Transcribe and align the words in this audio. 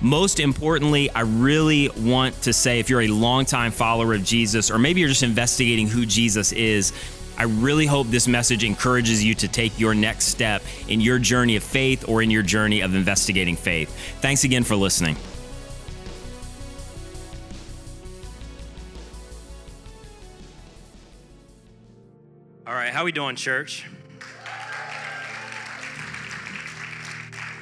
Most 0.00 0.40
importantly, 0.40 1.10
I 1.10 1.22
really 1.22 1.88
want 1.88 2.40
to 2.42 2.52
say 2.52 2.80
if 2.80 2.90
you're 2.90 3.02
a 3.02 3.08
longtime 3.08 3.72
follower 3.72 4.14
of 4.14 4.22
Jesus, 4.22 4.70
or 4.70 4.78
maybe 4.78 5.00
you're 5.00 5.08
just 5.08 5.22
investigating 5.22 5.88
who 5.88 6.04
Jesus 6.04 6.52
is, 6.52 6.92
I 7.38 7.44
really 7.44 7.86
hope 7.86 8.06
this 8.08 8.28
message 8.28 8.64
encourages 8.64 9.22
you 9.22 9.34
to 9.34 9.48
take 9.48 9.78
your 9.78 9.94
next 9.94 10.26
step 10.26 10.62
in 10.88 11.00
your 11.00 11.18
journey 11.18 11.56
of 11.56 11.62
faith 11.62 12.08
or 12.08 12.22
in 12.22 12.30
your 12.30 12.42
journey 12.42 12.80
of 12.80 12.94
investigating 12.94 13.56
faith. 13.56 13.90
Thanks 14.20 14.44
again 14.44 14.64
for 14.64 14.76
listening. 14.76 15.16
All 22.66 22.74
right, 22.74 22.90
how 22.90 23.04
we 23.04 23.12
doing, 23.12 23.36
church? 23.36 23.86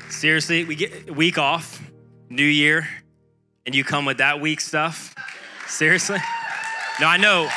Seriously, 0.09 0.65
we 0.65 0.77
get 0.77 1.15
week 1.15 1.37
off, 1.37 1.83
new 2.35 2.45
year, 2.45 2.89
and 3.65 3.75
you 3.75 3.85
come 3.85 4.05
with 4.05 4.19
that 4.19 4.41
week 4.41 4.61
stuff? 4.61 5.15
Seriously? 5.67 6.19
No, 7.01 7.07
I 7.07 7.17
know. 7.17 7.49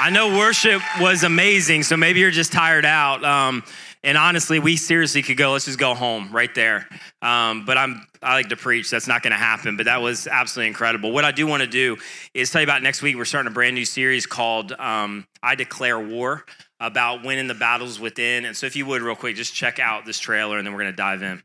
I 0.00 0.10
know 0.10 0.38
worship 0.38 0.80
was 1.00 1.24
amazing, 1.24 1.82
so 1.82 1.96
maybe 1.96 2.20
you're 2.20 2.30
just 2.30 2.52
tired 2.52 2.84
out. 2.84 3.24
Um, 3.24 3.64
and 4.04 4.16
honestly, 4.16 4.60
we 4.60 4.76
seriously 4.76 5.22
could 5.22 5.36
go. 5.36 5.52
Let's 5.52 5.64
just 5.64 5.78
go 5.78 5.94
home 5.94 6.30
right 6.30 6.54
there. 6.54 6.86
Um, 7.20 7.64
but 7.64 7.76
I'm 7.76 8.06
I 8.22 8.34
like 8.34 8.50
to 8.50 8.56
preach. 8.56 8.90
That's 8.90 9.08
not 9.08 9.22
going 9.22 9.32
to 9.32 9.38
happen. 9.38 9.76
But 9.76 9.86
that 9.86 10.00
was 10.00 10.26
absolutely 10.26 10.68
incredible. 10.68 11.10
What 11.10 11.24
I 11.24 11.32
do 11.32 11.46
want 11.46 11.62
to 11.62 11.68
do 11.68 11.96
is 12.32 12.50
tell 12.50 12.60
you 12.60 12.66
about 12.66 12.82
next 12.82 13.02
week. 13.02 13.16
We're 13.16 13.24
starting 13.24 13.50
a 13.50 13.54
brand 13.54 13.74
new 13.74 13.84
series 13.84 14.24
called 14.24 14.72
um, 14.72 15.26
"I 15.42 15.54
Declare 15.54 16.00
War." 16.00 16.44
About 16.80 17.24
winning 17.24 17.48
the 17.48 17.54
battles 17.54 17.98
within. 17.98 18.44
And 18.44 18.56
so, 18.56 18.64
if 18.64 18.76
you 18.76 18.86
would, 18.86 19.02
real 19.02 19.16
quick, 19.16 19.34
just 19.34 19.52
check 19.52 19.80
out 19.80 20.06
this 20.06 20.20
trailer 20.20 20.58
and 20.58 20.64
then 20.64 20.72
we're 20.72 20.82
going 20.82 20.92
to 20.92 20.96
dive 20.96 21.22
in. 21.22 21.42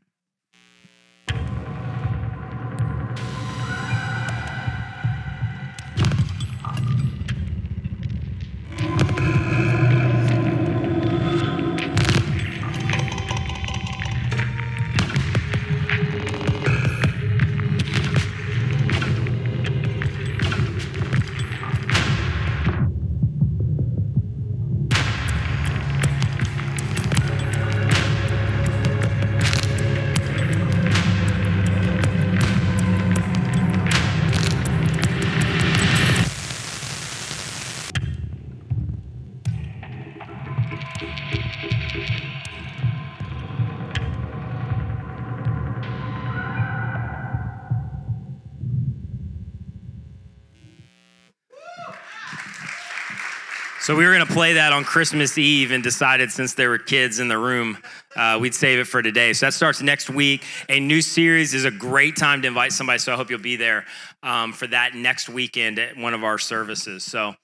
So 53.84 53.94
we 53.94 54.06
were 54.06 54.14
going 54.14 54.26
to 54.26 54.32
play 54.32 54.54
that 54.54 54.72
on 54.72 54.82
Christmas 54.82 55.36
Eve 55.36 55.70
and 55.70 55.82
decided 55.82 56.32
since 56.32 56.54
there 56.54 56.70
were 56.70 56.78
kids 56.78 57.20
in 57.20 57.28
the 57.28 57.36
room, 57.36 57.76
uh, 58.16 58.38
we'd 58.40 58.54
save 58.54 58.78
it 58.78 58.86
for 58.86 59.02
today. 59.02 59.34
So 59.34 59.44
that 59.44 59.52
starts 59.52 59.82
next 59.82 60.08
week. 60.08 60.42
A 60.70 60.80
new 60.80 61.02
series 61.02 61.52
is 61.52 61.66
a 61.66 61.70
great 61.70 62.16
time 62.16 62.40
to 62.40 62.48
invite 62.48 62.72
somebody. 62.72 62.98
So 62.98 63.12
I 63.12 63.16
hope 63.16 63.28
you'll 63.28 63.40
be 63.40 63.56
there 63.56 63.84
um, 64.22 64.54
for 64.54 64.66
that 64.68 64.94
next 64.94 65.28
weekend 65.28 65.78
at 65.78 65.98
one 65.98 66.14
of 66.14 66.24
our 66.24 66.38
services. 66.38 67.04
So 67.04 67.34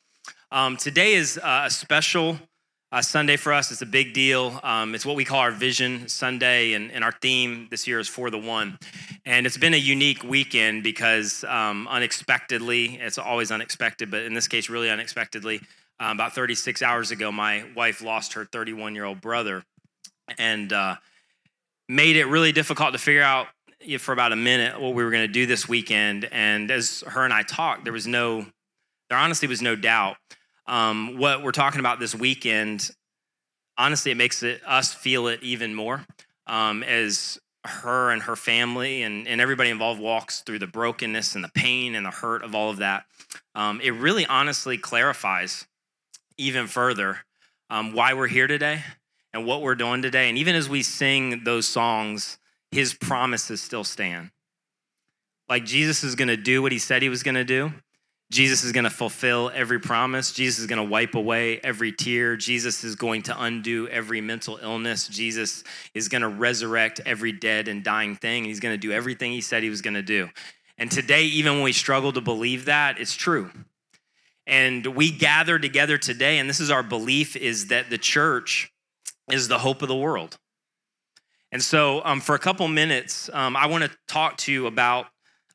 um, 0.50 0.78
today 0.78 1.12
is 1.12 1.36
uh, 1.36 1.64
a 1.66 1.70
special 1.70 2.38
uh, 2.90 3.02
Sunday 3.02 3.36
for 3.36 3.52
us. 3.52 3.70
It's 3.70 3.82
a 3.82 3.86
big 3.86 4.14
deal. 4.14 4.60
Um, 4.62 4.94
it's 4.94 5.04
what 5.04 5.16
we 5.16 5.26
call 5.26 5.40
our 5.40 5.52
Vision 5.52 6.08
Sunday, 6.08 6.72
and, 6.72 6.90
and, 6.90 7.04
our 7.04 7.12
theme 7.12 7.68
this 7.70 7.86
year 7.86 8.00
is 8.00 8.08
For 8.08 8.30
the 8.30 8.38
One. 8.38 8.78
And 9.26 9.46
it's 9.46 9.58
been 9.58 9.74
a 9.74 9.76
unique 9.76 10.24
weekend 10.24 10.84
because 10.84 11.44
um, 11.44 11.86
unexpectedly, 11.86 12.96
it's 12.96 13.18
always 13.18 13.52
unexpected, 13.52 14.10
but 14.10 14.22
in 14.22 14.32
this 14.32 14.48
case, 14.48 14.68
really 14.68 14.90
unexpectedly, 14.90 15.60
uh, 16.00 16.10
about 16.10 16.34
36 16.34 16.82
hours 16.82 17.10
ago, 17.10 17.30
my 17.30 17.64
wife 17.76 18.02
lost 18.02 18.32
her 18.32 18.44
31 18.44 18.94
year 18.94 19.04
old 19.04 19.20
brother 19.20 19.62
and 20.38 20.72
uh, 20.72 20.96
made 21.88 22.16
it 22.16 22.24
really 22.24 22.52
difficult 22.52 22.92
to 22.92 22.98
figure 22.98 23.22
out 23.22 23.48
for 23.98 24.12
about 24.12 24.32
a 24.32 24.36
minute 24.36 24.80
what 24.80 24.94
we 24.94 25.04
were 25.04 25.10
going 25.10 25.26
to 25.26 25.32
do 25.32 25.46
this 25.46 25.68
weekend. 25.68 26.28
And 26.32 26.70
as 26.70 27.02
her 27.06 27.24
and 27.24 27.32
I 27.32 27.42
talked, 27.42 27.84
there 27.84 27.92
was 27.92 28.06
no, 28.06 28.46
there 29.08 29.18
honestly 29.18 29.48
was 29.48 29.62
no 29.62 29.76
doubt. 29.76 30.16
Um, 30.66 31.18
what 31.18 31.42
we're 31.42 31.52
talking 31.52 31.80
about 31.80 31.98
this 31.98 32.14
weekend, 32.14 32.90
honestly, 33.76 34.12
it 34.12 34.16
makes 34.16 34.42
it, 34.42 34.60
us 34.66 34.94
feel 34.94 35.26
it 35.28 35.42
even 35.42 35.74
more 35.74 36.04
um, 36.46 36.82
as 36.82 37.38
her 37.64 38.10
and 38.10 38.22
her 38.22 38.36
family 38.36 39.02
and, 39.02 39.28
and 39.28 39.40
everybody 39.40 39.68
involved 39.68 40.00
walks 40.00 40.40
through 40.40 40.58
the 40.58 40.66
brokenness 40.66 41.34
and 41.34 41.44
the 41.44 41.50
pain 41.54 41.94
and 41.94 42.06
the 42.06 42.10
hurt 42.10 42.42
of 42.42 42.54
all 42.54 42.70
of 42.70 42.78
that. 42.78 43.04
Um, 43.54 43.80
it 43.82 43.90
really 43.90 44.24
honestly 44.26 44.78
clarifies 44.78 45.66
even 46.40 46.66
further 46.66 47.18
um, 47.68 47.92
why 47.92 48.14
we're 48.14 48.26
here 48.26 48.46
today 48.46 48.82
and 49.32 49.46
what 49.46 49.62
we're 49.62 49.74
doing 49.74 50.02
today. 50.02 50.28
And 50.28 50.38
even 50.38 50.54
as 50.54 50.68
we 50.68 50.82
sing 50.82 51.44
those 51.44 51.66
songs, 51.66 52.38
his 52.70 52.94
promises 52.94 53.60
still 53.60 53.84
stand. 53.84 54.30
Like 55.48 55.64
Jesus 55.64 56.04
is 56.04 56.14
going 56.14 56.28
to 56.28 56.36
do 56.36 56.62
what 56.62 56.72
he 56.72 56.78
said 56.78 57.02
he 57.02 57.08
was 57.08 57.22
going 57.22 57.34
to 57.34 57.44
do. 57.44 57.72
Jesus 58.30 58.62
is 58.62 58.70
going 58.70 58.84
to 58.84 58.90
fulfill 58.90 59.50
every 59.52 59.80
promise. 59.80 60.30
Jesus 60.30 60.60
is 60.60 60.66
going 60.68 60.78
to 60.78 60.88
wipe 60.88 61.16
away 61.16 61.58
every 61.58 61.90
tear. 61.90 62.36
Jesus 62.36 62.84
is 62.84 62.94
going 62.94 63.22
to 63.22 63.42
undo 63.42 63.88
every 63.88 64.20
mental 64.20 64.58
illness. 64.62 65.08
Jesus 65.08 65.64
is 65.94 66.06
going 66.08 66.22
to 66.22 66.28
resurrect 66.28 67.00
every 67.04 67.32
dead 67.32 67.66
and 67.66 67.82
dying 67.82 68.14
thing. 68.14 68.44
He's 68.44 68.60
going 68.60 68.74
to 68.74 68.78
do 68.78 68.92
everything 68.92 69.32
he 69.32 69.40
said 69.40 69.64
he 69.64 69.70
was 69.70 69.82
going 69.82 69.94
to 69.94 70.02
do. 70.02 70.28
And 70.78 70.90
today, 70.90 71.24
even 71.24 71.54
when 71.54 71.64
we 71.64 71.72
struggle 71.72 72.12
to 72.12 72.20
believe 72.20 72.66
that, 72.66 73.00
it's 73.00 73.16
true. 73.16 73.50
And 74.50 74.84
we 74.84 75.12
gather 75.12 75.60
together 75.60 75.96
today, 75.96 76.38
and 76.38 76.50
this 76.50 76.58
is 76.58 76.72
our 76.72 76.82
belief 76.82 77.36
is 77.36 77.68
that 77.68 77.88
the 77.88 77.96
church 77.96 78.72
is 79.30 79.46
the 79.46 79.60
hope 79.60 79.80
of 79.80 79.86
the 79.86 79.96
world. 79.96 80.38
And 81.52 81.62
so, 81.62 82.02
um, 82.04 82.20
for 82.20 82.34
a 82.34 82.38
couple 82.38 82.66
minutes, 82.66 83.30
um, 83.32 83.56
I 83.56 83.66
want 83.66 83.84
to 83.84 83.90
talk 84.08 84.38
to 84.38 84.52
you 84.52 84.66
about, 84.66 85.06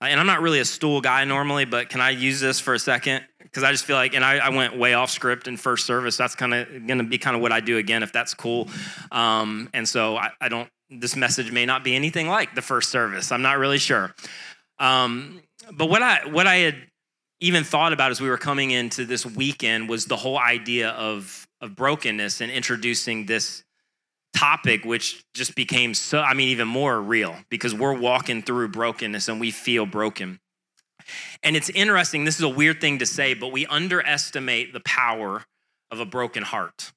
uh, 0.02 0.06
and 0.06 0.18
I'm 0.18 0.26
not 0.26 0.42
really 0.42 0.62
a 0.62 0.66
stool 0.66 1.02
guy 1.02 1.26
normally, 1.26 1.66
but 1.66 1.90
can 1.90 2.00
I 2.00 2.12
use 2.12 2.40
this 2.40 2.62
for 2.62 2.74
a 2.74 2.80
second? 2.80 3.26
Because 3.42 3.64
I 3.64 3.74
just 3.74 3.84
feel 3.84 3.98
like, 3.98 4.14
and 4.14 4.24
I, 4.24 4.38
I, 4.38 4.50
went 4.50 4.78
way 4.78 4.94
off 4.94 5.10
script 5.10 5.50
in 5.50 5.58
first 5.58 5.86
service. 5.86 6.16
That's 6.16 6.36
kind 6.36 6.54
of 6.54 6.88
going 6.88 7.00
to 7.00 7.04
be 7.04 7.18
kind 7.18 7.36
of 7.36 7.42
what 7.42 7.52
I 7.52 7.60
do 7.60 7.78
again, 7.78 8.02
if 8.02 8.14
that's 8.14 8.34
cool. 8.34 8.70
Um, 9.12 9.70
and 9.74 9.86
so, 9.88 10.16
I, 10.16 10.30
I, 10.40 10.48
don't, 10.48 10.70
this 10.90 11.18
message 11.18 11.52
may 11.52 11.66
not 11.66 11.84
be 11.84 11.98
anything 11.98 12.30
like 12.30 12.56
the 12.56 12.62
first 12.62 12.92
service. 12.92 13.34
I'm 13.34 13.42
not 13.42 13.58
really 13.58 13.78
sure. 13.78 14.16
Um, 14.80 15.42
but 15.74 15.90
what 15.90 16.02
I, 16.02 16.28
what 16.28 16.48
I 16.48 16.56
had 16.56 16.76
even 17.40 17.64
thought 17.64 17.94
about 17.94 18.12
as 18.12 18.22
we 18.22 18.30
were 18.30 18.38
coming 18.38 18.72
into 18.72 19.06
this 19.06 19.26
weekend 19.26 19.90
was 19.90 20.06
the 20.06 20.16
whole 20.16 20.38
idea 20.38 20.90
of, 20.92 21.48
of 21.62 21.76
brokenness 21.76 22.42
and 22.42 22.52
introducing 22.52 23.26
this 23.26 23.64
topic, 24.36 24.86
which 24.86 25.24
just 25.34 25.56
became 25.56 25.94
so, 25.94 26.22
I 26.22 26.34
mean, 26.34 26.50
even 26.50 26.68
more 26.68 27.02
real 27.02 27.36
because 27.50 27.74
we're 27.74 27.98
walking 27.98 28.42
through 28.42 28.70
brokenness 28.70 29.28
and 29.28 29.40
we 29.40 29.52
feel 29.52 29.86
broken. 29.86 30.40
And 31.44 31.56
it's 31.56 31.70
interesting, 31.70 32.26
this 32.26 32.36
is 32.36 32.42
a 32.42 32.50
weird 32.50 32.82
thing 32.82 33.00
to 33.00 33.06
say, 33.06 33.34
but 33.34 33.52
we 33.52 33.66
underestimate 33.68 34.74
the 34.74 34.80
power 34.80 35.46
of 35.92 36.00
a 36.00 36.06
broken 36.06 36.44
heart. 36.44 36.92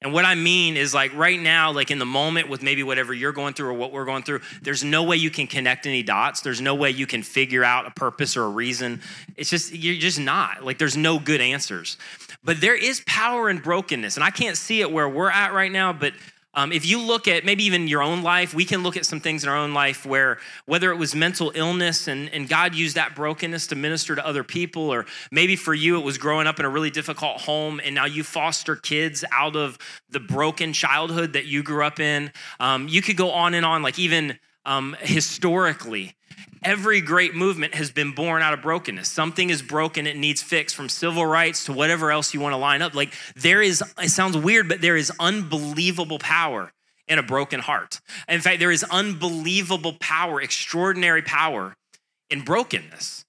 And 0.00 0.12
what 0.12 0.24
I 0.24 0.36
mean 0.36 0.76
is 0.76 0.94
like 0.94 1.12
right 1.14 1.40
now, 1.40 1.72
like 1.72 1.90
in 1.90 1.98
the 1.98 2.06
moment 2.06 2.48
with 2.48 2.62
maybe 2.62 2.84
whatever 2.84 3.12
you're 3.12 3.32
going 3.32 3.54
through 3.54 3.68
or 3.70 3.72
what 3.72 3.90
we're 3.90 4.04
going 4.04 4.22
through, 4.22 4.40
there's 4.62 4.84
no 4.84 5.02
way 5.02 5.16
you 5.16 5.30
can 5.30 5.48
connect 5.48 5.86
any 5.86 6.04
dots. 6.04 6.40
There's 6.40 6.60
no 6.60 6.76
way 6.76 6.90
you 6.90 7.06
can 7.06 7.24
figure 7.24 7.64
out 7.64 7.86
a 7.86 7.90
purpose 7.90 8.36
or 8.36 8.44
a 8.44 8.48
reason. 8.48 9.00
It's 9.36 9.50
just, 9.50 9.72
you're 9.72 9.96
just 9.96 10.20
not. 10.20 10.64
Like 10.64 10.78
there's 10.78 10.96
no 10.96 11.18
good 11.18 11.40
answers. 11.40 11.96
But 12.44 12.60
there 12.60 12.76
is 12.76 13.02
power 13.06 13.50
in 13.50 13.58
brokenness. 13.58 14.16
And 14.16 14.22
I 14.22 14.30
can't 14.30 14.56
see 14.56 14.80
it 14.80 14.92
where 14.92 15.08
we're 15.08 15.30
at 15.30 15.52
right 15.52 15.72
now, 15.72 15.92
but 15.92 16.12
Um, 16.54 16.72
if 16.72 16.86
you 16.86 17.00
look 17.00 17.28
at 17.28 17.44
maybe 17.44 17.64
even 17.64 17.88
your 17.88 18.02
own 18.02 18.22
life, 18.22 18.54
we 18.54 18.64
can 18.64 18.82
look 18.82 18.96
at 18.96 19.04
some 19.04 19.20
things 19.20 19.44
in 19.44 19.50
our 19.50 19.56
own 19.56 19.74
life 19.74 20.06
where 20.06 20.38
whether 20.66 20.90
it 20.90 20.96
was 20.96 21.14
mental 21.14 21.52
illness 21.54 22.08
and, 22.08 22.28
and 22.30 22.48
God 22.48 22.74
used 22.74 22.96
that 22.96 23.14
brokenness 23.14 23.66
to 23.68 23.76
minister 23.76 24.16
to 24.16 24.26
other 24.26 24.42
people, 24.42 24.92
or 24.92 25.06
maybe 25.30 25.56
for 25.56 25.74
you 25.74 25.98
it 25.98 26.04
was 26.04 26.18
growing 26.18 26.46
up 26.46 26.58
in 26.58 26.64
a 26.64 26.68
really 26.68 26.90
difficult 26.90 27.42
home 27.42 27.80
and 27.84 27.94
now 27.94 28.06
you 28.06 28.24
foster 28.24 28.76
kids 28.76 29.24
out 29.30 29.56
of 29.56 29.78
the 30.10 30.20
broken 30.20 30.72
childhood 30.72 31.34
that 31.34 31.44
you 31.44 31.62
grew 31.62 31.84
up 31.84 32.00
in. 32.00 32.32
Um, 32.60 32.88
you 32.88 33.02
could 33.02 33.16
go 33.16 33.30
on 33.30 33.54
and 33.54 33.64
on, 33.64 33.82
like 33.82 33.98
even 33.98 34.38
um, 34.64 34.96
historically. 35.00 36.14
Every 36.62 37.00
great 37.00 37.34
movement 37.34 37.74
has 37.74 37.90
been 37.90 38.12
born 38.12 38.42
out 38.42 38.54
of 38.54 38.62
brokenness. 38.62 39.08
Something 39.08 39.50
is 39.50 39.62
broken, 39.62 40.06
it 40.06 40.16
needs 40.16 40.42
fixed 40.42 40.74
from 40.74 40.88
civil 40.88 41.26
rights 41.26 41.64
to 41.64 41.72
whatever 41.72 42.10
else 42.10 42.34
you 42.34 42.40
want 42.40 42.52
to 42.52 42.56
line 42.58 42.82
up. 42.82 42.94
Like 42.94 43.14
there 43.36 43.62
is, 43.62 43.82
it 43.98 44.10
sounds 44.10 44.36
weird, 44.36 44.68
but 44.68 44.80
there 44.80 44.96
is 44.96 45.12
unbelievable 45.20 46.18
power 46.18 46.72
in 47.06 47.18
a 47.18 47.22
broken 47.22 47.60
heart. 47.60 48.00
In 48.28 48.40
fact, 48.40 48.60
there 48.60 48.70
is 48.70 48.84
unbelievable 48.90 49.94
power, 50.00 50.40
extraordinary 50.40 51.22
power 51.22 51.76
in 52.30 52.42
brokenness. 52.42 53.24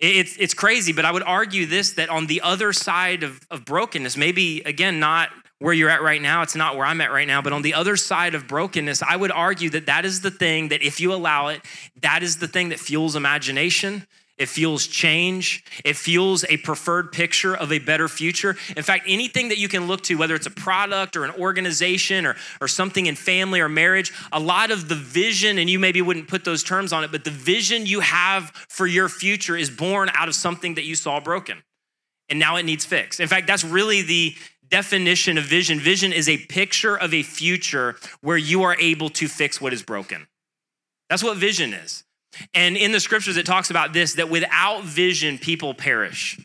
It's, 0.00 0.36
it's 0.36 0.54
crazy, 0.54 0.92
but 0.92 1.04
I 1.04 1.10
would 1.10 1.24
argue 1.24 1.66
this 1.66 1.92
that 1.94 2.08
on 2.08 2.26
the 2.26 2.40
other 2.40 2.72
side 2.72 3.22
of, 3.24 3.40
of 3.50 3.64
brokenness, 3.64 4.16
maybe 4.16 4.62
again, 4.62 5.00
not 5.00 5.30
where 5.58 5.72
you're 5.72 5.90
at 5.90 6.02
right 6.02 6.22
now, 6.22 6.42
it's 6.42 6.54
not 6.54 6.76
where 6.76 6.86
I'm 6.86 7.00
at 7.00 7.10
right 7.10 7.26
now, 7.26 7.42
but 7.42 7.52
on 7.52 7.62
the 7.62 7.74
other 7.74 7.96
side 7.96 8.34
of 8.34 8.46
brokenness, 8.46 9.02
I 9.02 9.16
would 9.16 9.32
argue 9.32 9.70
that 9.70 9.86
that 9.86 10.04
is 10.04 10.20
the 10.20 10.30
thing 10.30 10.68
that 10.68 10.82
if 10.82 11.00
you 11.00 11.12
allow 11.12 11.48
it, 11.48 11.62
that 12.00 12.22
is 12.22 12.36
the 12.36 12.48
thing 12.48 12.68
that 12.68 12.78
fuels 12.78 13.16
imagination. 13.16 14.06
It 14.36 14.48
fuels 14.48 14.86
change. 14.86 15.64
It 15.84 15.96
fuels 15.96 16.44
a 16.48 16.58
preferred 16.58 17.10
picture 17.10 17.56
of 17.56 17.72
a 17.72 17.80
better 17.80 18.06
future. 18.06 18.56
In 18.76 18.84
fact, 18.84 19.06
anything 19.08 19.48
that 19.48 19.58
you 19.58 19.66
can 19.66 19.88
look 19.88 20.02
to, 20.02 20.14
whether 20.14 20.36
it's 20.36 20.46
a 20.46 20.50
product 20.50 21.16
or 21.16 21.24
an 21.24 21.32
organization 21.32 22.24
or, 22.24 22.36
or 22.60 22.68
something 22.68 23.06
in 23.06 23.16
family 23.16 23.58
or 23.58 23.68
marriage, 23.68 24.12
a 24.30 24.38
lot 24.38 24.70
of 24.70 24.88
the 24.88 24.94
vision, 24.94 25.58
and 25.58 25.68
you 25.68 25.80
maybe 25.80 26.00
wouldn't 26.00 26.28
put 26.28 26.44
those 26.44 26.62
terms 26.62 26.92
on 26.92 27.02
it, 27.02 27.10
but 27.10 27.24
the 27.24 27.32
vision 27.32 27.84
you 27.84 27.98
have 27.98 28.50
for 28.68 28.86
your 28.86 29.08
future 29.08 29.56
is 29.56 29.70
born 29.70 30.08
out 30.14 30.28
of 30.28 30.36
something 30.36 30.76
that 30.76 30.84
you 30.84 30.94
saw 30.94 31.18
broken. 31.18 31.64
And 32.28 32.38
now 32.38 32.56
it 32.56 32.64
needs 32.64 32.84
fixed. 32.84 33.20
In 33.20 33.26
fact, 33.26 33.46
that's 33.46 33.64
really 33.64 34.02
the, 34.02 34.36
definition 34.70 35.38
of 35.38 35.44
vision 35.44 35.80
vision 35.80 36.12
is 36.12 36.28
a 36.28 36.38
picture 36.38 36.96
of 36.96 37.14
a 37.14 37.22
future 37.22 37.96
where 38.20 38.36
you 38.36 38.62
are 38.62 38.76
able 38.78 39.08
to 39.10 39.28
fix 39.28 39.60
what 39.60 39.72
is 39.72 39.82
broken. 39.82 40.26
That's 41.08 41.22
what 41.22 41.36
vision 41.36 41.72
is. 41.72 42.04
And 42.54 42.76
in 42.76 42.92
the 42.92 43.00
scriptures, 43.00 43.36
it 43.36 43.46
talks 43.46 43.70
about 43.70 43.92
this 43.92 44.14
that 44.14 44.28
without 44.28 44.84
vision, 44.84 45.38
people 45.38 45.74
perish, 45.74 46.38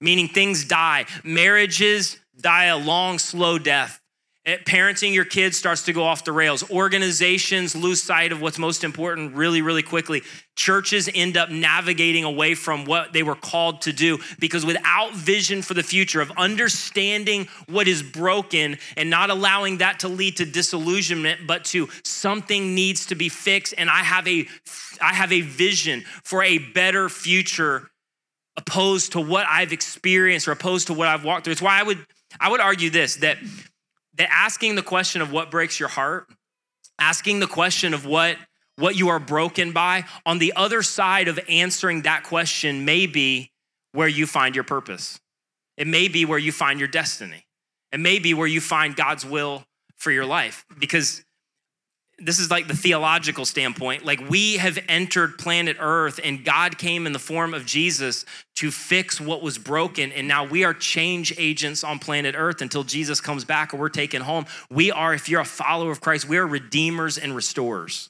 meaning 0.00 0.28
things 0.28 0.64
die. 0.64 1.06
Marriages 1.24 2.18
die 2.38 2.64
a 2.64 2.76
long, 2.76 3.18
slow 3.18 3.58
death. 3.58 4.01
Eh, 4.44 4.56
parenting 4.66 5.14
your 5.14 5.24
kids 5.24 5.56
starts 5.56 5.84
to 5.84 5.92
go 5.92 6.02
off 6.02 6.24
the 6.24 6.32
rails. 6.32 6.68
Organizations 6.68 7.76
lose 7.76 8.02
sight 8.02 8.32
of 8.32 8.40
what's 8.40 8.58
most 8.58 8.82
important 8.82 9.36
really, 9.36 9.62
really 9.62 9.84
quickly. 9.84 10.22
Churches 10.56 11.08
end 11.14 11.36
up 11.36 11.48
navigating 11.48 12.24
away 12.24 12.56
from 12.56 12.84
what 12.84 13.12
they 13.12 13.22
were 13.22 13.36
called 13.36 13.82
to 13.82 13.92
do 13.92 14.18
because 14.40 14.66
without 14.66 15.14
vision 15.14 15.62
for 15.62 15.74
the 15.74 15.82
future 15.84 16.20
of 16.20 16.32
understanding 16.32 17.46
what 17.68 17.86
is 17.86 18.02
broken 18.02 18.78
and 18.96 19.08
not 19.08 19.30
allowing 19.30 19.78
that 19.78 20.00
to 20.00 20.08
lead 20.08 20.38
to 20.38 20.44
disillusionment, 20.44 21.46
but 21.46 21.64
to 21.66 21.88
something 22.02 22.74
needs 22.74 23.06
to 23.06 23.14
be 23.14 23.28
fixed. 23.28 23.74
And 23.78 23.88
I 23.88 24.00
have 24.00 24.26
a, 24.26 24.48
I 25.00 25.14
have 25.14 25.30
a 25.30 25.42
vision 25.42 26.02
for 26.24 26.42
a 26.42 26.58
better 26.58 27.08
future 27.08 27.90
opposed 28.56 29.12
to 29.12 29.20
what 29.20 29.46
I've 29.48 29.72
experienced 29.72 30.48
or 30.48 30.52
opposed 30.52 30.88
to 30.88 30.94
what 30.94 31.06
I've 31.06 31.24
walked 31.24 31.44
through. 31.44 31.52
It's 31.52 31.62
why 31.62 31.78
I 31.78 31.84
would, 31.84 32.04
I 32.40 32.50
would 32.50 32.60
argue 32.60 32.90
this 32.90 33.16
that 33.16 33.38
that 34.14 34.28
asking 34.30 34.74
the 34.74 34.82
question 34.82 35.22
of 35.22 35.32
what 35.32 35.50
breaks 35.50 35.80
your 35.80 35.88
heart, 35.88 36.28
asking 36.98 37.40
the 37.40 37.46
question 37.46 37.94
of 37.94 38.06
what 38.06 38.36
what 38.76 38.96
you 38.96 39.08
are 39.10 39.18
broken 39.18 39.72
by, 39.72 40.04
on 40.24 40.38
the 40.38 40.54
other 40.56 40.82
side 40.82 41.28
of 41.28 41.38
answering 41.48 42.02
that 42.02 42.24
question 42.24 42.86
may 42.86 43.06
be 43.06 43.50
where 43.92 44.08
you 44.08 44.26
find 44.26 44.54
your 44.54 44.64
purpose. 44.64 45.20
It 45.76 45.86
may 45.86 46.08
be 46.08 46.24
where 46.24 46.38
you 46.38 46.52
find 46.52 46.78
your 46.78 46.88
destiny. 46.88 47.46
It 47.92 48.00
may 48.00 48.18
be 48.18 48.32
where 48.32 48.46
you 48.46 48.60
find 48.60 48.96
God's 48.96 49.26
will 49.26 49.64
for 49.96 50.10
your 50.10 50.24
life 50.24 50.64
because 50.78 51.22
this 52.24 52.38
is 52.38 52.50
like 52.50 52.68
the 52.68 52.76
theological 52.76 53.44
standpoint. 53.44 54.04
Like 54.04 54.28
we 54.30 54.56
have 54.56 54.78
entered 54.88 55.38
planet 55.38 55.76
Earth 55.80 56.20
and 56.22 56.44
God 56.44 56.78
came 56.78 57.06
in 57.06 57.12
the 57.12 57.18
form 57.18 57.52
of 57.52 57.66
Jesus 57.66 58.24
to 58.56 58.70
fix 58.70 59.20
what 59.20 59.42
was 59.42 59.58
broken. 59.58 60.12
And 60.12 60.28
now 60.28 60.44
we 60.44 60.64
are 60.64 60.72
change 60.72 61.34
agents 61.36 61.82
on 61.82 61.98
planet 61.98 62.34
Earth 62.38 62.62
until 62.62 62.84
Jesus 62.84 63.20
comes 63.20 63.44
back 63.44 63.74
or 63.74 63.76
we're 63.78 63.88
taken 63.88 64.22
home. 64.22 64.46
We 64.70 64.92
are, 64.92 65.12
if 65.12 65.28
you're 65.28 65.40
a 65.40 65.44
follower 65.44 65.90
of 65.90 66.00
Christ, 66.00 66.28
we 66.28 66.38
are 66.38 66.46
redeemers 66.46 67.18
and 67.18 67.34
restorers. 67.34 68.08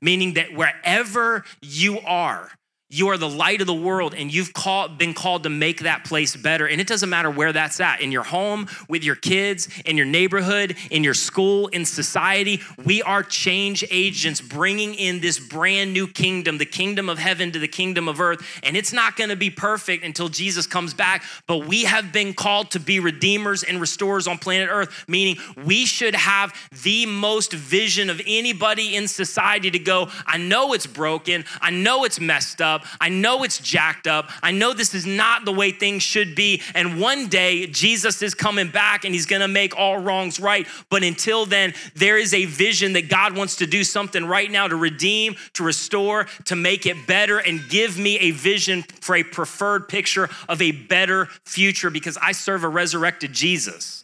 Meaning 0.00 0.34
that 0.34 0.54
wherever 0.54 1.44
you 1.60 2.00
are, 2.00 2.50
you 2.90 3.08
are 3.08 3.18
the 3.18 3.28
light 3.28 3.60
of 3.60 3.66
the 3.66 3.74
world 3.74 4.14
and 4.14 4.32
you've 4.32 4.54
called, 4.54 4.96
been 4.96 5.12
called 5.12 5.42
to 5.42 5.50
make 5.50 5.80
that 5.80 6.04
place 6.04 6.34
better. 6.34 6.66
And 6.66 6.80
it 6.80 6.86
doesn't 6.86 7.10
matter 7.10 7.30
where 7.30 7.52
that's 7.52 7.80
at 7.80 8.00
in 8.00 8.10
your 8.10 8.22
home, 8.22 8.66
with 8.88 9.04
your 9.04 9.14
kids, 9.14 9.68
in 9.84 9.98
your 9.98 10.06
neighborhood, 10.06 10.74
in 10.90 11.04
your 11.04 11.12
school, 11.12 11.66
in 11.68 11.84
society. 11.84 12.62
We 12.82 13.02
are 13.02 13.22
change 13.22 13.84
agents 13.90 14.40
bringing 14.40 14.94
in 14.94 15.20
this 15.20 15.38
brand 15.38 15.92
new 15.92 16.08
kingdom, 16.08 16.56
the 16.56 16.64
kingdom 16.64 17.10
of 17.10 17.18
heaven 17.18 17.52
to 17.52 17.58
the 17.58 17.68
kingdom 17.68 18.08
of 18.08 18.22
earth. 18.22 18.40
And 18.62 18.74
it's 18.74 18.94
not 18.94 19.16
going 19.16 19.28
to 19.28 19.36
be 19.36 19.50
perfect 19.50 20.02
until 20.02 20.30
Jesus 20.30 20.66
comes 20.66 20.94
back, 20.94 21.24
but 21.46 21.66
we 21.66 21.84
have 21.84 22.10
been 22.10 22.32
called 22.32 22.70
to 22.70 22.80
be 22.80 23.00
redeemers 23.00 23.64
and 23.64 23.82
restorers 23.82 24.26
on 24.26 24.38
planet 24.38 24.70
earth, 24.70 25.04
meaning 25.06 25.36
we 25.62 25.84
should 25.84 26.14
have 26.14 26.54
the 26.82 27.04
most 27.04 27.52
vision 27.52 28.08
of 28.08 28.22
anybody 28.26 28.96
in 28.96 29.08
society 29.08 29.70
to 29.70 29.78
go, 29.78 30.08
I 30.26 30.38
know 30.38 30.72
it's 30.72 30.86
broken, 30.86 31.44
I 31.60 31.68
know 31.68 32.04
it's 32.04 32.18
messed 32.18 32.62
up 32.62 32.77
up. 32.78 32.86
I 33.00 33.08
know 33.08 33.42
it's 33.42 33.58
jacked 33.58 34.06
up. 34.06 34.30
I 34.42 34.52
know 34.52 34.72
this 34.72 34.94
is 34.94 35.06
not 35.06 35.44
the 35.44 35.52
way 35.52 35.70
things 35.70 36.02
should 36.02 36.34
be. 36.34 36.62
And 36.74 37.00
one 37.00 37.28
day, 37.28 37.66
Jesus 37.66 38.22
is 38.22 38.34
coming 38.34 38.68
back 38.68 39.04
and 39.04 39.14
he's 39.14 39.26
gonna 39.26 39.48
make 39.48 39.76
all 39.76 39.98
wrongs 39.98 40.40
right. 40.40 40.66
But 40.90 41.02
until 41.02 41.46
then, 41.46 41.74
there 41.94 42.16
is 42.16 42.32
a 42.32 42.44
vision 42.44 42.92
that 42.94 43.08
God 43.08 43.36
wants 43.36 43.56
to 43.56 43.66
do 43.66 43.84
something 43.84 44.24
right 44.24 44.50
now 44.50 44.68
to 44.68 44.76
redeem, 44.76 45.36
to 45.54 45.64
restore, 45.64 46.26
to 46.44 46.56
make 46.56 46.86
it 46.86 47.06
better, 47.06 47.38
and 47.38 47.68
give 47.68 47.98
me 47.98 48.18
a 48.18 48.30
vision 48.30 48.82
for 49.00 49.16
a 49.16 49.22
preferred 49.22 49.88
picture 49.88 50.28
of 50.48 50.62
a 50.62 50.72
better 50.72 51.26
future 51.44 51.90
because 51.90 52.16
I 52.18 52.32
serve 52.32 52.64
a 52.64 52.68
resurrected 52.68 53.32
Jesus. 53.32 54.02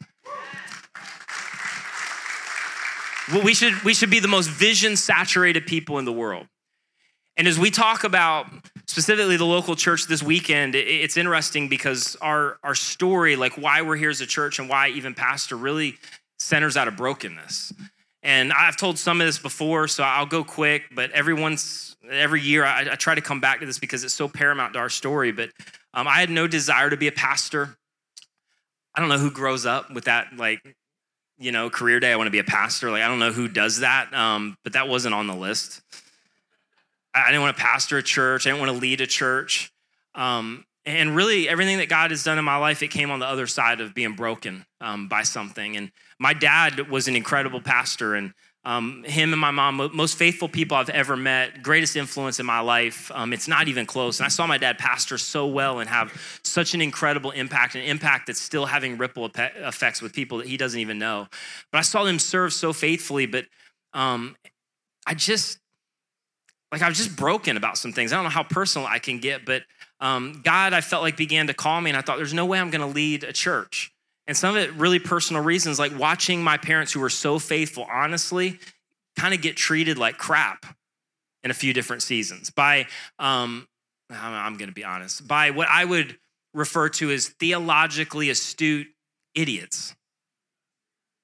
Well, 3.33 3.43
we 3.43 3.55
should, 3.55 3.83
we 3.83 3.95
should 3.95 4.11
be 4.11 4.21
the 4.21 4.29
most 4.29 4.51
vision 4.51 4.97
saturated 4.97 5.67
people 5.67 5.99
in 5.99 6.05
the 6.05 6.13
world. 6.13 6.47
And 7.37 7.49
as 7.49 7.59
we 7.59 7.71
talk 7.71 8.05
about 8.05 8.47
specifically 8.87 9.37
the 9.37 9.45
local 9.45 9.75
church 9.75 10.07
this 10.07 10.23
weekend, 10.23 10.75
it's 10.75 11.17
interesting 11.17 11.69
because 11.69 12.17
our, 12.21 12.59
our 12.63 12.75
story, 12.75 13.35
like 13.35 13.55
why 13.55 13.83
we're 13.83 13.97
here 13.97 14.11
as 14.11 14.21
a 14.21 14.27
church 14.27 14.59
and 14.59 14.69
why 14.69 14.89
even 14.91 15.15
pastor, 15.15 15.57
really 15.57 15.97
centers 16.39 16.77
out 16.77 16.87
of 16.87 16.97
brokenness. 16.97 17.73
And 18.23 18.53
I've 18.53 18.77
told 18.77 18.99
some 18.99 19.21
of 19.21 19.27
this 19.27 19.39
before, 19.39 19.89
so 19.89 20.05
I'll 20.05 20.27
go 20.27 20.45
quick, 20.45 20.85
but 20.95 21.11
everyone's, 21.11 21.97
every 22.11 22.41
year 22.41 22.65
I, 22.65 22.81
I 22.93 22.95
try 22.95 23.15
to 23.15 23.21
come 23.21 23.41
back 23.41 23.61
to 23.61 23.67
this 23.67 23.79
because 23.79 24.05
it's 24.05 24.15
so 24.15 24.29
paramount 24.29 24.75
to 24.75 24.79
our 24.79 24.89
story. 24.89 25.33
But 25.33 25.51
um, 25.93 26.07
I 26.07 26.21
had 26.21 26.31
no 26.31 26.47
desire 26.47 26.89
to 26.89 26.97
be 26.97 27.09
a 27.09 27.13
pastor. 27.13 27.77
I 28.95 29.01
don't 29.01 29.09
know 29.09 29.19
who 29.19 29.31
grows 29.31 29.67
up 29.67 29.93
with 29.93 30.05
that, 30.05 30.37
like, 30.37 30.61
you 31.37 31.51
know, 31.51 31.69
career 31.69 31.99
day, 31.99 32.13
I 32.13 32.17
want 32.17 32.29
to 32.29 32.33
be 32.33 32.39
a 32.39 32.45
pastor. 32.45 32.91
Like, 32.93 33.03
I 33.03 33.09
don't 33.09 33.19
know 33.19 33.33
who 33.33 33.49
does 33.49 33.81
that, 33.81 34.15
um, 34.15 34.57
but 34.63 34.75
that 34.75 34.89
wasn't 34.89 35.15
on 35.15 35.27
the 35.27 35.35
list. 35.35 35.83
I 37.15 37.27
didn't 37.29 37.43
want 37.43 37.57
to 37.57 37.63
pastor 37.63 37.99
a 37.99 38.03
church. 38.03 38.47
I 38.47 38.51
didn't 38.51 38.61
want 38.61 38.73
to 38.73 38.79
lead 38.79 39.01
a 39.01 39.07
church. 39.07 39.73
Um, 40.15 40.65
and 40.87 41.17
really, 41.17 41.49
everything 41.49 41.79
that 41.79 41.89
God 41.89 42.11
has 42.11 42.25
done 42.25 42.39
in 42.39 42.45
my 42.45 42.57
life, 42.57 42.83
it 42.83 42.89
came 42.89 43.11
on 43.11 43.19
the 43.19 43.27
other 43.27 43.47
side 43.47 43.81
of 43.81 43.95
being 43.95 44.15
broken 44.15 44.67
um, 44.81 45.09
by 45.09 45.23
something. 45.23 45.77
And 45.77 45.91
my 46.19 46.35
dad 46.35 46.91
was 46.91 47.09
an 47.09 47.17
incredible 47.17 47.61
pastor, 47.61 48.15
and 48.15 48.35
um, 48.67 49.05
him 49.05 49.33
and 49.33 49.41
my 49.41 49.51
mom, 49.51 49.91
most 49.95 50.17
faithful 50.17 50.49
people 50.49 50.77
I've 50.77 50.89
ever 50.89 51.17
met, 51.17 51.63
greatest 51.63 51.97
influence 51.97 52.41
in 52.41 52.47
my 52.47 52.61
life. 52.61 53.11
Um, 53.15 53.33
it's 53.33 53.47
not 53.47 53.69
even 53.69 53.85
close. 53.85 54.19
And 54.19 54.25
I 54.25 54.31
saw 54.31 54.47
my 54.47 54.57
dad 54.57 54.79
pastor 54.79 55.19
so 55.19 55.47
well 55.47 55.81
and 55.81 55.89
have 55.89 56.13
such 56.43 56.73
an 56.73 56.81
incredible 56.81 57.31
impact, 57.31 57.75
an 57.75 57.83
impact 57.83 58.27
that's 58.27 58.41
still 58.41 58.65
having 58.65 58.97
ripple 58.97 59.31
effects 59.35 60.01
with 60.01 60.15
people 60.15 60.39
that 60.39 60.47
he 60.47 60.57
doesn't 60.57 60.81
even 60.81 60.99
know. 60.99 61.29
But 61.73 61.79
I 61.79 61.83
saw 61.83 62.05
him 62.07 62.19
serve 62.19 62.55
so 62.55 62.73
faithfully, 62.73 63.27
but 63.27 63.45
um, 63.93 64.35
I 65.07 65.13
just, 65.13 65.59
like 66.75 66.83
I 66.83 66.89
was 66.89 66.99
just 66.99 67.17
broken 67.17 67.57
about 67.57 67.79
some 67.79 67.93
things. 67.93 68.13
I 68.13 68.17
don't 68.17 68.25
know 68.25 68.31
how 68.31 68.43
personal 68.43 68.87
I 68.87 68.99
can 68.99 69.21
get, 69.21 69.45
but 69.45 69.63
um, 70.01 70.41
God, 70.45 70.73
I 70.73 70.81
felt 70.81 71.03
like 71.03 71.17
began 71.17 71.47
to 71.47 71.55
call 71.55 71.81
me, 71.81 71.89
and 71.91 71.97
I 71.97 72.01
thought, 72.01 72.17
there's 72.17 72.35
no 72.35 72.47
way 72.47 72.59
I'm 72.59 72.71
going 72.71 72.81
to 72.81 72.93
lead 72.93 73.23
a 73.23 73.33
church. 73.33 73.93
And 74.27 74.37
some 74.37 74.57
of 74.57 74.63
it 74.63 74.73
really 74.73 74.99
personal 74.99 75.43
reasons, 75.43 75.79
like 75.79 75.97
watching 75.97 76.43
my 76.43 76.57
parents 76.57 76.93
who 76.93 76.99
were 76.99 77.11
so 77.11 77.39
faithful, 77.39 77.87
honestly, 77.91 78.59
kind 79.17 79.33
of 79.33 79.41
get 79.41 79.57
treated 79.57 79.99
like 79.99 80.19
crap 80.19 80.67
in 81.45 81.51
a 81.51 81.55
few 81.55 81.73
different 81.73 82.03
seasons 82.03 82.51
by, 82.51 82.87
um, 83.19 83.69
I'm 84.11 84.57
going 84.57 84.69
to 84.69 84.75
be 84.75 84.85
honest, 84.85 85.29
by 85.29 85.51
what 85.51 85.69
I 85.69 85.85
would 85.85 86.19
refer 86.55 86.89
to 86.89 87.11
as 87.13 87.29
theologically 87.29 88.31
astute 88.31 88.89
idiots. 89.35 89.95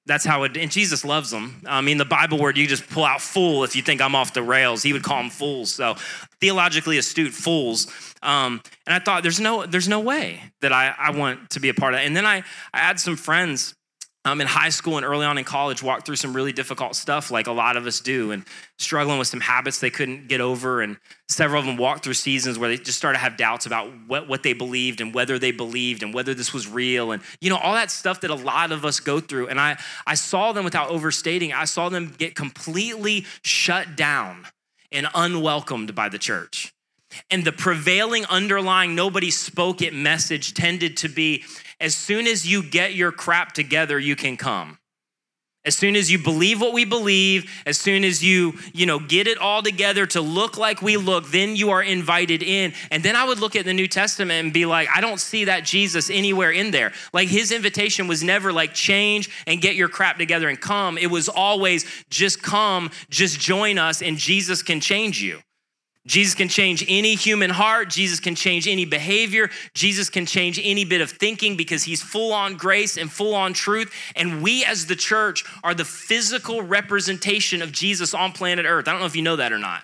That's 0.05 0.25
how 0.25 0.43
it, 0.43 0.57
and 0.57 0.71
Jesus 0.71 1.05
loves 1.05 1.29
them. 1.29 1.61
I 1.65 1.81
mean, 1.81 1.97
the 1.97 2.05
Bible 2.05 2.39
word, 2.39 2.57
you 2.57 2.67
just 2.67 2.89
pull 2.89 3.05
out 3.05 3.21
fool 3.21 3.63
if 3.63 3.75
you 3.75 3.81
think 3.81 4.01
I'm 4.01 4.15
off 4.15 4.33
the 4.33 4.41
rails. 4.41 4.81
He 4.81 4.93
would 4.93 5.03
call 5.03 5.17
them 5.17 5.29
fools. 5.29 5.73
So 5.73 5.95
theologically 6.39 6.97
astute 6.97 7.33
fools. 7.33 7.87
Um, 8.23 8.61
and 8.87 8.95
I 8.95 8.99
thought, 8.99 9.21
there's 9.21 9.39
no, 9.39 9.65
there's 9.65 9.87
no 9.87 9.99
way 9.99 10.41
that 10.61 10.73
I, 10.73 10.93
I 10.97 11.11
want 11.11 11.51
to 11.51 11.59
be 11.59 11.69
a 11.69 11.73
part 11.73 11.93
of 11.93 11.99
that. 11.99 12.05
And 12.05 12.15
then 12.15 12.25
I, 12.25 12.43
I 12.73 12.79
had 12.79 12.99
some 12.99 13.15
friends 13.15 13.75
um, 14.23 14.39
in 14.39 14.47
high 14.47 14.69
school 14.69 14.97
and 14.97 15.05
early 15.05 15.25
on 15.25 15.37
in 15.37 15.43
college 15.43 15.81
walked 15.81 16.05
through 16.05 16.15
some 16.15 16.33
really 16.35 16.51
difficult 16.51 16.95
stuff 16.95 17.31
like 17.31 17.47
a 17.47 17.51
lot 17.51 17.77
of 17.77 17.87
us 17.87 17.99
do 17.99 18.31
and 18.31 18.45
struggling 18.77 19.17
with 19.17 19.27
some 19.27 19.39
habits 19.39 19.79
they 19.79 19.89
couldn't 19.89 20.27
get 20.27 20.41
over 20.41 20.81
and 20.81 20.97
several 21.27 21.59
of 21.59 21.65
them 21.65 21.77
walked 21.77 22.03
through 22.03 22.13
seasons 22.13 22.59
where 22.59 22.69
they 22.69 22.77
just 22.77 22.97
started 22.97 23.17
to 23.17 23.23
have 23.23 23.37
doubts 23.37 23.65
about 23.65 23.89
what, 24.07 24.27
what 24.27 24.43
they 24.43 24.53
believed 24.53 25.01
and 25.01 25.13
whether 25.13 25.39
they 25.39 25.51
believed 25.51 26.03
and 26.03 26.13
whether 26.13 26.33
this 26.33 26.53
was 26.53 26.67
real 26.67 27.11
and 27.11 27.23
you 27.39 27.49
know 27.49 27.57
all 27.57 27.73
that 27.73 27.89
stuff 27.89 28.21
that 28.21 28.29
a 28.29 28.35
lot 28.35 28.71
of 28.71 28.85
us 28.85 28.99
go 28.99 29.19
through 29.19 29.47
and 29.47 29.59
i 29.59 29.77
i 30.05 30.13
saw 30.13 30.51
them 30.51 30.63
without 30.63 30.89
overstating 30.89 31.51
i 31.53 31.65
saw 31.65 31.89
them 31.89 32.13
get 32.17 32.35
completely 32.35 33.25
shut 33.43 33.95
down 33.95 34.45
and 34.91 35.07
unwelcomed 35.15 35.95
by 35.95 36.09
the 36.09 36.17
church. 36.17 36.73
And 37.29 37.43
the 37.43 37.51
prevailing 37.51 38.25
underlying 38.25 38.95
nobody 38.95 39.31
spoke 39.31 39.81
it 39.81 39.93
message 39.93 40.53
tended 40.53 40.95
to 40.97 41.09
be 41.09 41.43
as 41.81 41.95
soon 41.95 42.27
as 42.27 42.47
you 42.47 42.63
get 42.63 42.93
your 42.93 43.11
crap 43.11 43.53
together, 43.53 43.99
you 43.99 44.15
can 44.15 44.37
come. 44.37 44.77
As 45.63 45.75
soon 45.75 45.95
as 45.95 46.11
you 46.11 46.17
believe 46.17 46.59
what 46.59 46.73
we 46.73 46.85
believe, 46.85 47.51
as 47.67 47.77
soon 47.77 48.03
as 48.03 48.23
you, 48.23 48.53
you 48.73 48.87
know, 48.87 48.97
get 48.97 49.27
it 49.27 49.37
all 49.37 49.61
together 49.61 50.07
to 50.07 50.19
look 50.19 50.57
like 50.57 50.81
we 50.81 50.97
look, 50.97 51.27
then 51.27 51.55
you 51.55 51.69
are 51.69 51.83
invited 51.83 52.41
in. 52.41 52.73
And 52.89 53.03
then 53.03 53.15
I 53.15 53.25
would 53.25 53.37
look 53.37 53.55
at 53.55 53.65
the 53.65 53.73
New 53.73 53.87
Testament 53.87 54.43
and 54.43 54.51
be 54.51 54.65
like, 54.65 54.89
I 54.95 55.01
don't 55.01 55.19
see 55.19 55.45
that 55.45 55.63
Jesus 55.63 56.09
anywhere 56.09 56.49
in 56.49 56.71
there. 56.71 56.93
Like 57.13 57.27
his 57.27 57.51
invitation 57.51 58.07
was 58.07 58.23
never 58.23 58.51
like 58.51 58.73
change 58.73 59.29
and 59.45 59.61
get 59.61 59.75
your 59.75 59.87
crap 59.87 60.17
together 60.17 60.49
and 60.49 60.59
come. 60.59 60.97
It 60.97 61.11
was 61.11 61.29
always 61.29 61.85
just 62.09 62.41
come, 62.41 62.89
just 63.11 63.39
join 63.39 63.77
us 63.77 64.01
and 64.01 64.17
Jesus 64.17 64.63
can 64.63 64.79
change 64.79 65.21
you. 65.21 65.41
Jesus 66.07 66.33
can 66.33 66.47
change 66.47 66.83
any 66.87 67.15
human 67.15 67.51
heart. 67.51 67.89
Jesus 67.89 68.19
can 68.19 68.33
change 68.33 68.67
any 68.67 68.85
behavior. 68.85 69.49
Jesus 69.73 70.09
can 70.09 70.25
change 70.25 70.59
any 70.63 70.83
bit 70.83 71.01
of 71.01 71.11
thinking 71.11 71.55
because 71.55 71.83
he's 71.83 72.01
full 72.01 72.33
on 72.33 72.57
grace 72.57 72.97
and 72.97 73.11
full 73.11 73.35
on 73.35 73.53
truth. 73.53 73.93
And 74.15 74.41
we, 74.41 74.65
as 74.65 74.87
the 74.87 74.95
church, 74.95 75.43
are 75.63 75.73
the 75.75 75.85
physical 75.85 76.63
representation 76.63 77.61
of 77.61 77.71
Jesus 77.71 78.13
on 78.13 78.31
planet 78.31 78.65
Earth. 78.65 78.87
I 78.87 78.91
don't 78.91 79.01
know 79.01 79.05
if 79.05 79.15
you 79.15 79.21
know 79.21 79.35
that 79.35 79.53
or 79.53 79.59
not. 79.59 79.83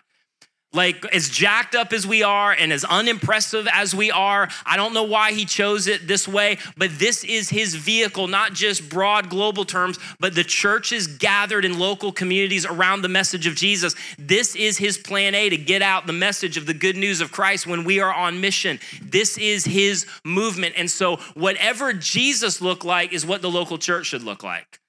Like, 0.78 1.04
as 1.08 1.28
jacked 1.28 1.74
up 1.74 1.92
as 1.92 2.06
we 2.06 2.22
are 2.22 2.52
and 2.52 2.72
as 2.72 2.86
unimpressive 2.86 3.68
as 3.74 3.96
we 3.96 4.12
are, 4.12 4.48
I 4.64 4.78
don't 4.78 4.94
know 4.94 5.06
why 5.06 5.32
he 5.32 5.44
chose 5.44 5.88
it 5.88 6.08
this 6.08 6.28
way, 6.28 6.60
but 6.78 7.00
this 7.00 7.24
is 7.24 7.50
his 7.50 7.74
vehicle, 7.74 8.28
not 8.28 8.54
just 8.54 8.88
broad 8.88 9.28
global 9.28 9.66
terms, 9.66 9.98
but 10.20 10.36
the 10.36 10.44
churches 10.44 11.08
gathered 11.08 11.66
in 11.66 11.80
local 11.80 12.12
communities 12.12 12.64
around 12.64 13.02
the 13.02 13.10
message 13.10 13.48
of 13.48 13.56
Jesus. 13.56 13.96
This 14.20 14.56
is 14.56 14.78
his 14.78 15.00
plan 15.00 15.34
A 15.34 15.50
to 15.50 15.58
get 15.58 15.82
out 15.82 16.06
the 16.06 16.14
message 16.14 16.58
of 16.58 16.68
the 16.68 16.76
good 16.76 16.96
news 16.96 17.22
of 17.22 17.32
Christ 17.32 17.66
when 17.66 17.84
we 17.84 18.00
are 18.00 18.14
on 18.14 18.40
mission. 18.40 18.80
This 19.02 19.36
is 19.40 19.66
his 19.66 20.06
movement. 20.24 20.76
And 20.78 20.92
so, 20.92 21.16
whatever 21.34 21.92
Jesus 21.92 22.62
looked 22.62 22.86
like 22.86 23.14
is 23.14 23.26
what 23.26 23.42
the 23.42 23.50
local 23.50 23.80
church 23.80 24.06
should 24.06 24.22
look 24.22 24.44
like. 24.44 24.80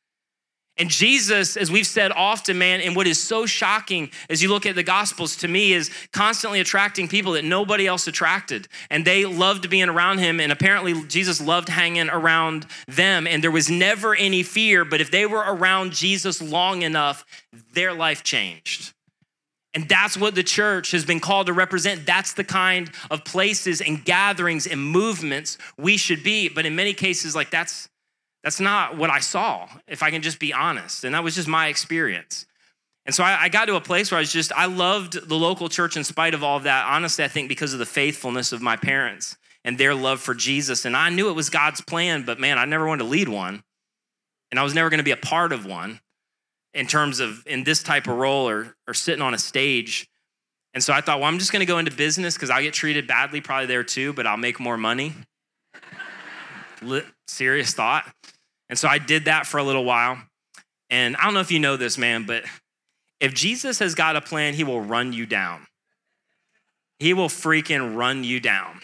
And 0.78 0.88
Jesus, 0.88 1.56
as 1.56 1.72
we've 1.72 1.86
said 1.86 2.12
often, 2.12 2.56
man, 2.56 2.80
and 2.80 2.94
what 2.94 3.08
is 3.08 3.20
so 3.20 3.46
shocking 3.46 4.10
as 4.30 4.42
you 4.42 4.48
look 4.48 4.64
at 4.64 4.76
the 4.76 4.84
Gospels 4.84 5.34
to 5.38 5.48
me 5.48 5.72
is 5.72 5.90
constantly 6.12 6.60
attracting 6.60 7.08
people 7.08 7.32
that 7.32 7.44
nobody 7.44 7.86
else 7.86 8.06
attracted. 8.06 8.68
And 8.88 9.04
they 9.04 9.24
loved 9.24 9.68
being 9.68 9.88
around 9.88 10.18
him. 10.18 10.38
And 10.38 10.52
apparently, 10.52 11.02
Jesus 11.08 11.40
loved 11.40 11.68
hanging 11.68 12.08
around 12.08 12.66
them. 12.86 13.26
And 13.26 13.42
there 13.42 13.50
was 13.50 13.68
never 13.68 14.14
any 14.14 14.44
fear. 14.44 14.84
But 14.84 15.00
if 15.00 15.10
they 15.10 15.26
were 15.26 15.44
around 15.44 15.92
Jesus 15.92 16.40
long 16.40 16.82
enough, 16.82 17.24
their 17.72 17.92
life 17.92 18.22
changed. 18.22 18.94
And 19.74 19.88
that's 19.88 20.16
what 20.16 20.34
the 20.34 20.42
church 20.42 20.92
has 20.92 21.04
been 21.04 21.20
called 21.20 21.46
to 21.48 21.52
represent. 21.52 22.06
That's 22.06 22.32
the 22.32 22.44
kind 22.44 22.90
of 23.10 23.24
places 23.24 23.80
and 23.80 24.04
gatherings 24.04 24.66
and 24.66 24.80
movements 24.80 25.58
we 25.76 25.96
should 25.96 26.22
be. 26.22 26.48
But 26.48 26.66
in 26.66 26.74
many 26.74 26.94
cases, 26.94 27.34
like 27.34 27.50
that's 27.50 27.88
that's 28.48 28.60
not 28.60 28.96
what 28.96 29.10
I 29.10 29.18
saw, 29.18 29.68
if 29.86 30.02
I 30.02 30.10
can 30.10 30.22
just 30.22 30.38
be 30.38 30.54
honest. 30.54 31.04
And 31.04 31.14
that 31.14 31.22
was 31.22 31.34
just 31.34 31.46
my 31.46 31.66
experience. 31.66 32.46
And 33.04 33.14
so 33.14 33.22
I, 33.22 33.42
I, 33.42 33.48
got 33.50 33.66
to 33.66 33.76
a 33.76 33.80
place 33.82 34.10
where 34.10 34.16
I 34.16 34.22
was 34.22 34.32
just, 34.32 34.52
I 34.52 34.64
loved 34.64 35.28
the 35.28 35.34
local 35.34 35.68
church 35.68 35.98
in 35.98 36.02
spite 36.02 36.32
of 36.32 36.42
all 36.42 36.56
of 36.56 36.62
that. 36.62 36.86
Honestly, 36.86 37.22
I 37.22 37.28
think 37.28 37.50
because 37.50 37.74
of 37.74 37.78
the 37.78 37.84
faithfulness 37.84 38.52
of 38.52 38.62
my 38.62 38.74
parents 38.74 39.36
and 39.64 39.76
their 39.76 39.94
love 39.94 40.22
for 40.22 40.32
Jesus. 40.32 40.86
And 40.86 40.96
I 40.96 41.10
knew 41.10 41.28
it 41.28 41.34
was 41.34 41.50
God's 41.50 41.82
plan, 41.82 42.22
but 42.22 42.40
man, 42.40 42.56
I 42.56 42.64
never 42.64 42.86
wanted 42.86 43.04
to 43.04 43.10
lead 43.10 43.28
one. 43.28 43.62
And 44.50 44.58
I 44.58 44.62
was 44.62 44.74
never 44.74 44.88
going 44.88 44.96
to 44.96 45.04
be 45.04 45.10
a 45.10 45.16
part 45.18 45.52
of 45.52 45.66
one 45.66 46.00
in 46.72 46.86
terms 46.86 47.20
of 47.20 47.46
in 47.46 47.64
this 47.64 47.82
type 47.82 48.06
of 48.06 48.16
role 48.16 48.48
or, 48.48 48.76
or 48.86 48.94
sitting 48.94 49.20
on 49.20 49.34
a 49.34 49.38
stage. 49.38 50.08
And 50.72 50.82
so 50.82 50.94
I 50.94 51.02
thought, 51.02 51.18
well, 51.20 51.28
I'm 51.28 51.38
just 51.38 51.52
going 51.52 51.60
to 51.60 51.66
go 51.66 51.76
into 51.76 51.92
business 51.92 52.32
because 52.32 52.48
I'll 52.48 52.62
get 52.62 52.72
treated 52.72 53.06
badly 53.06 53.42
probably 53.42 53.66
there 53.66 53.84
too, 53.84 54.14
but 54.14 54.26
I'll 54.26 54.38
make 54.38 54.58
more 54.58 54.78
money 54.78 55.12
serious 57.26 57.74
thought. 57.74 58.10
And 58.68 58.78
so 58.78 58.88
I 58.88 58.98
did 58.98 59.26
that 59.26 59.46
for 59.46 59.58
a 59.58 59.62
little 59.62 59.84
while. 59.84 60.18
And 60.90 61.16
I 61.16 61.24
don't 61.24 61.34
know 61.34 61.40
if 61.40 61.50
you 61.50 61.58
know 61.58 61.76
this, 61.76 61.98
man, 61.98 62.24
but 62.24 62.44
if 63.20 63.34
Jesus 63.34 63.78
has 63.80 63.94
got 63.94 64.16
a 64.16 64.20
plan, 64.20 64.54
he 64.54 64.64
will 64.64 64.80
run 64.80 65.12
you 65.12 65.26
down. 65.26 65.66
He 66.98 67.14
will 67.14 67.28
freaking 67.28 67.96
run 67.96 68.24
you 68.24 68.40
down. 68.40 68.80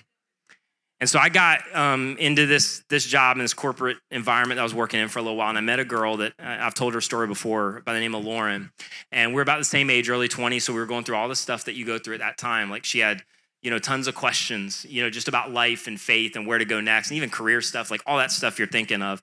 And 1.01 1.11
so 1.11 1.19
I 1.19 1.29
got 1.29 1.61
um, 1.75 2.17
into 2.19 2.47
this, 2.47 2.83
this 2.89 3.05
job 3.05 3.37
in 3.37 3.43
this 3.43 3.53
corporate 3.53 3.99
environment 4.11 4.57
that 4.57 4.61
I 4.61 4.65
was 4.65 4.75
working 4.75 5.01
in 5.01 5.09
for 5.09 5.19
a 5.19 5.23
little 5.23 5.37
while. 5.37 5.49
And 5.49 5.59
I 5.59 5.61
met 5.61 5.81
a 5.81 5.85
girl 5.85 6.19
that 6.19 6.33
I've 6.39 6.75
told 6.75 6.95
her 6.95 7.01
story 7.01 7.27
before 7.27 7.83
by 7.85 7.95
the 7.95 8.01
name 8.01 8.15
of 8.15 8.25
Lauren. 8.25 8.71
And 9.11 9.35
we're 9.35 9.43
about 9.43 9.59
the 9.59 9.65
same 9.65 9.91
age, 9.91 10.09
early 10.09 10.29
20s. 10.29 10.63
So 10.63 10.73
we 10.73 10.79
were 10.79 10.87
going 10.87 11.05
through 11.05 11.17
all 11.17 11.29
the 11.29 11.37
stuff 11.37 11.65
that 11.65 11.75
you 11.75 11.85
go 11.85 11.99
through 11.99 12.15
at 12.15 12.21
that 12.21 12.39
time. 12.39 12.71
Like 12.71 12.85
she 12.85 13.01
had 13.01 13.23
you 13.65 13.71
know, 13.71 13.79
tons 13.79 14.07
of 14.07 14.15
questions, 14.15 14.85
you 14.89 15.03
know, 15.03 15.09
just 15.09 15.27
about 15.27 15.51
life 15.51 15.87
and 15.87 15.99
faith 15.99 16.37
and 16.37 16.47
where 16.47 16.59
to 16.59 16.67
go 16.67 16.83
next, 16.83 17.09
and 17.09 17.17
even 17.17 17.31
career 17.31 17.63
stuff, 17.63 17.91
like 17.91 18.03
all 18.05 18.19
that 18.19 18.31
stuff 18.31 18.59
you're 18.59 18.69
thinking 18.69 19.01
of. 19.01 19.23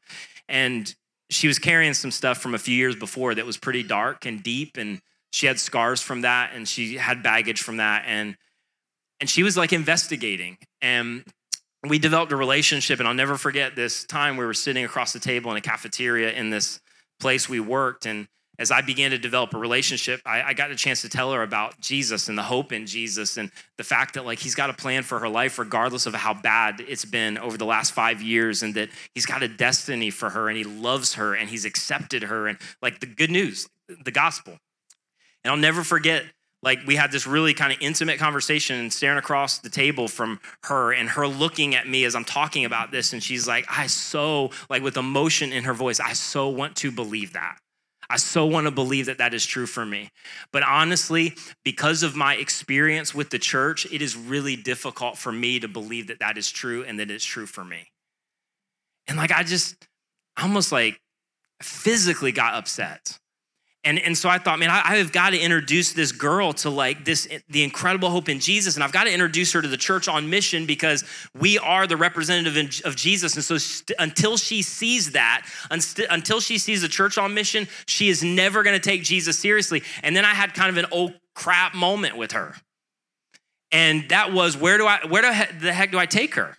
And 0.52 0.94
she 1.32 1.48
was 1.48 1.58
carrying 1.58 1.94
some 1.94 2.12
stuff 2.12 2.38
from 2.38 2.54
a 2.54 2.60
few 2.60 2.76
years 2.76 2.96
before 2.96 3.34
that 3.34 3.46
was 3.46 3.58
pretty 3.58 3.84
dark 3.84 4.26
and 4.26 4.44
deep, 4.44 4.78
and 4.78 5.02
she 5.32 5.48
had 5.48 5.58
scars 5.60 6.02
from 6.02 6.22
that, 6.22 6.52
and 6.54 6.68
she 6.68 6.98
had 6.98 7.24
baggage 7.24 7.62
from 7.62 7.78
that, 7.78 8.04
and 8.06 8.36
and 9.22 9.30
she 9.30 9.44
was 9.44 9.56
like 9.56 9.72
investigating, 9.72 10.58
and 10.82 11.24
we 11.88 12.00
developed 12.00 12.32
a 12.32 12.36
relationship. 12.36 13.00
And 13.00 13.08
I'll 13.08 13.14
never 13.14 13.38
forget 13.38 13.76
this 13.76 14.04
time 14.04 14.36
we 14.36 14.46
were 14.46 14.54
sitting 14.54 14.84
across 14.84 15.14
the 15.14 15.20
table 15.20 15.52
in 15.52 15.58
a 15.58 15.62
cafeteria 15.62 16.32
in 16.34 16.50
this 16.50 16.82
place 17.20 17.48
we 17.48 17.60
worked, 17.60 18.06
and 18.06 18.28
as 18.62 18.70
I 18.70 18.82
began 18.82 19.10
to 19.10 19.18
develop 19.18 19.56
a 19.56 19.58
relationship, 19.58 20.22
I, 20.24 20.44
I, 20.44 20.54
got 20.54 20.70
a 20.70 20.76
chance 20.76 21.02
to 21.02 21.10
tell 21.10 21.34
her 21.34 21.42
about 21.42 21.82
Jesus 21.82 22.30
and 22.30 22.38
the 22.38 22.44
hope 22.44 22.72
in 22.72 22.86
Jesus 22.86 23.38
and 23.38 23.50
the 23.80 23.84
fact 23.84 24.14
that 24.14 24.24
like 24.24 24.38
he's 24.38 24.54
got 24.54 24.70
a 24.70 24.74
plan 24.74 25.02
for 25.02 25.18
her 25.18 25.28
life, 25.28 25.58
regardless 25.58 26.06
of 26.06 26.14
how 26.14 26.36
bad 26.36 26.80
it's 26.88 27.04
been 27.04 27.40
over 27.40 27.58
the 27.58 27.66
last 27.66 27.92
five 27.92 28.22
years, 28.22 28.62
and 28.62 28.76
that 28.76 28.90
he's 29.16 29.26
got 29.26 29.42
a 29.42 29.48
destiny 29.48 30.12
for 30.12 30.30
her 30.30 30.48
and 30.48 30.60
he 30.60 30.64
loves 30.64 31.16
her 31.16 31.34
and 31.34 31.50
he's 31.50 31.66
accepted 31.66 32.22
her 32.22 32.48
and 32.48 32.60
like 32.84 33.00
the 33.00 33.08
good 33.08 33.32
news, 33.32 33.68
the 34.06 34.12
gospel. 34.12 34.60
And 35.44 35.52
I'll 35.52 35.58
never 35.58 35.84
forget, 35.84 36.24
like 36.62 36.82
we 36.86 36.96
had 36.96 37.12
this 37.12 37.26
really 37.26 37.56
kind 37.56 37.74
of 37.74 37.80
intimate 37.82 38.20
conversation 38.20 38.80
and 38.80 38.94
staring 38.94 39.18
across 39.18 39.58
the 39.58 39.72
table 39.72 40.08
from 40.08 40.40
her 40.66 40.94
and 40.94 41.10
her 41.10 41.28
looking 41.28 41.74
at 41.74 41.90
me 41.90 42.06
as 42.06 42.14
I'm 42.14 42.26
talking 42.26 42.66
about 42.66 42.92
this, 42.92 43.12
and 43.12 43.24
she's 43.24 43.48
like, 43.48 43.66
I 43.68 43.88
so 43.88 44.52
like 44.70 44.84
with 44.84 44.98
emotion 44.98 45.52
in 45.52 45.64
her 45.64 45.74
voice, 45.74 46.00
I 46.00 46.14
so 46.14 46.48
want 46.48 46.76
to 46.76 46.92
believe 46.92 47.34
that. 47.34 47.58
I 48.12 48.18
so 48.18 48.46
want 48.46 48.66
to 48.66 48.72
believe 48.72 49.06
that 49.06 49.20
that 49.20 49.34
is 49.34 49.46
true 49.46 49.66
for 49.66 49.86
me. 49.86 50.10
But 50.52 50.64
honestly, 50.64 51.34
because 51.64 52.04
of 52.04 52.16
my 52.16 52.36
experience 52.36 53.16
with 53.16 53.30
the 53.30 53.40
church, 53.40 53.86
it 53.86 54.02
is 54.02 54.18
really 54.18 54.58
difficult 54.58 55.18
for 55.18 55.32
me 55.32 55.62
to 55.62 55.70
believe 55.70 56.08
that 56.08 56.20
that 56.20 56.38
is 56.38 56.52
true 56.52 56.84
and 56.84 57.00
that 57.00 57.10
it's 57.10 57.24
true 57.24 57.46
for 57.46 57.64
me. 57.64 57.88
And 59.08 59.18
like, 59.18 59.32
I 59.32 59.44
just 59.44 59.88
almost 60.42 60.74
like 60.74 61.00
physically 61.62 62.34
got 62.34 62.56
upset. 62.56 63.18
And, 63.84 63.98
and 63.98 64.16
so 64.16 64.30
I 64.30 64.38
thought, 64.38 64.60
man, 64.60 64.70
I, 64.70 64.82
I 64.86 64.96
have 64.98 65.12
got 65.12 65.32
to 65.32 65.40
introduce 65.40 65.94
this 65.94 66.12
girl 66.12 66.54
to 66.54 66.70
like 66.70 67.04
this, 67.04 67.28
the 67.50 67.64
incredible 67.64 68.12
hope 68.12 68.30
in 68.30 68.40
Jesus. 68.40 68.76
And 68.76 68.84
I've 68.84 68.92
got 68.92 69.06
to 69.06 69.12
introduce 69.12 69.54
her 69.54 69.62
to 69.62 69.68
the 69.68 69.78
church 69.78 70.08
on 70.08 70.30
mission 70.30 70.68
because 70.68 71.04
we 71.40 71.58
are 71.58 71.88
the 71.88 71.98
representative 71.98 72.82
of 72.86 72.96
Jesus. 72.96 73.36
And 73.36 73.44
so 73.44 73.58
st- 73.58 73.96
until 73.98 74.38
she 74.38 74.62
sees 74.62 75.14
that, 75.14 75.48
unst- 75.72 76.06
until 76.12 76.40
she 76.40 76.60
sees 76.60 76.84
the 76.84 76.88
church 76.88 77.18
on 77.18 77.34
mission, 77.34 77.68
she 77.88 78.10
is 78.10 78.24
never 78.24 78.62
going 78.62 78.80
to 78.80 78.90
take 78.90 79.02
Jesus 79.02 79.40
seriously. 79.40 79.82
And 80.04 80.16
then 80.16 80.26
I 80.26 80.36
had 80.36 80.54
kind 80.54 80.70
of 80.70 80.78
an 80.78 80.86
oh 80.92 81.14
crap 81.34 81.74
moment 81.74 82.18
with 82.18 82.34
her. 82.34 82.56
And 83.72 84.10
that 84.10 84.32
was, 84.32 84.56
where 84.56 84.78
do 84.78 84.86
I, 84.86 85.00
where 85.08 85.24
do, 85.24 85.60
the 85.60 85.74
heck 85.74 85.92
do 85.92 85.98
I 85.98 86.06
take 86.06 86.36
her? 86.36 86.56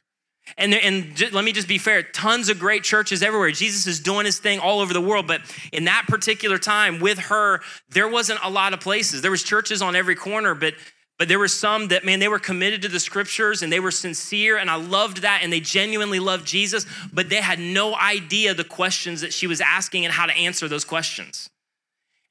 And, 0.57 0.75
and 0.75 1.15
just, 1.15 1.33
let 1.33 1.45
me 1.45 1.53
just 1.53 1.69
be 1.69 1.79
fair 1.79 2.03
tons 2.03 2.49
of 2.49 2.59
great 2.59 2.85
churches 2.85 3.23
everywhere. 3.23 3.51
Jesus 3.53 3.87
is 3.87 4.01
doing 4.01 4.27
his 4.27 4.39
thing 4.39 4.59
all 4.59 4.81
over 4.81 4.93
the 4.93 5.01
world. 5.01 5.27
But 5.27 5.41
in 5.73 5.85
that 5.85 6.07
particular 6.09 6.59
time 6.59 7.01
with 7.01 7.19
her, 7.19 7.61
there 7.91 8.09
wasn't 8.09 8.41
a 8.43 8.51
lot 8.51 8.75
of 8.75 8.81
places. 8.81 9.23
There 9.23 9.31
was 9.31 9.43
churches 9.43 9.83
on 9.83 9.97
every 9.97 10.17
corner, 10.17 10.55
but 10.55 10.75
But 11.19 11.29
there 11.29 11.39
were 11.39 11.47
some 11.49 11.89
that, 11.89 12.05
man, 12.05 12.19
they 12.19 12.29
were 12.29 12.41
committed 12.41 12.83
to 12.83 12.89
the 12.89 12.99
scriptures 12.99 13.63
and 13.63 13.71
they 13.71 13.79
were 13.79 13.93
sincere, 13.93 14.57
and 14.59 14.69
I 14.69 14.75
loved 14.75 15.23
that, 15.23 15.43
and 15.43 15.53
they 15.53 15.61
genuinely 15.61 16.19
loved 16.19 16.45
Jesus, 16.45 16.85
but 17.13 17.29
they 17.29 17.41
had 17.41 17.61
no 17.61 17.95
idea 17.95 18.55
the 18.55 18.65
questions 18.65 19.21
that 19.21 19.33
she 19.33 19.47
was 19.47 19.61
asking 19.61 20.05
and 20.05 20.13
how 20.13 20.27
to 20.27 20.33
answer 20.33 20.69
those 20.69 20.85
questions. 20.85 21.49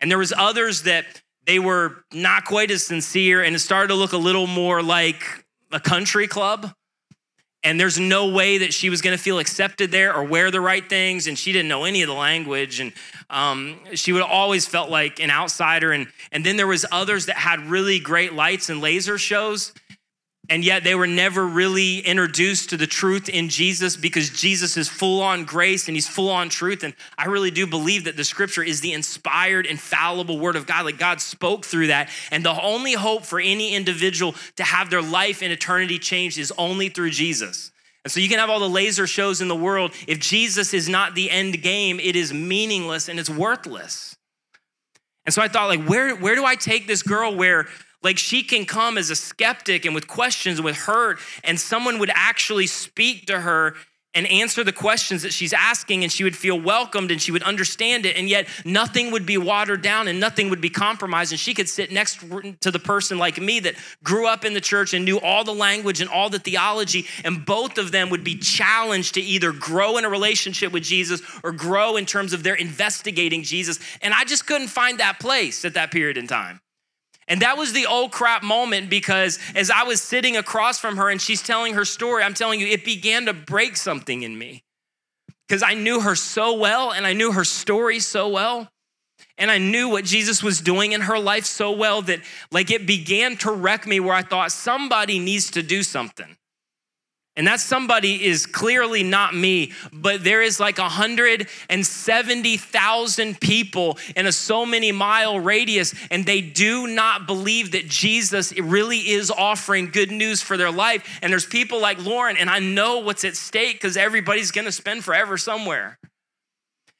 And 0.01 0.11
there 0.11 0.17
was 0.17 0.33
others 0.35 0.83
that 0.83 1.05
they 1.45 1.59
were 1.59 2.03
not 2.11 2.43
quite 2.43 2.71
as 2.71 2.83
sincere, 2.83 3.41
and 3.41 3.55
it 3.55 3.59
started 3.59 3.87
to 3.89 3.95
look 3.95 4.13
a 4.13 4.17
little 4.17 4.47
more 4.47 4.83
like 4.83 5.23
a 5.71 5.79
country 5.79 6.27
club 6.27 6.73
and 7.63 7.79
there's 7.79 7.99
no 7.99 8.27
way 8.29 8.59
that 8.59 8.73
she 8.73 8.89
was 8.89 9.01
going 9.01 9.15
to 9.15 9.21
feel 9.21 9.39
accepted 9.39 9.91
there 9.91 10.15
or 10.15 10.23
wear 10.23 10.51
the 10.51 10.61
right 10.61 10.87
things 10.87 11.27
and 11.27 11.37
she 11.37 11.51
didn't 11.51 11.67
know 11.67 11.83
any 11.83 12.01
of 12.01 12.07
the 12.07 12.13
language 12.13 12.79
and 12.79 12.91
um, 13.29 13.79
she 13.93 14.11
would 14.11 14.21
always 14.21 14.65
felt 14.65 14.89
like 14.89 15.19
an 15.19 15.29
outsider 15.29 15.91
and, 15.91 16.07
and 16.31 16.45
then 16.45 16.57
there 16.57 16.67
was 16.67 16.85
others 16.91 17.27
that 17.27 17.37
had 17.37 17.59
really 17.69 17.99
great 17.99 18.33
lights 18.33 18.69
and 18.69 18.81
laser 18.81 19.17
shows 19.17 19.73
and 20.49 20.65
yet 20.65 20.83
they 20.83 20.95
were 20.95 21.07
never 21.07 21.45
really 21.45 21.99
introduced 21.99 22.71
to 22.71 22.77
the 22.77 22.87
truth 22.87 23.29
in 23.29 23.47
Jesus 23.47 23.95
because 23.95 24.29
Jesus 24.29 24.75
is 24.75 24.89
full 24.89 25.21
on 25.21 25.45
grace 25.45 25.87
and 25.87 25.95
he's 25.95 26.07
full 26.07 26.29
on 26.29 26.49
truth. 26.49 26.83
And 26.83 26.93
I 27.17 27.25
really 27.25 27.51
do 27.51 27.67
believe 27.67 28.05
that 28.05 28.17
the 28.17 28.23
scripture 28.23 28.63
is 28.63 28.81
the 28.81 28.91
inspired, 28.91 29.65
infallible 29.65 30.39
word 30.39 30.55
of 30.55 30.65
God. 30.65 30.83
Like 30.83 30.97
God 30.97 31.21
spoke 31.21 31.65
through 31.65 31.87
that. 31.87 32.09
And 32.31 32.43
the 32.43 32.59
only 32.61 32.93
hope 32.93 33.23
for 33.23 33.39
any 33.39 33.73
individual 33.75 34.35
to 34.57 34.63
have 34.63 34.89
their 34.89 35.01
life 35.01 35.41
and 35.41 35.53
eternity 35.53 35.99
changed 35.99 36.37
is 36.37 36.51
only 36.57 36.89
through 36.89 37.11
Jesus. 37.11 37.71
And 38.03 38.11
so 38.11 38.19
you 38.19 38.27
can 38.27 38.39
have 38.39 38.49
all 38.49 38.59
the 38.59 38.67
laser 38.67 39.05
shows 39.05 39.41
in 39.41 39.47
the 39.47 39.55
world. 39.55 39.93
If 40.07 40.19
Jesus 40.19 40.73
is 40.73 40.89
not 40.89 41.13
the 41.13 41.29
end 41.29 41.61
game, 41.61 41.99
it 41.99 42.15
is 42.15 42.33
meaningless 42.33 43.09
and 43.09 43.19
it's 43.19 43.29
worthless. 43.29 44.17
And 45.23 45.33
so 45.33 45.41
I 45.41 45.47
thought, 45.47 45.67
like, 45.67 45.87
where, 45.87 46.15
where 46.15 46.35
do 46.35 46.43
I 46.43 46.55
take 46.55 46.87
this 46.87 47.03
girl 47.03 47.35
where 47.35 47.67
like 48.03 48.17
she 48.17 48.43
can 48.43 48.65
come 48.65 48.97
as 48.97 49.09
a 49.09 49.15
skeptic 49.15 49.85
and 49.85 49.93
with 49.93 50.07
questions 50.07 50.57
and 50.57 50.65
with 50.65 50.77
hurt, 50.77 51.19
and 51.43 51.59
someone 51.59 51.99
would 51.99 52.11
actually 52.13 52.67
speak 52.67 53.27
to 53.27 53.41
her 53.41 53.75
and 54.13 54.27
answer 54.27 54.61
the 54.61 54.73
questions 54.73 55.21
that 55.21 55.31
she's 55.31 55.53
asking, 55.53 56.03
and 56.03 56.11
she 56.11 56.25
would 56.25 56.35
feel 56.35 56.59
welcomed 56.59 57.11
and 57.11 57.21
she 57.21 57.31
would 57.31 57.43
understand 57.43 58.05
it, 58.05 58.17
and 58.17 58.27
yet 58.27 58.45
nothing 58.65 59.09
would 59.11 59.25
be 59.25 59.37
watered 59.37 59.81
down 59.81 60.09
and 60.09 60.19
nothing 60.19 60.49
would 60.49 60.59
be 60.59 60.69
compromised. 60.69 61.31
And 61.31 61.39
she 61.39 61.53
could 61.53 61.69
sit 61.69 61.93
next 61.93 62.19
to 62.59 62.71
the 62.71 62.79
person 62.79 63.17
like 63.17 63.39
me 63.39 63.61
that 63.61 63.75
grew 64.03 64.27
up 64.27 64.43
in 64.43 64.53
the 64.53 64.59
church 64.59 64.93
and 64.93 65.05
knew 65.05 65.17
all 65.21 65.45
the 65.45 65.53
language 65.53 66.01
and 66.01 66.09
all 66.09 66.29
the 66.29 66.39
theology, 66.39 67.05
and 67.23 67.45
both 67.45 67.77
of 67.77 67.93
them 67.93 68.09
would 68.09 68.25
be 68.25 68.35
challenged 68.35 69.13
to 69.13 69.21
either 69.21 69.53
grow 69.53 69.97
in 69.97 70.03
a 70.03 70.09
relationship 70.09 70.73
with 70.73 70.83
Jesus 70.83 71.21
or 71.41 71.53
grow 71.53 71.95
in 71.95 72.05
terms 72.05 72.33
of 72.33 72.43
their 72.43 72.55
investigating 72.55 73.43
Jesus. 73.43 73.79
And 74.01 74.13
I 74.13 74.25
just 74.25 74.45
couldn't 74.45 74.67
find 74.67 74.99
that 74.99 75.21
place 75.21 75.63
at 75.63 75.75
that 75.75 75.89
period 75.89 76.17
in 76.17 76.27
time. 76.27 76.59
And 77.31 77.43
that 77.43 77.57
was 77.57 77.71
the 77.71 77.85
old 77.85 78.11
crap 78.11 78.43
moment 78.43 78.89
because 78.89 79.39
as 79.55 79.71
I 79.71 79.83
was 79.83 80.01
sitting 80.01 80.35
across 80.35 80.79
from 80.79 80.97
her 80.97 81.09
and 81.09 81.21
she's 81.21 81.41
telling 81.41 81.75
her 81.75 81.85
story, 81.85 82.23
I'm 82.23 82.33
telling 82.33 82.59
you, 82.59 82.67
it 82.67 82.83
began 82.83 83.27
to 83.27 83.33
break 83.33 83.77
something 83.77 84.23
in 84.23 84.37
me 84.37 84.65
because 85.47 85.63
I 85.63 85.73
knew 85.73 86.01
her 86.01 86.13
so 86.13 86.57
well 86.57 86.91
and 86.91 87.07
I 87.07 87.13
knew 87.13 87.31
her 87.31 87.45
story 87.45 87.99
so 87.99 88.27
well. 88.27 88.69
And 89.37 89.49
I 89.49 89.59
knew 89.59 89.87
what 89.87 90.03
Jesus 90.03 90.43
was 90.43 90.59
doing 90.59 90.91
in 90.91 91.01
her 91.01 91.17
life 91.17 91.45
so 91.45 91.71
well 91.71 92.01
that, 92.01 92.19
like, 92.51 92.69
it 92.69 92.85
began 92.85 93.37
to 93.37 93.51
wreck 93.51 93.87
me 93.87 94.01
where 94.01 94.13
I 94.13 94.23
thought 94.23 94.51
somebody 94.51 95.17
needs 95.17 95.51
to 95.51 95.63
do 95.63 95.83
something. 95.83 96.35
And 97.37 97.47
that 97.47 97.61
somebody 97.61 98.25
is 98.25 98.45
clearly 98.45 99.03
not 99.03 99.33
me, 99.33 99.71
but 99.93 100.21
there 100.21 100.41
is 100.41 100.59
like 100.59 100.77
170,000 100.77 103.39
people 103.39 103.97
in 104.17 104.25
a 104.25 104.33
so 104.33 104.65
many 104.65 104.91
mile 104.91 105.39
radius, 105.39 105.95
and 106.11 106.25
they 106.25 106.41
do 106.41 106.87
not 106.87 107.27
believe 107.27 107.71
that 107.71 107.87
Jesus 107.87 108.51
really 108.59 108.97
is 108.97 109.31
offering 109.31 109.91
good 109.91 110.11
news 110.11 110.41
for 110.41 110.57
their 110.57 110.71
life. 110.71 111.19
And 111.21 111.31
there's 111.31 111.45
people 111.45 111.79
like 111.79 112.03
Lauren, 112.03 112.35
and 112.35 112.49
I 112.49 112.59
know 112.59 112.99
what's 112.99 113.23
at 113.23 113.37
stake 113.37 113.75
because 113.75 113.95
everybody's 113.95 114.51
gonna 114.51 114.73
spend 114.73 115.05
forever 115.05 115.37
somewhere. 115.37 115.97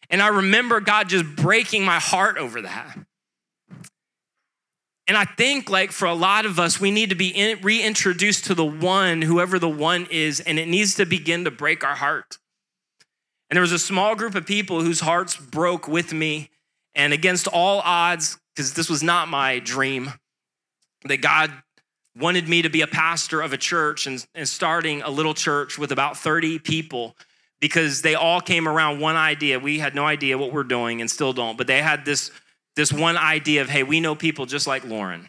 And 0.09 0.21
I 0.21 0.29
remember 0.29 0.79
God 0.79 1.09
just 1.09 1.25
breaking 1.35 1.83
my 1.83 1.99
heart 1.99 2.37
over 2.37 2.61
that. 2.61 2.97
And 5.07 5.17
I 5.17 5.25
think, 5.25 5.69
like, 5.69 5.91
for 5.91 6.05
a 6.05 6.13
lot 6.13 6.45
of 6.45 6.59
us, 6.59 6.79
we 6.79 6.91
need 6.91 7.09
to 7.09 7.15
be 7.15 7.29
in, 7.29 7.59
reintroduced 7.61 8.45
to 8.45 8.55
the 8.55 8.65
one, 8.65 9.21
whoever 9.21 9.59
the 9.59 9.69
one 9.69 10.07
is, 10.11 10.39
and 10.39 10.59
it 10.59 10.67
needs 10.67 10.95
to 10.95 11.05
begin 11.05 11.43
to 11.45 11.51
break 11.51 11.83
our 11.83 11.95
heart. 11.95 12.37
And 13.49 13.57
there 13.57 13.61
was 13.61 13.71
a 13.71 13.79
small 13.79 14.15
group 14.15 14.35
of 14.35 14.45
people 14.45 14.81
whose 14.81 15.01
hearts 15.01 15.35
broke 15.35 15.87
with 15.87 16.13
me, 16.13 16.49
and 16.93 17.13
against 17.13 17.47
all 17.47 17.81
odds, 17.81 18.37
because 18.55 18.73
this 18.73 18.89
was 18.89 19.01
not 19.01 19.27
my 19.27 19.59
dream, 19.59 20.13
that 21.05 21.17
God 21.17 21.51
wanted 22.17 22.47
me 22.47 22.61
to 22.61 22.69
be 22.69 22.81
a 22.81 22.87
pastor 22.87 23.41
of 23.41 23.53
a 23.53 23.57
church 23.57 24.05
and, 24.05 24.25
and 24.35 24.47
starting 24.47 25.01
a 25.01 25.09
little 25.09 25.33
church 25.33 25.77
with 25.77 25.91
about 25.91 26.17
30 26.17 26.59
people 26.59 27.15
because 27.59 28.01
they 28.01 28.15
all 28.15 28.41
came 28.41 28.67
around 28.67 28.99
one 28.99 29.15
idea. 29.15 29.59
We 29.59 29.79
had 29.79 29.95
no 29.95 30.05
idea 30.05 30.37
what 30.37 30.51
we're 30.51 30.63
doing 30.63 30.99
and 30.99 31.09
still 31.09 31.31
don't, 31.31 31.57
but 31.57 31.67
they 31.67 31.81
had 31.81 32.03
this 32.03 32.31
this 32.75 32.93
one 32.93 33.17
idea 33.17 33.61
of, 33.61 33.69
hey, 33.69 33.83
we 33.83 33.99
know 33.99 34.15
people 34.15 34.45
just 34.45 34.67
like 34.67 34.85
Lauren. 34.85 35.25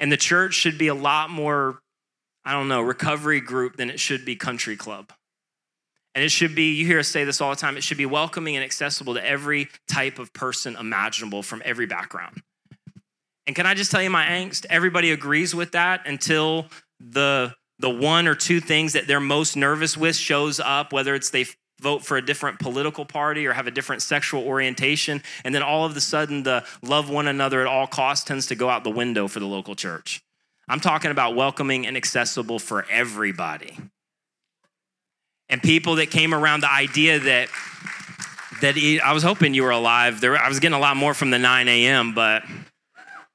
And 0.00 0.10
the 0.10 0.16
church 0.16 0.54
should 0.54 0.78
be 0.78 0.88
a 0.88 0.94
lot 0.94 1.30
more, 1.30 1.80
I 2.44 2.52
don't 2.52 2.68
know, 2.68 2.80
recovery 2.80 3.40
group 3.40 3.76
than 3.76 3.90
it 3.90 4.00
should 4.00 4.24
be 4.24 4.36
country 4.36 4.76
club. 4.76 5.12
And 6.14 6.24
it 6.24 6.30
should 6.30 6.54
be, 6.54 6.74
you 6.74 6.86
hear 6.86 6.98
us 6.98 7.08
say 7.08 7.24
this 7.24 7.40
all 7.40 7.50
the 7.50 7.56
time, 7.56 7.76
it 7.76 7.82
should 7.82 7.98
be 7.98 8.06
welcoming 8.06 8.56
and 8.56 8.64
accessible 8.64 9.14
to 9.14 9.26
every 9.26 9.68
type 9.86 10.18
of 10.18 10.32
person 10.32 10.74
imaginable 10.76 11.42
from 11.42 11.60
every 11.64 11.86
background. 11.86 12.42
And 13.46 13.54
can 13.54 13.66
I 13.66 13.74
just 13.74 13.90
tell 13.90 14.02
you 14.02 14.10
my 14.10 14.24
angst? 14.24 14.66
Everybody 14.70 15.12
agrees 15.12 15.54
with 15.54 15.72
that 15.72 16.06
until 16.06 16.66
the 16.98 17.54
the 17.78 17.90
one 17.90 18.26
or 18.26 18.34
two 18.34 18.60
things 18.60 18.94
that 18.94 19.06
they're 19.06 19.20
most 19.20 19.54
nervous 19.54 19.96
with 19.96 20.16
shows 20.16 20.58
up, 20.58 20.94
whether 20.94 21.14
it's 21.14 21.28
they 21.28 21.44
vote 21.80 22.04
for 22.04 22.16
a 22.16 22.24
different 22.24 22.58
political 22.58 23.04
party 23.04 23.46
or 23.46 23.52
have 23.52 23.66
a 23.66 23.70
different 23.70 24.02
sexual 24.02 24.42
orientation. 24.42 25.22
And 25.44 25.54
then 25.54 25.62
all 25.62 25.84
of 25.84 25.96
a 25.96 26.00
sudden, 26.00 26.42
the 26.42 26.64
love 26.82 27.10
one 27.10 27.28
another 27.28 27.60
at 27.60 27.66
all 27.66 27.86
costs 27.86 28.24
tends 28.24 28.46
to 28.46 28.54
go 28.54 28.68
out 28.68 28.84
the 28.84 28.90
window 28.90 29.28
for 29.28 29.40
the 29.40 29.46
local 29.46 29.74
church. 29.74 30.22
I'm 30.68 30.80
talking 30.80 31.10
about 31.10 31.36
welcoming 31.36 31.86
and 31.86 31.96
accessible 31.96 32.58
for 32.58 32.86
everybody. 32.90 33.78
And 35.48 35.62
people 35.62 35.96
that 35.96 36.10
came 36.10 36.34
around 36.34 36.60
the 36.60 36.72
idea 36.72 37.20
that 37.20 37.48
that 38.62 38.76
I 39.04 39.12
was 39.12 39.22
hoping 39.22 39.52
you 39.52 39.62
were 39.62 39.70
alive. 39.70 40.20
There, 40.20 40.36
I 40.36 40.48
was 40.48 40.60
getting 40.60 40.76
a 40.76 40.80
lot 40.80 40.96
more 40.96 41.12
from 41.12 41.30
the 41.30 41.38
9 41.38 41.68
a.m., 41.68 42.14
but 42.14 42.42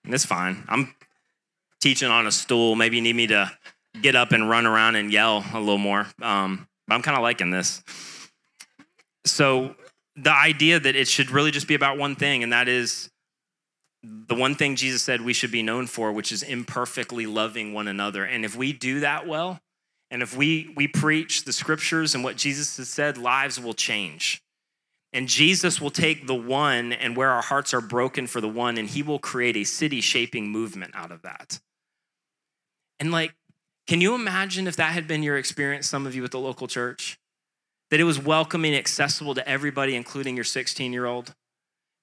it's 0.05 0.25
fine. 0.25 0.63
I'm 0.67 0.95
teaching 1.79 2.09
on 2.09 2.25
a 2.25 2.31
stool. 2.31 2.75
Maybe 2.75 2.95
you 2.95 3.03
need 3.03 3.15
me 3.15 3.27
to 3.27 3.51
get 4.01 4.15
up 4.15 4.31
and 4.31 4.49
run 4.49 4.65
around 4.65 4.95
and 4.95 5.11
yell 5.11 5.45
a 5.53 5.59
little 5.59 5.77
more. 5.77 6.07
Um, 6.21 6.67
but 6.87 6.95
I'm 6.95 7.01
kind 7.01 7.15
of 7.15 7.23
liking 7.23 7.51
this. 7.51 7.83
So 9.25 9.75
the 10.15 10.33
idea 10.33 10.79
that 10.79 10.95
it 10.95 11.07
should 11.07 11.31
really 11.31 11.51
just 11.51 11.67
be 11.67 11.75
about 11.75 11.97
one 11.97 12.15
thing, 12.15 12.43
and 12.43 12.51
that 12.53 12.67
is 12.67 13.09
the 14.03 14.35
one 14.35 14.55
thing 14.55 14.75
Jesus 14.75 15.03
said 15.03 15.21
we 15.21 15.33
should 15.33 15.51
be 15.51 15.61
known 15.61 15.87
for, 15.87 16.11
which 16.11 16.31
is 16.31 16.43
imperfectly 16.43 17.25
loving 17.25 17.73
one 17.73 17.87
another. 17.87 18.25
And 18.25 18.43
if 18.43 18.55
we 18.55 18.73
do 18.73 19.01
that 19.01 19.27
well, 19.27 19.59
and 20.09 20.21
if 20.21 20.35
we 20.35 20.73
we 20.75 20.87
preach 20.87 21.45
the 21.45 21.53
scriptures 21.53 22.15
and 22.15 22.23
what 22.23 22.35
Jesus 22.35 22.77
has 22.77 22.89
said, 22.89 23.17
lives 23.17 23.59
will 23.59 23.73
change. 23.73 24.41
And 25.13 25.27
Jesus 25.27 25.81
will 25.81 25.91
take 25.91 26.25
the 26.25 26.35
one 26.35 26.93
and 26.93 27.17
where 27.17 27.29
our 27.29 27.41
hearts 27.41 27.73
are 27.73 27.81
broken 27.81 28.27
for 28.27 28.41
the 28.41 28.49
one, 28.49 28.77
and 28.77 28.89
he 28.89 29.03
will 29.03 29.19
create 29.19 29.57
a 29.57 29.63
city 29.63 30.01
shaping 30.01 30.49
movement 30.49 30.95
out 30.95 31.11
of 31.11 31.21
that. 31.21 31.59
And 32.99 33.11
like, 33.11 33.35
can 33.87 33.99
you 33.99 34.15
imagine 34.15 34.67
if 34.67 34.77
that 34.77 34.93
had 34.93 35.07
been 35.07 35.21
your 35.21 35.37
experience, 35.37 35.87
some 35.87 36.07
of 36.07 36.15
you 36.15 36.23
at 36.23 36.31
the 36.31 36.39
local 36.39 36.67
church? 36.67 37.19
That 37.91 37.99
it 37.99 38.05
was 38.05 38.19
welcoming, 38.19 38.73
and 38.73 38.79
accessible 38.79 39.35
to 39.35 39.47
everybody, 39.47 39.95
including 39.95 40.35
your 40.35 40.45
16 40.45 40.91
year 40.91 41.05
old? 41.05 41.35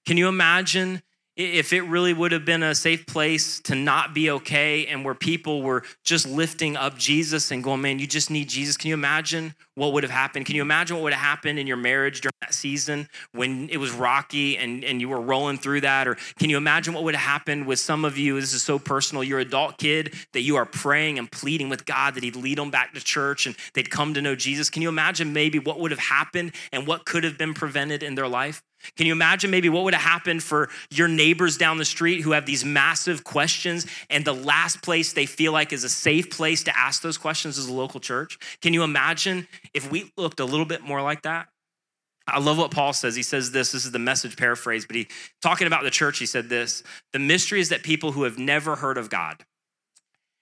Can 0.05 0.15
you 0.15 0.27
imagine 0.27 1.01
if 1.39 1.71
it 1.71 1.83
really 1.83 2.11
would 2.11 2.33
have 2.33 2.43
been 2.43 2.63
a 2.63 2.75
safe 2.75 3.05
place 3.05 3.61
to 3.61 3.73
not 3.73 4.13
be 4.13 4.29
okay 4.29 4.85
and 4.87 5.05
where 5.05 5.15
people 5.15 5.61
were 5.61 5.83
just 6.03 6.27
lifting 6.27 6.75
up 6.75 6.97
Jesus 6.97 7.49
and 7.49 7.63
going, 7.63 7.81
man, 7.81 7.97
you 7.97 8.07
just 8.07 8.29
need 8.29 8.49
Jesus. 8.49 8.75
Can 8.75 8.89
you 8.89 8.93
imagine 8.93 9.55
what 9.75 9.93
would 9.93 10.03
have 10.03 10.11
happened? 10.11 10.45
Can 10.45 10.57
you 10.57 10.61
imagine 10.61 10.97
what 10.97 11.03
would 11.03 11.13
have 11.13 11.21
happened 11.21 11.57
in 11.57 11.65
your 11.65 11.77
marriage 11.77 12.19
during 12.19 12.33
that 12.41 12.53
season 12.53 13.07
when 13.31 13.69
it 13.69 13.77
was 13.77 13.91
rocky 13.91 14.57
and, 14.57 14.83
and 14.83 14.99
you 14.99 15.07
were 15.07 15.21
rolling 15.21 15.57
through 15.57 15.79
that? 15.79 16.09
Or 16.09 16.17
can 16.37 16.49
you 16.49 16.57
imagine 16.57 16.93
what 16.93 17.05
would 17.05 17.15
have 17.15 17.23
happened 17.23 17.65
with 17.65 17.79
some 17.79 18.03
of 18.03 18.17
you? 18.17 18.37
This 18.41 18.53
is 18.53 18.61
so 18.61 18.77
personal. 18.77 19.23
You're 19.23 19.39
adult 19.39 19.77
kid 19.77 20.15
that 20.33 20.41
you 20.41 20.57
are 20.57 20.65
praying 20.65 21.19
and 21.19 21.31
pleading 21.31 21.69
with 21.69 21.85
God 21.85 22.15
that 22.15 22.23
He'd 22.23 22.35
lead 22.35 22.57
them 22.57 22.69
back 22.69 22.93
to 22.95 22.99
church 22.99 23.45
and 23.45 23.55
they'd 23.73 23.89
come 23.89 24.13
to 24.15 24.21
know 24.21 24.35
Jesus. 24.35 24.69
Can 24.69 24.81
you 24.81 24.89
imagine 24.89 25.31
maybe 25.31 25.57
what 25.57 25.79
would 25.79 25.91
have 25.91 26.01
happened 26.01 26.53
and 26.73 26.85
what 26.85 27.05
could 27.05 27.23
have 27.23 27.37
been 27.37 27.53
prevented 27.53 28.03
in 28.03 28.15
their 28.15 28.27
life? 28.27 28.61
Can 28.95 29.05
you 29.05 29.11
imagine 29.11 29.51
maybe 29.51 29.69
what 29.69 29.83
would 29.83 29.93
have 29.93 30.03
happened 30.03 30.43
for 30.43 30.69
your 30.89 31.07
neighbors 31.07 31.57
down 31.57 31.77
the 31.77 31.85
street 31.85 32.21
who 32.21 32.31
have 32.31 32.45
these 32.45 32.63
massive 32.63 33.23
questions 33.23 33.85
and 34.09 34.23
the 34.23 34.33
last 34.33 34.81
place 34.81 35.13
they 35.13 35.25
feel 35.25 35.51
like 35.51 35.73
is 35.73 35.83
a 35.83 35.89
safe 35.89 36.29
place 36.29 36.63
to 36.63 36.77
ask 36.77 37.01
those 37.01 37.17
questions 37.17 37.57
is 37.57 37.67
a 37.67 37.73
local 37.73 37.99
church? 37.99 38.39
Can 38.61 38.73
you 38.73 38.83
imagine 38.83 39.47
if 39.73 39.91
we 39.91 40.11
looked 40.17 40.39
a 40.39 40.45
little 40.45 40.65
bit 40.65 40.81
more 40.81 41.01
like 41.01 41.23
that? 41.23 41.47
I 42.27 42.39
love 42.39 42.57
what 42.57 42.71
Paul 42.71 42.93
says. 42.93 43.15
He 43.15 43.23
says 43.23 43.51
this, 43.51 43.71
this 43.71 43.85
is 43.85 43.91
the 43.91 43.99
message 43.99 44.37
paraphrase, 44.37 44.85
but 44.85 44.95
he 44.95 45.07
talking 45.41 45.67
about 45.67 45.83
the 45.83 45.89
church, 45.89 46.19
he 46.19 46.25
said 46.25 46.49
this, 46.49 46.83
the 47.11 47.19
mystery 47.19 47.59
is 47.59 47.69
that 47.69 47.83
people 47.83 48.11
who 48.11 48.23
have 48.23 48.37
never 48.37 48.75
heard 48.75 48.97
of 48.97 49.09
God 49.09 49.43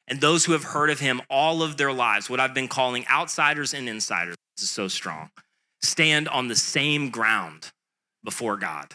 and 0.08 0.21
those 0.21 0.45
who 0.45 0.52
have 0.52 0.63
heard 0.63 0.89
of 0.89 1.00
him 1.00 1.21
all 1.30 1.63
of 1.63 1.78
their 1.78 1.93
lives, 1.93 2.30
what 2.30 2.39
I've 2.39 2.54
been 2.54 2.67
calling 2.67 3.06
outsiders 3.08 3.73
and 3.73 3.88
insiders, 3.89 4.36
this 4.56 4.63
is 4.63 4.69
so 4.69 4.88
strong, 4.88 5.30
stand 5.82 6.28
on 6.28 6.47
the 6.47 6.56
same 6.56 7.10
ground 7.10 7.71
before 8.27 8.57
God. 8.57 8.93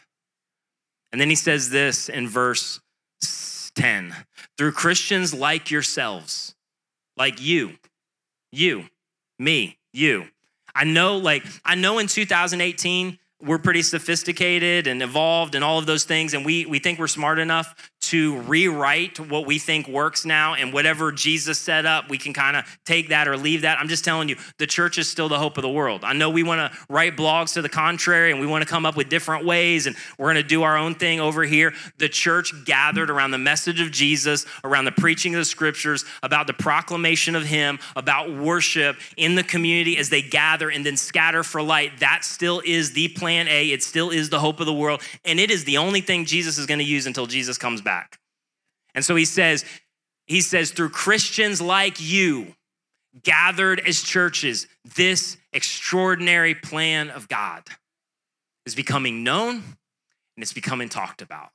And 1.11 1.19
then 1.19 1.31
he 1.31 1.35
says 1.35 1.71
this 1.71 2.11
in 2.11 2.29
verse 2.29 2.81
10 3.75 4.15
through 4.59 4.73
Christians 4.73 5.33
like 5.33 5.71
yourselves, 5.71 6.55
like 7.17 7.41
you, 7.41 7.79
you, 8.53 8.85
me, 9.39 9.79
you. 9.95 10.27
I 10.75 10.85
know, 10.85 11.17
like, 11.17 11.45
I 11.65 11.77
know 11.77 11.99
in 11.99 12.09
2018, 12.09 13.19
we're 13.41 13.57
pretty 13.57 13.81
sophisticated 13.81 14.87
and 14.87 15.01
evolved 15.03 15.55
and 15.55 15.65
all 15.65 15.79
of 15.79 15.87
those 15.87 16.05
things, 16.05 16.35
and 16.35 16.45
we, 16.45 16.67
we 16.67 16.79
think 16.79 16.99
we're 16.99 17.07
smart 17.07 17.39
enough 17.39 17.91
to 18.03 18.41
rewrite 18.41 19.21
what 19.21 19.47
we 19.47 19.59
think 19.59 19.87
works 19.87 20.25
now 20.25 20.55
and 20.55 20.73
whatever 20.73 21.13
Jesus 21.13 21.59
set 21.59 21.87
up, 21.87 22.11
we 22.11 22.19
can 22.19 22.33
kind 22.33 22.57
of 22.57 22.65
take 22.85 23.11
that 23.11 23.29
or 23.29 23.37
leave 23.37 23.63
that. 23.63 23.79
I'm 23.79 23.89
just 23.89 24.05
telling 24.05 24.29
you, 24.29 24.37
the 24.59 24.67
church 24.67 24.99
is 24.99 25.09
still 25.09 25.29
the 25.29 25.39
hope 25.39 25.57
of 25.57 25.63
the 25.63 25.71
world. 25.71 26.03
I 26.03 26.13
know 26.13 26.29
we 26.29 26.43
want 26.43 26.73
to 26.73 26.79
write 26.89 27.17
blogs 27.17 27.55
to 27.55 27.63
the 27.63 27.69
contrary 27.69 28.33
and 28.33 28.41
we 28.41 28.47
want 28.47 28.63
to 28.63 28.69
come 28.69 28.85
up 28.85 28.97
with 28.97 29.09
different 29.09 29.47
ways 29.47 29.87
and 29.87 29.95
we're 30.19 30.27
going 30.27 30.43
to 30.43 30.49
do 30.49 30.65
our 30.65 30.77
own 30.77 30.97
thing 30.97 31.21
over 31.21 31.45
here. 31.45 31.73
The 31.99 32.09
church 32.09 32.53
gathered 32.65 33.09
around 33.09 33.31
the 33.31 33.39
message 33.39 33.81
of 33.81 33.93
Jesus, 33.93 34.47
around 34.65 34.85
the 34.85 34.93
preaching 34.93 35.35
of 35.35 35.39
the 35.39 35.45
scriptures, 35.45 36.05
about 36.25 36.49
the 36.49 36.55
proclamation 36.55 37.37
of 37.37 37.45
Him, 37.45 37.79
about 37.95 38.33
worship 38.33 38.97
in 39.17 39.37
the 39.37 39.45
community 39.45 39.97
as 39.97 40.11
they 40.11 40.23
gather 40.23 40.71
and 40.71 40.85
then 40.85 40.97
scatter 40.97 41.45
for 41.45 41.63
light. 41.63 42.01
That 42.01 42.25
still 42.25 42.61
is 42.65 42.93
the 42.93 43.09
plan 43.09 43.47
A. 43.47 43.71
It 43.71 43.85
still 43.85 44.11
is 44.11 44.29
the 44.29 44.41
hope 44.41 44.59
of 44.59 44.67
the 44.67 44.73
world. 44.73 45.03
And 45.25 45.39
it 45.39 45.53
is 45.53 45.65
the 45.65 45.79
only 45.79 46.01
thing 46.01 46.25
Jesus 46.25 46.59
is 46.59 46.67
going 46.67 46.81
to 46.81 46.85
use 46.85 47.07
until 47.07 47.27
Jesus 47.27 47.59
comes 47.59 47.81
back. 47.81 47.92
And 48.95 49.05
so 49.05 49.17
he 49.17 49.25
says, 49.25 49.65
he 50.27 50.41
says, 50.41 50.71
through 50.71 50.91
Christians 50.91 51.61
like 51.61 52.01
you, 52.01 52.55
gathered 53.23 53.81
as 53.81 54.03
churches, 54.03 54.67
this 54.97 55.37
extraordinary 55.53 56.55
plan 56.55 57.11
of 57.11 57.29
God 57.29 57.63
is 58.65 58.75
becoming 58.75 59.23
known 59.23 59.57
and 59.57 60.43
it's 60.43 60.53
becoming 60.53 60.89
talked 60.89 61.21
about. 61.23 61.51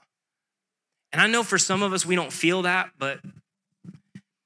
And 1.12 1.22
I 1.22 1.28
know 1.28 1.44
for 1.44 1.58
some 1.58 1.82
of 1.82 1.94
us, 1.94 2.06
we 2.06 2.16
don't 2.16 2.34
feel 2.34 2.64
that, 2.64 2.92
but 3.00 3.20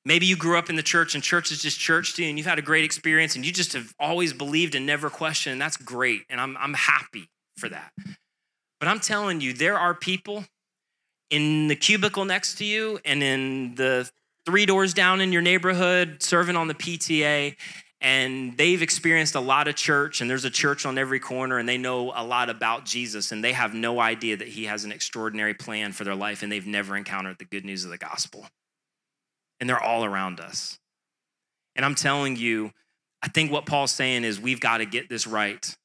maybe 0.06 0.26
you 0.26 0.38
grew 0.38 0.58
up 0.58 0.70
in 0.70 0.76
the 0.76 0.84
church 0.84 1.16
and 1.16 1.24
church 1.24 1.52
is 1.52 1.62
just 1.62 1.80
church 1.80 2.16
to 2.16 2.24
you 2.24 2.30
and 2.30 2.38
you've 2.38 2.48
had 2.48 2.60
a 2.60 2.64
great 2.64 2.84
experience 2.84 3.36
and 3.36 3.46
you 3.46 3.52
just 3.52 3.74
have 3.74 3.94
always 4.00 4.32
believed 4.32 4.76
and 4.76 4.86
never 4.86 5.10
questioned. 5.10 5.54
And 5.54 5.62
that's 5.62 5.78
great. 5.78 6.22
And 6.30 6.40
I'm, 6.40 6.56
I'm 6.58 6.74
happy 6.74 7.30
for 7.58 7.68
that. 7.70 7.92
But 8.80 8.88
I'm 8.88 9.00
telling 9.00 9.42
you, 9.42 9.54
there 9.54 9.78
are 9.78 9.94
people 9.94 10.46
in 11.32 11.68
the 11.68 11.76
cubicle 11.76 12.26
next 12.26 12.56
to 12.60 12.66
you 12.66 13.00
and 13.04 13.24
in 13.24 13.74
the 13.76 14.10
three 14.46 14.66
doors 14.66 14.94
down 14.94 15.22
in 15.22 15.32
your 15.32 15.42
neighborhood 15.42 16.22
serving 16.22 16.56
on 16.56 16.68
the 16.68 16.74
PTA 16.74 17.56
and 18.02 18.58
they've 18.58 18.82
experienced 18.82 19.36
a 19.36 19.40
lot 19.40 19.68
of 19.68 19.76
church 19.76 20.22
and 20.22 20.30
there's 20.30 20.44
a 20.44 20.50
church 20.50 20.86
on 20.86 20.98
every 20.98 21.20
corner 21.20 21.58
and 21.58 21.70
they 21.70 21.78
know 21.78 22.12
a 22.16 22.24
lot 22.24 22.50
about 22.50 22.84
Jesus 22.84 23.32
and 23.32 23.44
they 23.44 23.54
have 23.54 23.74
no 23.74 24.00
idea 24.00 24.36
that 24.36 24.48
he 24.48 24.66
has 24.66 24.84
an 24.84 24.92
extraordinary 24.92 25.54
plan 25.54 25.92
for 25.92 26.04
their 26.04 26.16
life 26.16 26.44
and 26.44 26.52
they've 26.52 26.68
never 26.68 26.98
encountered 26.98 27.38
the 27.38 27.46
good 27.46 27.64
news 27.64 27.86
of 27.86 27.92
the 27.92 27.98
gospel. 27.98 28.48
And 29.60 29.70
they're 29.70 29.82
all 29.82 30.04
around 30.04 30.40
us. 30.40 30.80
And 31.76 31.86
I'm 31.86 31.94
telling 31.94 32.36
you, 32.36 32.72
I 33.22 33.28
think 33.28 33.52
what 33.52 33.68
Paul's 33.68 33.92
saying 33.92 34.24
is 34.24 34.40
we've 34.40 34.60
got 34.60 34.80
to 34.80 34.86
get 34.86 35.08
this 35.08 35.28
right. 35.28 35.76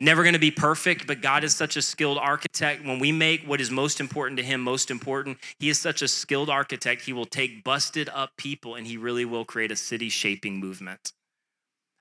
Never 0.00 0.22
going 0.22 0.34
to 0.34 0.38
be 0.38 0.52
perfect, 0.52 1.08
but 1.08 1.20
God 1.20 1.42
is 1.42 1.56
such 1.56 1.76
a 1.76 1.82
skilled 1.82 2.18
architect. 2.18 2.84
When 2.84 3.00
we 3.00 3.10
make 3.10 3.42
what 3.42 3.60
is 3.60 3.70
most 3.70 3.98
important 3.98 4.38
to 4.38 4.44
Him 4.44 4.60
most 4.60 4.90
important, 4.90 5.38
He 5.58 5.68
is 5.68 5.78
such 5.78 6.02
a 6.02 6.08
skilled 6.08 6.48
architect. 6.48 7.02
He 7.02 7.12
will 7.12 7.26
take 7.26 7.64
busted 7.64 8.08
up 8.10 8.30
people 8.36 8.76
and 8.76 8.86
He 8.86 8.96
really 8.96 9.24
will 9.24 9.44
create 9.44 9.72
a 9.72 9.76
city 9.76 10.08
shaping 10.08 10.60
movement. 10.60 11.12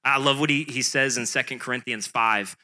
I 0.08 0.18
love 0.20 0.40
what 0.40 0.50
he, 0.50 0.64
he 0.64 0.82
says 0.82 1.18
in 1.18 1.26
Second 1.26 1.60
Corinthians 1.60 2.08
5. 2.08 2.56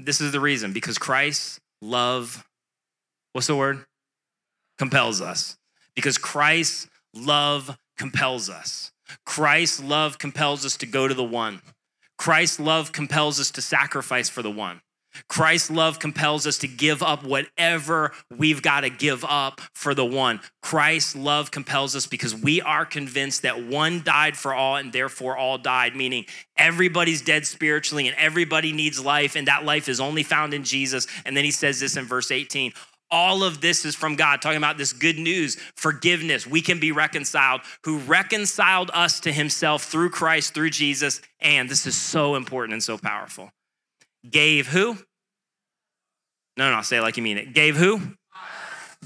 This 0.00 0.20
is 0.20 0.32
the 0.32 0.40
reason 0.40 0.72
because 0.72 0.98
Christ's 0.98 1.60
love, 1.80 2.44
what's 3.32 3.46
the 3.46 3.54
word? 3.54 3.84
Compels 4.76 5.20
us. 5.20 5.56
Because 5.94 6.18
Christ's 6.18 6.88
love 7.14 7.78
compels 7.96 8.50
us. 8.50 8.90
Christ's 9.24 9.80
love 9.80 10.18
compels 10.18 10.66
us 10.66 10.76
to 10.78 10.86
go 10.86 11.06
to 11.06 11.14
the 11.14 11.22
one. 11.22 11.60
Christ's 12.18 12.60
love 12.60 12.92
compels 12.92 13.40
us 13.40 13.50
to 13.52 13.62
sacrifice 13.62 14.28
for 14.28 14.42
the 14.42 14.50
one. 14.50 14.80
Christ's 15.28 15.70
love 15.70 15.98
compels 15.98 16.46
us 16.46 16.58
to 16.58 16.68
give 16.68 17.02
up 17.02 17.22
whatever 17.22 18.12
we've 18.36 18.62
got 18.62 18.80
to 18.80 18.90
give 18.90 19.24
up 19.24 19.60
for 19.72 19.94
the 19.94 20.04
one. 20.04 20.40
Christ's 20.62 21.14
love 21.14 21.50
compels 21.50 21.94
us 21.94 22.06
because 22.06 22.34
we 22.34 22.60
are 22.60 22.84
convinced 22.84 23.42
that 23.42 23.64
one 23.64 24.02
died 24.02 24.36
for 24.36 24.54
all 24.54 24.76
and 24.76 24.92
therefore 24.92 25.36
all 25.36 25.58
died, 25.58 25.94
meaning 25.94 26.24
everybody's 26.56 27.22
dead 27.22 27.46
spiritually 27.46 28.08
and 28.08 28.16
everybody 28.16 28.72
needs 28.72 29.04
life, 29.04 29.36
and 29.36 29.46
that 29.46 29.64
life 29.64 29.88
is 29.88 30.00
only 30.00 30.22
found 30.22 30.52
in 30.52 30.64
Jesus. 30.64 31.06
And 31.24 31.36
then 31.36 31.44
he 31.44 31.50
says 31.52 31.80
this 31.80 31.96
in 31.96 32.06
verse 32.06 32.30
18 32.30 32.72
all 33.14 33.44
of 33.44 33.60
this 33.60 33.84
is 33.84 33.94
from 33.94 34.16
God, 34.16 34.42
talking 34.42 34.58
about 34.58 34.76
this 34.76 34.92
good 34.92 35.20
news, 35.20 35.56
forgiveness. 35.76 36.48
We 36.48 36.60
can 36.60 36.80
be 36.80 36.90
reconciled, 36.90 37.60
who 37.84 37.98
reconciled 37.98 38.90
us 38.92 39.20
to 39.20 39.32
himself 39.32 39.84
through 39.84 40.10
Christ, 40.10 40.52
through 40.52 40.70
Jesus. 40.70 41.22
And 41.40 41.68
this 41.68 41.86
is 41.86 41.96
so 41.96 42.34
important 42.34 42.72
and 42.72 42.82
so 42.82 42.98
powerful. 42.98 43.52
Gave 44.28 44.66
who? 44.66 44.98
No, 46.56 46.74
no, 46.74 46.82
say 46.82 46.96
it 46.96 47.02
like 47.02 47.16
you 47.16 47.22
mean 47.22 47.38
it. 47.38 47.54
Gave 47.54 47.76
who? 47.76 48.00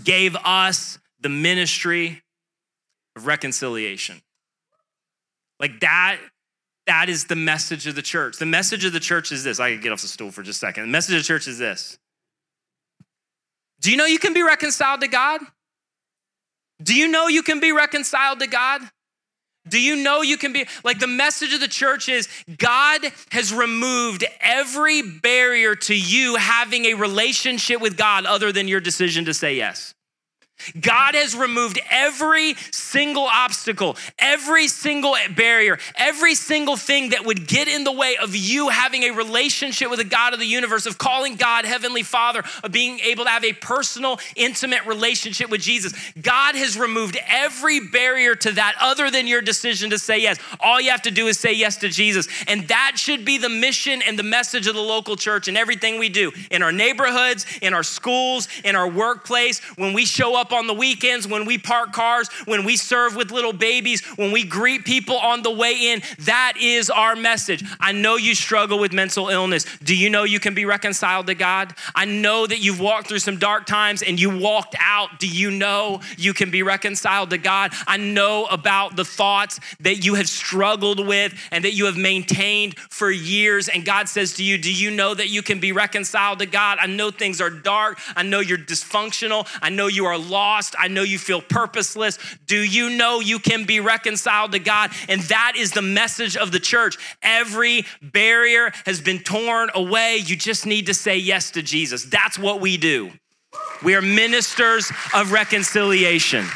Gave 0.02 0.36
us 0.36 0.98
the 1.20 1.28
ministry 1.28 2.22
of 3.14 3.26
reconciliation. 3.26 4.22
Like 5.60 5.80
that, 5.80 6.18
that 6.86 7.10
is 7.10 7.26
the 7.26 7.36
message 7.36 7.86
of 7.86 7.94
the 7.94 8.00
church. 8.00 8.38
The 8.38 8.46
message 8.46 8.86
of 8.86 8.94
the 8.94 9.00
church 9.00 9.32
is 9.32 9.44
this. 9.44 9.60
I 9.60 9.72
could 9.72 9.82
get 9.82 9.92
off 9.92 10.00
the 10.00 10.08
stool 10.08 10.30
for 10.30 10.42
just 10.42 10.62
a 10.62 10.66
second. 10.66 10.84
The 10.84 10.88
message 10.88 11.14
of 11.14 11.20
the 11.20 11.26
church 11.26 11.46
is 11.46 11.58
this 11.58 11.98
do 13.80 13.90
you 13.90 13.96
know 13.96 14.06
you 14.06 14.18
can 14.18 14.34
be 14.34 14.42
reconciled 14.42 15.00
to 15.02 15.08
God? 15.08 15.40
Do 16.82 16.94
you 16.94 17.08
know 17.08 17.28
you 17.28 17.42
can 17.42 17.60
be 17.60 17.72
reconciled 17.72 18.40
to 18.40 18.46
God? 18.46 18.82
Do 19.68 19.80
you 19.80 19.96
know 19.96 20.22
you 20.22 20.36
can 20.36 20.52
be 20.52 20.66
like 20.84 20.98
the 20.98 21.06
message 21.06 21.52
of 21.52 21.60
the 21.60 21.68
church 21.68 22.08
is 22.08 22.28
God 22.56 23.00
has 23.30 23.52
removed 23.52 24.24
every 24.40 25.02
barrier 25.02 25.74
to 25.74 25.94
you 25.94 26.36
having 26.36 26.86
a 26.86 26.94
relationship 26.94 27.80
with 27.80 27.96
God 27.96 28.24
other 28.24 28.50
than 28.50 28.66
your 28.68 28.80
decision 28.80 29.26
to 29.26 29.34
say 29.34 29.56
yes. 29.56 29.94
God 30.80 31.14
has 31.14 31.34
removed 31.36 31.80
every 31.90 32.54
single 32.70 33.24
obstacle, 33.24 33.96
every 34.18 34.68
single 34.68 35.16
barrier, 35.34 35.78
every 35.96 36.34
single 36.34 36.76
thing 36.76 37.10
that 37.10 37.24
would 37.24 37.46
get 37.46 37.68
in 37.68 37.84
the 37.84 37.92
way 37.92 38.16
of 38.16 38.34
you 38.34 38.68
having 38.68 39.04
a 39.04 39.10
relationship 39.12 39.90
with 39.90 39.98
the 39.98 40.04
God 40.04 40.34
of 40.34 40.40
the 40.40 40.46
universe, 40.46 40.86
of 40.86 40.98
calling 40.98 41.36
God 41.36 41.64
Heavenly 41.64 42.02
Father, 42.02 42.42
of 42.62 42.72
being 42.72 42.98
able 43.00 43.24
to 43.24 43.30
have 43.30 43.44
a 43.44 43.52
personal, 43.52 44.18
intimate 44.36 44.84
relationship 44.86 45.50
with 45.50 45.60
Jesus. 45.60 45.92
God 46.20 46.54
has 46.54 46.78
removed 46.78 47.18
every 47.26 47.80
barrier 47.80 48.34
to 48.36 48.52
that 48.52 48.74
other 48.80 49.10
than 49.10 49.26
your 49.26 49.42
decision 49.42 49.90
to 49.90 49.98
say 49.98 50.18
yes. 50.18 50.38
All 50.60 50.80
you 50.80 50.90
have 50.90 51.02
to 51.02 51.10
do 51.10 51.26
is 51.28 51.38
say 51.38 51.52
yes 51.52 51.76
to 51.78 51.88
Jesus. 51.88 52.28
And 52.46 52.68
that 52.68 52.92
should 52.96 53.24
be 53.24 53.38
the 53.38 53.48
mission 53.48 54.02
and 54.02 54.18
the 54.18 54.22
message 54.22 54.66
of 54.66 54.74
the 54.74 54.80
local 54.80 55.16
church 55.16 55.48
and 55.48 55.56
everything 55.56 55.98
we 55.98 56.08
do 56.08 56.32
in 56.50 56.62
our 56.62 56.72
neighborhoods, 56.72 57.46
in 57.62 57.74
our 57.74 57.82
schools, 57.82 58.48
in 58.64 58.76
our 58.76 58.88
workplace, 58.88 59.60
when 59.76 59.92
we 59.92 60.04
show 60.04 60.38
up 60.38 60.47
up 60.48 60.58
on 60.58 60.66
the 60.66 60.74
weekends, 60.74 61.28
when 61.28 61.44
we 61.44 61.58
park 61.58 61.92
cars, 61.92 62.28
when 62.46 62.64
we 62.64 62.76
serve 62.76 63.14
with 63.14 63.30
little 63.30 63.52
babies, 63.52 64.00
when 64.16 64.32
we 64.32 64.44
greet 64.44 64.84
people 64.84 65.16
on 65.16 65.42
the 65.42 65.50
way 65.50 65.90
in. 65.92 66.02
That 66.20 66.54
is 66.58 66.88
our 66.88 67.14
message. 67.14 67.62
I 67.78 67.92
know 67.92 68.16
you 68.16 68.34
struggle 68.34 68.78
with 68.78 68.92
mental 68.92 69.28
illness. 69.28 69.66
Do 69.84 69.94
you 69.94 70.08
know 70.08 70.24
you 70.24 70.40
can 70.40 70.54
be 70.54 70.64
reconciled 70.64 71.26
to 71.26 71.34
God? 71.34 71.74
I 71.94 72.06
know 72.06 72.46
that 72.46 72.60
you've 72.60 72.80
walked 72.80 73.08
through 73.08 73.18
some 73.18 73.38
dark 73.38 73.66
times 73.66 74.02
and 74.02 74.18
you 74.18 74.38
walked 74.38 74.74
out. 74.80 75.18
Do 75.18 75.28
you 75.28 75.50
know 75.50 76.00
you 76.16 76.32
can 76.32 76.50
be 76.50 76.62
reconciled 76.62 77.30
to 77.30 77.38
God? 77.38 77.72
I 77.86 77.98
know 77.98 78.46
about 78.46 78.96
the 78.96 79.04
thoughts 79.04 79.60
that 79.80 80.04
you 80.04 80.14
have 80.14 80.28
struggled 80.28 81.06
with 81.06 81.34
and 81.50 81.64
that 81.64 81.74
you 81.74 81.84
have 81.86 81.96
maintained 81.96 82.78
for 82.78 83.10
years. 83.10 83.68
And 83.68 83.84
God 83.84 84.08
says 84.08 84.34
to 84.34 84.44
you, 84.44 84.56
Do 84.56 84.72
you 84.72 84.90
know 84.90 85.12
that 85.12 85.28
you 85.28 85.42
can 85.42 85.60
be 85.60 85.72
reconciled 85.72 86.38
to 86.38 86.46
God? 86.46 86.78
I 86.80 86.86
know 86.86 87.10
things 87.10 87.40
are 87.40 87.50
dark. 87.50 87.98
I 88.16 88.22
know 88.22 88.40
you're 88.40 88.56
dysfunctional. 88.56 89.46
I 89.60 89.68
know 89.68 89.88
you 89.88 90.06
are 90.06 90.16
lost 90.16 90.37
lost. 90.38 90.76
I 90.78 90.86
know 90.86 91.02
you 91.02 91.18
feel 91.18 91.42
purposeless. 91.42 92.16
Do 92.46 92.56
you 92.56 92.90
know 92.90 93.18
you 93.18 93.40
can 93.40 93.64
be 93.64 93.80
reconciled 93.80 94.52
to 94.52 94.60
God? 94.60 94.92
And 95.08 95.20
that 95.22 95.54
is 95.56 95.72
the 95.72 95.82
message 95.82 96.36
of 96.36 96.52
the 96.52 96.60
church. 96.60 96.96
Every 97.22 97.84
barrier 98.00 98.70
has 98.86 99.00
been 99.00 99.18
torn 99.18 99.70
away. 99.74 100.18
You 100.18 100.36
just 100.36 100.64
need 100.64 100.86
to 100.86 100.94
say 100.94 101.16
yes 101.16 101.50
to 101.52 101.62
Jesus. 101.62 102.04
That's 102.04 102.38
what 102.38 102.60
we 102.60 102.76
do. 102.76 103.10
We 103.82 103.96
are 103.96 104.02
ministers 104.02 104.92
of 105.12 105.32
reconciliation. 105.32 106.46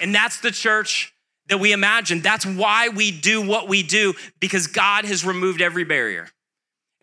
And 0.00 0.14
that's 0.14 0.40
the 0.40 0.52
church 0.52 1.12
that 1.48 1.58
we 1.58 1.72
imagine. 1.72 2.20
That's 2.20 2.46
why 2.46 2.88
we 2.88 3.10
do 3.10 3.42
what 3.44 3.68
we 3.68 3.82
do 3.82 4.14
because 4.38 4.68
God 4.68 5.04
has 5.06 5.24
removed 5.24 5.60
every 5.60 5.84
barrier. 5.84 6.28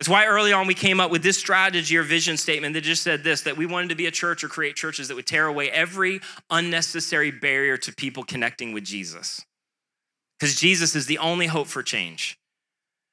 It's 0.00 0.08
why 0.08 0.24
early 0.24 0.52
on 0.54 0.66
we 0.66 0.74
came 0.74 0.98
up 0.98 1.10
with 1.10 1.22
this 1.22 1.36
strategy 1.36 1.94
or 1.98 2.02
vision 2.02 2.38
statement 2.38 2.72
that 2.72 2.80
just 2.80 3.02
said 3.02 3.22
this 3.22 3.42
that 3.42 3.58
we 3.58 3.66
wanted 3.66 3.90
to 3.90 3.94
be 3.94 4.06
a 4.06 4.10
church 4.10 4.42
or 4.42 4.48
create 4.48 4.74
churches 4.74 5.08
that 5.08 5.14
would 5.14 5.26
tear 5.26 5.46
away 5.46 5.70
every 5.70 6.20
unnecessary 6.48 7.30
barrier 7.30 7.76
to 7.76 7.92
people 7.92 8.24
connecting 8.24 8.72
with 8.72 8.82
Jesus. 8.82 9.44
Because 10.38 10.54
Jesus 10.54 10.96
is 10.96 11.04
the 11.04 11.18
only 11.18 11.46
hope 11.46 11.66
for 11.66 11.82
change. 11.82 12.38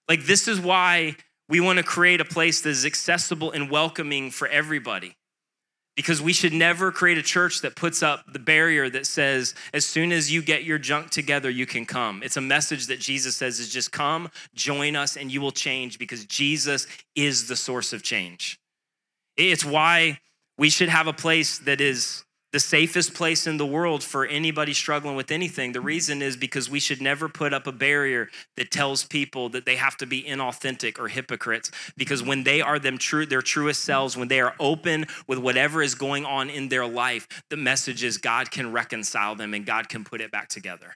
Like, 0.07 0.23
this 0.23 0.47
is 0.47 0.61
why 0.61 1.17
we 1.49 1.59
want 1.59 1.77
to 1.77 1.83
create 1.83 2.21
a 2.21 2.25
place 2.25 2.61
that 2.61 2.69
is 2.69 2.85
accessible 2.85 3.51
and 3.51 3.69
welcoming 3.69 4.31
for 4.31 4.47
everybody 4.47 5.17
because 5.97 6.21
we 6.21 6.31
should 6.31 6.53
never 6.53 6.91
create 6.91 7.17
a 7.17 7.23
church 7.23 7.61
that 7.61 7.75
puts 7.75 8.03
up 8.03 8.23
the 8.31 8.39
barrier 8.39 8.87
that 8.87 9.07
says 9.07 9.55
as 9.73 9.83
soon 9.83 10.11
as 10.11 10.31
you 10.31 10.43
get 10.43 10.63
your 10.63 10.77
junk 10.77 11.09
together 11.09 11.49
you 11.49 11.65
can 11.65 11.85
come. 11.85 12.21
It's 12.23 12.37
a 12.37 12.41
message 12.41 12.87
that 12.87 12.99
jesus 12.99 13.35
says 13.35 13.59
is 13.59 13.67
just 13.67 13.91
come 13.91 14.29
join 14.53 14.95
us 14.95 15.17
and 15.17 15.29
you 15.29 15.41
will 15.41 15.51
change 15.51 15.99
because 15.99 16.23
jesus 16.25 16.87
is 17.15 17.47
the 17.47 17.57
source 17.57 17.91
of 17.91 18.03
change. 18.03 18.59
It's 19.35 19.65
why 19.65 20.19
we 20.57 20.69
should 20.69 20.89
have 20.89 21.07
a 21.07 21.13
place 21.13 21.57
that 21.59 21.81
is 21.81 22.23
the 22.53 22.59
safest 22.59 23.13
place 23.13 23.45
in 23.45 23.57
the 23.57 23.65
world 23.65 24.03
for 24.03 24.25
anybody 24.25 24.73
struggling 24.73 25.15
with 25.15 25.31
anything. 25.31 25.73
The 25.73 25.81
reason 25.81 26.21
is 26.21 26.37
because 26.37 26.69
we 26.69 26.79
should 26.79 27.01
never 27.01 27.27
put 27.27 27.53
up 27.53 27.67
a 27.67 27.71
barrier 27.71 28.29
that 28.55 28.71
tells 28.71 29.03
people 29.03 29.49
that 29.49 29.65
they 29.65 29.75
have 29.75 29.97
to 29.97 30.05
be 30.05 30.23
inauthentic 30.23 30.97
or 30.97 31.09
hypocrites. 31.09 31.71
Because 31.97 32.23
when 32.23 32.43
they 32.43 32.61
are 32.61 32.79
them 32.79 32.97
true, 32.97 33.25
their 33.25 33.41
truest 33.41 33.83
selves, 33.83 34.15
when 34.15 34.29
they 34.29 34.39
are 34.39 34.55
open 34.59 35.05
with 35.27 35.39
whatever 35.39 35.81
is 35.81 35.93
going 35.93 36.25
on 36.25 36.49
in 36.49 36.69
their 36.69 36.87
life, 36.87 37.27
the 37.49 37.57
message 37.57 38.03
is 38.03 38.17
God 38.17 38.49
can 38.49 38.71
reconcile 38.71 39.35
them 39.35 39.53
and 39.53 39.65
God 39.65 39.89
can 39.89 40.05
put 40.05 40.21
it 40.21 40.31
back 40.31 40.47
together. 40.47 40.95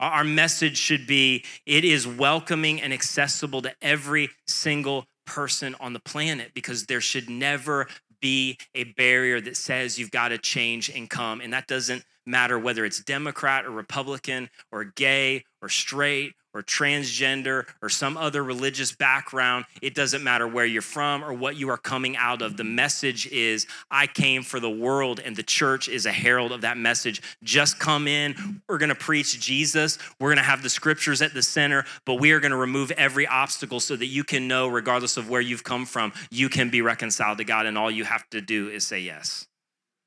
Our 0.00 0.24
message 0.24 0.76
should 0.76 1.06
be 1.06 1.44
it 1.64 1.84
is 1.84 2.08
welcoming 2.08 2.80
and 2.80 2.92
accessible 2.92 3.62
to 3.62 3.72
every 3.80 4.30
single 4.48 5.06
person 5.24 5.76
on 5.78 5.92
the 5.92 6.00
planet 6.00 6.50
because 6.54 6.86
there 6.86 7.00
should 7.00 7.30
never 7.30 7.86
be 8.22 8.56
a 8.74 8.84
barrier 8.84 9.40
that 9.42 9.58
says 9.58 9.98
you've 9.98 10.10
got 10.10 10.28
to 10.28 10.38
change 10.38 10.88
and 10.88 11.10
come. 11.10 11.42
And 11.42 11.52
that 11.52 11.66
doesn't 11.66 12.04
matter 12.24 12.58
whether 12.58 12.86
it's 12.86 13.02
Democrat 13.02 13.66
or 13.66 13.70
Republican 13.70 14.48
or 14.70 14.84
gay 14.84 15.44
or 15.60 15.68
straight 15.68 16.32
or 16.54 16.62
transgender 16.62 17.66
or 17.80 17.88
some 17.88 18.16
other 18.16 18.42
religious 18.42 18.92
background. 18.92 19.64
It 19.80 19.94
doesn't 19.94 20.22
matter 20.22 20.46
where 20.46 20.66
you're 20.66 20.82
from 20.82 21.24
or 21.24 21.32
what 21.32 21.56
you 21.56 21.68
are 21.70 21.76
coming 21.76 22.16
out 22.16 22.42
of. 22.42 22.56
The 22.56 22.64
message 22.64 23.26
is 23.28 23.66
I 23.90 24.06
came 24.06 24.42
for 24.42 24.60
the 24.60 24.70
world, 24.70 25.20
and 25.20 25.34
the 25.34 25.42
church 25.42 25.88
is 25.88 26.06
a 26.06 26.12
herald 26.12 26.52
of 26.52 26.60
that 26.62 26.76
message. 26.76 27.22
Just 27.42 27.78
come 27.78 28.06
in. 28.06 28.60
We're 28.68 28.78
going 28.78 28.88
to 28.88 28.94
preach 28.94 29.40
Jesus. 29.40 29.98
We're 30.18 30.28
going 30.28 30.36
to 30.36 30.42
have 30.42 30.62
the 30.62 30.70
scriptures 30.70 31.22
at 31.22 31.34
the 31.34 31.42
center, 31.42 31.84
but 32.04 32.14
we 32.14 32.32
are 32.32 32.40
going 32.40 32.50
to 32.52 32.56
remove 32.56 32.90
every 32.92 33.26
obstacle 33.26 33.80
so 33.80 33.96
that 33.96 34.06
you 34.06 34.24
can 34.24 34.48
know, 34.48 34.68
regardless 34.68 35.16
of 35.16 35.28
where 35.28 35.40
you've 35.40 35.64
come 35.64 35.86
from, 35.86 36.12
you 36.30 36.48
can 36.48 36.70
be 36.70 36.82
reconciled 36.82 37.38
to 37.38 37.44
God, 37.44 37.66
and 37.66 37.78
all 37.78 37.90
you 37.90 38.04
have 38.04 38.28
to 38.30 38.40
do 38.40 38.68
is 38.68 38.86
say 38.86 39.00
yes. 39.00 39.46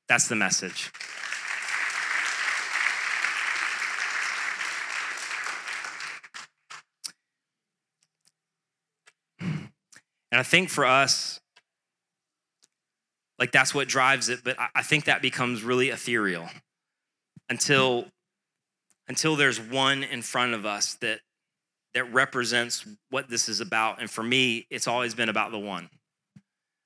That's 0.08 0.28
the 0.28 0.36
message. 0.36 0.92
And 10.36 10.40
I 10.40 10.42
think 10.42 10.68
for 10.68 10.84
us, 10.84 11.40
like 13.38 13.52
that's 13.52 13.74
what 13.74 13.88
drives 13.88 14.28
it, 14.28 14.40
but 14.44 14.54
I 14.74 14.82
think 14.82 15.06
that 15.06 15.22
becomes 15.22 15.62
really 15.62 15.88
ethereal 15.88 16.46
until 17.48 18.04
until 19.08 19.34
there's 19.34 19.58
one 19.58 20.02
in 20.02 20.20
front 20.20 20.52
of 20.52 20.66
us 20.66 20.92
that 20.96 21.20
that 21.94 22.12
represents 22.12 22.86
what 23.08 23.30
this 23.30 23.48
is 23.48 23.62
about. 23.62 23.98
And 23.98 24.10
for 24.10 24.22
me, 24.22 24.66
it's 24.68 24.86
always 24.86 25.14
been 25.14 25.30
about 25.30 25.52
the 25.52 25.58
one. 25.58 25.88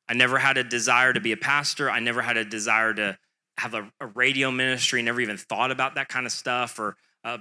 I 0.08 0.14
never 0.14 0.38
had 0.38 0.56
a 0.56 0.62
desire 0.62 1.12
to 1.12 1.18
be 1.18 1.32
a 1.32 1.36
pastor. 1.36 1.90
I 1.90 1.98
never 1.98 2.22
had 2.22 2.36
a 2.36 2.44
desire 2.44 2.94
to 2.94 3.18
have 3.58 3.74
a, 3.74 3.90
a 3.98 4.06
radio 4.06 4.52
ministry, 4.52 5.02
never 5.02 5.20
even 5.20 5.36
thought 5.36 5.72
about 5.72 5.96
that 5.96 6.08
kind 6.08 6.24
of 6.24 6.30
stuff 6.30 6.78
or 6.78 6.94
uh, 7.24 7.38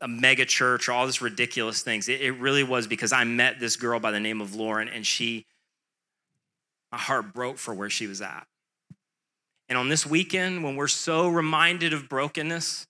a 0.00 0.08
mega 0.08 0.44
church 0.44 0.88
or 0.88 0.92
all 0.92 1.06
these 1.06 1.22
ridiculous 1.22 1.82
things. 1.82 2.08
It, 2.08 2.20
it, 2.20 2.32
really 2.32 2.62
was 2.62 2.86
because 2.86 3.12
I 3.12 3.24
met 3.24 3.58
this 3.58 3.76
girl 3.76 3.98
by 3.98 4.10
the 4.10 4.20
name 4.20 4.40
of 4.40 4.54
Lauren, 4.54 4.88
and 4.88 5.06
she, 5.06 5.46
my 6.92 6.98
heart 6.98 7.32
broke 7.32 7.58
for 7.58 7.74
where 7.74 7.90
she 7.90 8.06
was 8.06 8.20
at. 8.20 8.46
And 9.68 9.78
on 9.78 9.88
this 9.88 10.06
weekend, 10.06 10.62
when 10.62 10.76
we're 10.76 10.86
so 10.86 11.28
reminded 11.28 11.92
of 11.92 12.08
brokenness, 12.08 12.86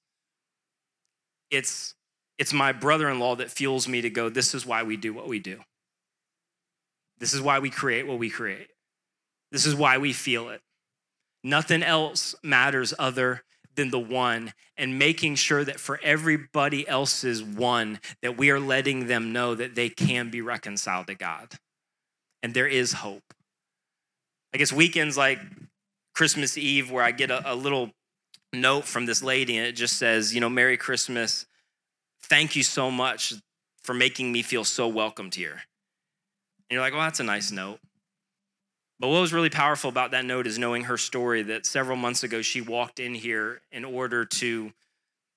it's 1.50 1.94
it's 2.38 2.52
my 2.52 2.72
brother-in-law 2.72 3.36
that 3.36 3.50
fuels 3.50 3.88
me 3.88 4.02
to 4.02 4.10
go. 4.10 4.28
This 4.28 4.54
is 4.54 4.66
why 4.66 4.82
we 4.82 4.98
do 4.98 5.14
what 5.14 5.26
we 5.26 5.38
do. 5.38 5.60
This 7.18 7.32
is 7.32 7.40
why 7.40 7.60
we 7.60 7.70
create 7.70 8.06
what 8.06 8.18
we 8.18 8.28
create. 8.28 8.68
This 9.50 9.64
is 9.64 9.74
why 9.74 9.96
we 9.96 10.12
feel 10.12 10.50
it. 10.50 10.60
Nothing 11.42 11.82
else 11.82 12.34
matters 12.42 12.92
other 12.98 13.42
than 13.76 13.90
the 13.90 13.98
one 13.98 14.52
and 14.76 14.98
making 14.98 15.36
sure 15.36 15.64
that 15.64 15.78
for 15.78 16.00
everybody 16.02 16.86
else's 16.88 17.42
one 17.42 18.00
that 18.22 18.36
we 18.36 18.50
are 18.50 18.60
letting 18.60 19.06
them 19.06 19.32
know 19.32 19.54
that 19.54 19.74
they 19.74 19.88
can 19.88 20.30
be 20.30 20.40
reconciled 20.40 21.06
to 21.06 21.14
God 21.14 21.54
and 22.42 22.54
there 22.54 22.66
is 22.66 22.92
hope. 22.92 23.34
I 24.54 24.58
guess 24.58 24.72
weekends 24.72 25.16
like 25.16 25.38
Christmas 26.14 26.56
Eve 26.56 26.90
where 26.90 27.04
I 27.04 27.10
get 27.10 27.30
a, 27.30 27.52
a 27.52 27.54
little 27.54 27.90
note 28.52 28.84
from 28.84 29.06
this 29.06 29.22
lady 29.22 29.56
and 29.56 29.66
it 29.66 29.72
just 29.72 29.98
says, 29.98 30.34
you 30.34 30.40
know, 30.40 30.48
Merry 30.48 30.76
Christmas. 30.76 31.46
Thank 32.22 32.56
you 32.56 32.62
so 32.62 32.90
much 32.90 33.34
for 33.82 33.94
making 33.94 34.32
me 34.32 34.42
feel 34.42 34.64
so 34.64 34.88
welcomed 34.88 35.34
here. 35.34 35.62
And 36.68 36.74
you're 36.74 36.80
like, 36.80 36.92
well, 36.92 37.02
that's 37.02 37.20
a 37.20 37.24
nice 37.24 37.50
note. 37.50 37.78
But 38.98 39.08
what 39.08 39.20
was 39.20 39.32
really 39.32 39.50
powerful 39.50 39.90
about 39.90 40.12
that 40.12 40.24
note 40.24 40.46
is 40.46 40.58
knowing 40.58 40.84
her 40.84 40.96
story 40.96 41.42
that 41.42 41.66
several 41.66 41.96
months 41.96 42.22
ago 42.22 42.40
she 42.40 42.60
walked 42.60 42.98
in 42.98 43.14
here 43.14 43.60
in 43.70 43.84
order 43.84 44.24
to, 44.24 44.72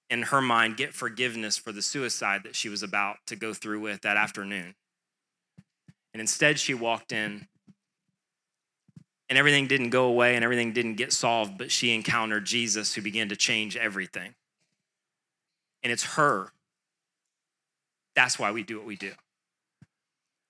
in 0.09 0.23
her 0.23 0.41
mind, 0.41 0.77
get 0.77 0.93
forgiveness 0.93 1.57
for 1.57 1.71
the 1.71 1.81
suicide 1.81 2.43
that 2.43 2.55
she 2.55 2.69
was 2.69 2.83
about 2.83 3.17
to 3.27 3.35
go 3.35 3.53
through 3.53 3.81
with 3.81 4.01
that 4.01 4.15
afternoon. 4.15 4.75
And 6.13 6.21
instead, 6.21 6.57
she 6.57 6.73
walked 6.73 7.11
in 7.11 7.47
and 9.29 9.37
everything 9.37 9.67
didn't 9.67 9.91
go 9.91 10.05
away 10.05 10.35
and 10.35 10.43
everything 10.43 10.73
didn't 10.73 10.95
get 10.95 11.13
solved, 11.13 11.57
but 11.57 11.69
she 11.69 11.93
encountered 11.93 12.45
Jesus 12.45 12.95
who 12.95 13.01
began 13.01 13.29
to 13.29 13.35
change 13.35 13.77
everything. 13.77 14.33
And 15.83 15.93
it's 15.93 16.15
her. 16.15 16.51
That's 18.15 18.39
why 18.39 18.51
we 18.51 18.63
do 18.63 18.77
what 18.77 18.87
we 18.87 18.95
do. 18.95 19.11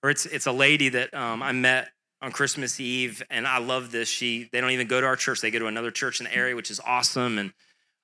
Or 0.02 0.10
it's, 0.10 0.24
it's 0.26 0.46
a 0.46 0.52
lady 0.52 0.88
that 0.88 1.12
um, 1.12 1.42
I 1.42 1.52
met 1.52 1.90
on 2.22 2.32
Christmas 2.32 2.78
Eve, 2.80 3.22
and 3.30 3.46
I 3.46 3.58
love 3.58 3.90
this. 3.90 4.08
She 4.08 4.48
they 4.52 4.60
don't 4.60 4.70
even 4.70 4.86
go 4.86 5.00
to 5.00 5.06
our 5.06 5.16
church; 5.16 5.40
they 5.40 5.50
go 5.50 5.58
to 5.58 5.66
another 5.66 5.90
church 5.90 6.20
in 6.20 6.24
the 6.24 6.34
area, 6.34 6.54
which 6.54 6.70
is 6.70 6.80
awesome. 6.80 7.38
And 7.38 7.52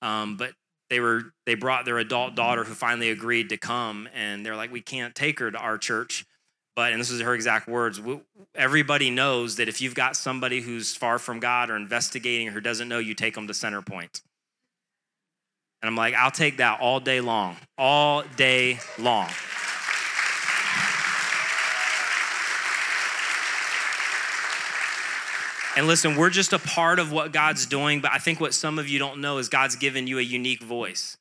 um, 0.03 0.37
but 0.37 0.53
they 0.91 1.01
were 1.01 1.33
they 1.45 1.55
brought 1.55 1.85
their 1.85 1.99
adult 1.99 2.35
daughter 2.35 2.65
who 2.65 2.75
finally 2.75 3.11
agreed 3.11 3.49
to 3.51 3.57
come, 3.57 4.09
and 4.15 4.45
they're 4.45 4.57
like, 4.57 4.73
we 4.73 4.81
can't 4.81 5.15
take 5.15 5.39
her 5.41 5.51
to 5.51 5.59
our 5.59 5.79
church. 5.79 6.25
But 6.75 6.93
and 6.93 7.01
this 7.01 7.11
is 7.11 7.23
her 7.23 7.35
exact 7.35 7.69
words. 7.69 8.01
Everybody 8.55 9.11
knows 9.11 9.57
that 9.57 9.69
if 9.69 9.81
you've 9.81 9.95
got 9.95 10.15
somebody 10.15 10.61
who's 10.61 10.95
far 10.95 11.19
from 11.19 11.41
God 11.41 11.71
or 11.71 11.77
investigating 11.77 12.49
or 12.49 12.61
doesn't 12.61 12.89
know, 12.89 12.99
you 12.99 13.15
take 13.15 13.35
them 13.35 13.47
to 13.47 13.55
Centerpoint. 13.55 14.23
And 15.83 15.89
I'm 15.89 15.97
like, 15.97 16.15
I'll 16.15 16.31
take 16.31 16.59
that 16.59 16.81
all 16.81 17.01
day 17.01 17.21
long, 17.21 17.57
all 17.79 18.23
day 18.37 18.79
long. 18.99 19.29
And 25.77 25.87
listen, 25.87 26.17
we're 26.17 26.31
just 26.31 26.55
a 26.55 26.59
part 26.59 26.99
of 26.99 27.13
what 27.13 27.33
God's 27.33 27.67
doing, 27.67 28.01
but 28.01 28.11
I 28.11 28.17
think 28.17 28.41
what 28.41 28.55
some 28.55 28.79
of 28.79 28.89
you 28.89 28.99
don't 28.99 29.21
know 29.21 29.37
is 29.37 29.51
God's 29.51 29.77
given 29.77 30.07
you 30.07 30.19
a 30.19 30.23
unique 30.23 30.63
voice. 30.63 31.19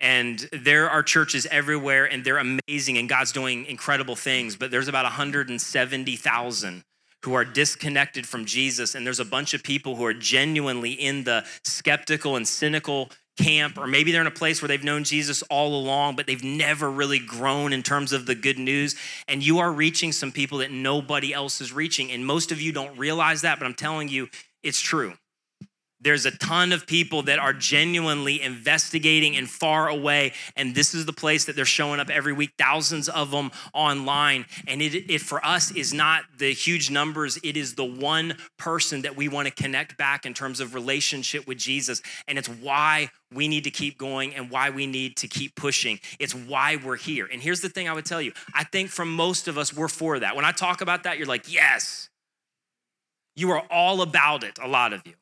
And 0.00 0.40
there 0.52 0.90
are 0.90 1.04
churches 1.04 1.46
everywhere, 1.52 2.06
and 2.06 2.24
they're 2.24 2.38
amazing, 2.38 2.98
and 2.98 3.08
God's 3.08 3.30
doing 3.30 3.64
incredible 3.66 4.16
things, 4.16 4.56
but 4.56 4.72
there's 4.72 4.88
about 4.88 5.04
170,000 5.04 6.82
who 7.22 7.34
are 7.34 7.44
disconnected 7.44 8.26
from 8.26 8.44
Jesus, 8.44 8.96
and 8.96 9.06
there's 9.06 9.20
a 9.20 9.24
bunch 9.24 9.54
of 9.54 9.62
people 9.62 9.94
who 9.94 10.04
are 10.04 10.12
genuinely 10.12 10.90
in 10.90 11.22
the 11.22 11.44
skeptical 11.62 12.34
and 12.34 12.48
cynical 12.48 13.08
camp, 13.36 13.78
or 13.78 13.86
maybe 13.86 14.12
they're 14.12 14.20
in 14.20 14.26
a 14.26 14.30
place 14.30 14.60
where 14.60 14.68
they've 14.68 14.84
known 14.84 15.04
Jesus 15.04 15.42
all 15.44 15.74
along, 15.74 16.16
but 16.16 16.26
they've 16.26 16.44
never 16.44 16.90
really 16.90 17.18
grown 17.18 17.72
in 17.72 17.82
terms 17.82 18.12
of 18.12 18.26
the 18.26 18.34
good 18.34 18.58
news. 18.58 18.94
And 19.28 19.44
you 19.44 19.58
are 19.58 19.72
reaching 19.72 20.12
some 20.12 20.32
people 20.32 20.58
that 20.58 20.70
nobody 20.70 21.32
else 21.32 21.60
is 21.60 21.72
reaching. 21.72 22.10
And 22.10 22.26
most 22.26 22.52
of 22.52 22.60
you 22.60 22.72
don't 22.72 22.96
realize 22.98 23.42
that, 23.42 23.58
but 23.58 23.64
I'm 23.64 23.74
telling 23.74 24.08
you, 24.08 24.28
it's 24.62 24.80
true. 24.80 25.14
There's 26.02 26.26
a 26.26 26.32
ton 26.32 26.72
of 26.72 26.86
people 26.86 27.22
that 27.22 27.38
are 27.38 27.52
genuinely 27.52 28.42
investigating 28.42 29.36
and 29.36 29.48
far 29.48 29.88
away. 29.88 30.32
And 30.56 30.74
this 30.74 30.94
is 30.94 31.06
the 31.06 31.12
place 31.12 31.44
that 31.44 31.56
they're 31.56 31.64
showing 31.64 32.00
up 32.00 32.10
every 32.10 32.32
week, 32.32 32.50
thousands 32.58 33.08
of 33.08 33.30
them 33.30 33.52
online. 33.72 34.46
And 34.66 34.82
it, 34.82 35.10
it 35.10 35.20
for 35.20 35.44
us 35.44 35.70
is 35.70 35.94
not 35.94 36.24
the 36.38 36.52
huge 36.52 36.90
numbers, 36.90 37.38
it 37.44 37.56
is 37.56 37.74
the 37.74 37.84
one 37.84 38.36
person 38.58 39.02
that 39.02 39.16
we 39.16 39.28
want 39.28 39.48
to 39.48 39.54
connect 39.54 39.96
back 39.96 40.26
in 40.26 40.34
terms 40.34 40.60
of 40.60 40.74
relationship 40.74 41.46
with 41.46 41.58
Jesus. 41.58 42.02
And 42.26 42.36
it's 42.36 42.48
why 42.48 43.10
we 43.32 43.48
need 43.48 43.64
to 43.64 43.70
keep 43.70 43.96
going 43.96 44.34
and 44.34 44.50
why 44.50 44.70
we 44.70 44.86
need 44.86 45.16
to 45.18 45.28
keep 45.28 45.54
pushing. 45.54 46.00
It's 46.18 46.34
why 46.34 46.76
we're 46.76 46.96
here. 46.96 47.28
And 47.32 47.40
here's 47.40 47.60
the 47.60 47.68
thing 47.68 47.88
I 47.88 47.92
would 47.92 48.04
tell 48.04 48.20
you 48.20 48.32
I 48.54 48.64
think 48.64 48.90
for 48.90 49.04
most 49.04 49.48
of 49.48 49.56
us, 49.56 49.74
we're 49.74 49.88
for 49.88 50.18
that. 50.18 50.36
When 50.36 50.44
I 50.44 50.52
talk 50.52 50.80
about 50.80 51.04
that, 51.04 51.18
you're 51.18 51.26
like, 51.26 51.52
yes. 51.52 52.08
You 53.34 53.50
are 53.52 53.62
all 53.70 54.02
about 54.02 54.44
it, 54.44 54.58
a 54.62 54.68
lot 54.68 54.92
of 54.92 55.06
you, 55.06 55.14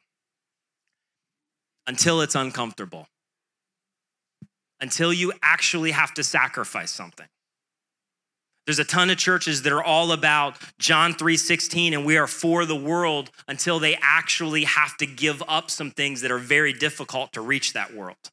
until 1.87 2.21
it's 2.21 2.35
uncomfortable, 2.35 3.07
until 4.81 5.13
you 5.13 5.33
actually 5.43 5.91
have 5.91 6.15
to 6.15 6.25
sacrifice 6.25 6.91
something. 6.91 7.27
There's 8.67 8.79
a 8.79 8.85
ton 8.85 9.11
of 9.11 9.17
churches 9.19 9.63
that 9.63 9.73
are 9.73 9.83
all 9.83 10.13
about 10.13 10.57
John 10.79 11.15
3:16 11.15 11.93
and 11.93 12.05
we 12.05 12.17
are 12.17 12.29
for 12.29 12.65
the 12.65 12.77
world 12.77 13.31
until 13.49 13.81
they 13.81 13.97
actually 14.01 14.65
have 14.65 14.97
to 14.99 15.07
give 15.07 15.43
up 15.49 15.71
some 15.71 15.91
things 15.91 16.21
that 16.21 16.31
are 16.31 16.39
very 16.39 16.73
difficult 16.73 17.33
to 17.33 17.41
reach 17.41 17.73
that 17.73 17.93
world. 17.95 18.31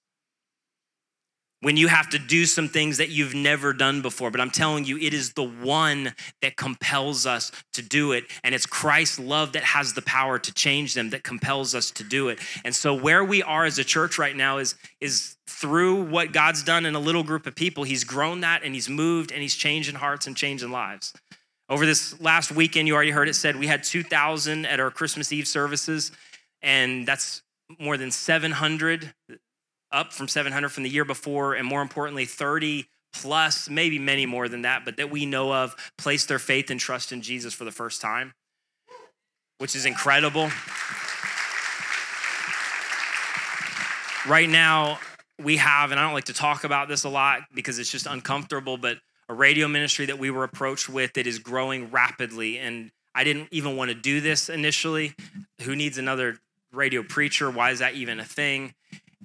When 1.62 1.76
you 1.76 1.88
have 1.88 2.10
to 2.12 2.20
do 2.20 2.46
some 2.46 2.70
things 2.70 2.98
that 2.98 3.10
you've 3.10 3.34
never 3.34 3.74
done 3.74 4.04
before, 4.04 4.30
but 4.30 4.40
I'm 4.40 4.52
telling 4.52 4.86
you 4.86 4.98
it 5.00 5.12
is 5.12 5.34
the 5.34 5.44
one 5.44 6.14
that 6.44 6.56
compels 6.56 7.26
us 7.26 7.52
to 7.74 7.82
do 7.82 8.12
it 8.12 8.26
and 8.44 8.54
it's 8.54 8.68
Christ's 8.68 9.20
love 9.20 9.54
that 9.54 9.64
has 9.64 9.94
the 9.94 10.04
power 10.04 10.38
to 10.38 10.54
change 10.54 10.94
them 10.94 11.10
that 11.10 11.24
compels 11.24 11.74
us 11.74 11.90
to 11.92 12.04
do 12.04 12.30
it. 12.30 12.40
And 12.64 12.76
so 12.76 12.94
where 12.94 13.24
we 13.24 13.42
are 13.42 13.66
as 13.66 13.80
a 13.80 13.84
church 13.84 14.20
right 14.20 14.36
now 14.36 14.60
is 14.60 14.76
is 15.02 15.38
through 15.48 16.04
what 16.04 16.32
God's 16.32 16.62
done 16.62 16.86
in 16.86 16.94
a 16.94 17.00
little 17.00 17.24
group 17.24 17.48
of 17.48 17.56
people, 17.56 17.84
He's 17.84 18.04
grown 18.04 18.42
that 18.42 18.64
and 18.64 18.76
He's 18.76 18.90
moved 18.90 19.32
and 19.32 19.42
He's 19.42 19.56
changing 19.56 19.96
hearts 19.96 20.28
and 20.28 20.38
changing 20.38 20.72
lives. 20.72 21.14
Over 21.70 21.86
this 21.86 22.20
last 22.22 22.52
weekend, 22.52 22.88
you 22.88 22.96
already 22.96 23.12
heard 23.12 23.28
it 23.28 23.34
said 23.34 23.58
we 23.58 23.68
had 23.68 23.84
2,000 23.84 24.66
at 24.66 24.80
our 24.80 24.90
Christmas 24.92 25.34
Eve 25.34 25.48
services, 25.48 26.12
and 26.62 27.06
that's 27.06 27.42
more 27.80 27.98
than 27.98 28.12
700, 28.12 29.14
up 29.98 30.14
from 30.14 30.28
700 30.28 30.70
from 30.70 30.84
the 30.84 30.90
year 30.90 31.04
before, 31.04 31.56
and 31.56 31.68
more 31.68 31.82
importantly, 31.82 32.26
30 32.26 32.88
plus, 33.14 33.68
maybe 33.68 33.98
many 33.98 34.26
more 34.26 34.48
than 34.48 34.62
that, 34.62 34.86
but 34.86 34.98
that 34.98 35.10
we 35.10 35.26
know 35.26 35.52
of, 35.52 35.76
placed 35.98 36.28
their 36.28 36.40
faith 36.40 36.70
and 36.70 36.80
trust 36.80 37.12
in 37.12 37.22
Jesus 37.22 37.54
for 37.54 37.66
the 37.66 37.72
first 37.72 38.00
time, 38.00 38.34
which 39.58 39.76
is 39.76 39.86
incredible. 39.86 40.50
Right 44.28 44.50
now, 44.50 45.00
we 45.42 45.58
have, 45.58 45.92
and 45.92 46.00
I 46.00 46.04
don't 46.04 46.14
like 46.14 46.26
to 46.26 46.34
talk 46.34 46.64
about 46.64 46.88
this 46.88 47.04
a 47.04 47.10
lot 47.10 47.42
because 47.54 47.80
it's 47.80 47.92
just 47.92 48.06
uncomfortable, 48.06 48.78
but 48.78 48.98
a 49.30 49.34
radio 49.34 49.68
ministry 49.68 50.06
that 50.06 50.20
we 50.20 50.30
were 50.30 50.44
approached 50.44 50.90
with 50.90 51.14
that 51.14 51.26
is 51.26 51.40
growing 51.40 51.90
rapidly. 51.92 52.58
And 52.60 52.92
I 53.16 53.24
didn't 53.24 53.48
even 53.52 53.76
want 53.76 53.90
to 53.90 53.96
do 53.96 54.22
this 54.22 54.50
initially. 54.50 55.14
Who 55.64 55.76
needs 55.76 55.98
another 55.98 56.38
radio 56.72 57.04
preacher? 57.04 57.50
Why 57.50 57.72
is 57.72 57.80
that 57.80 57.96
even 57.96 58.20
a 58.20 58.26
thing? 58.26 58.74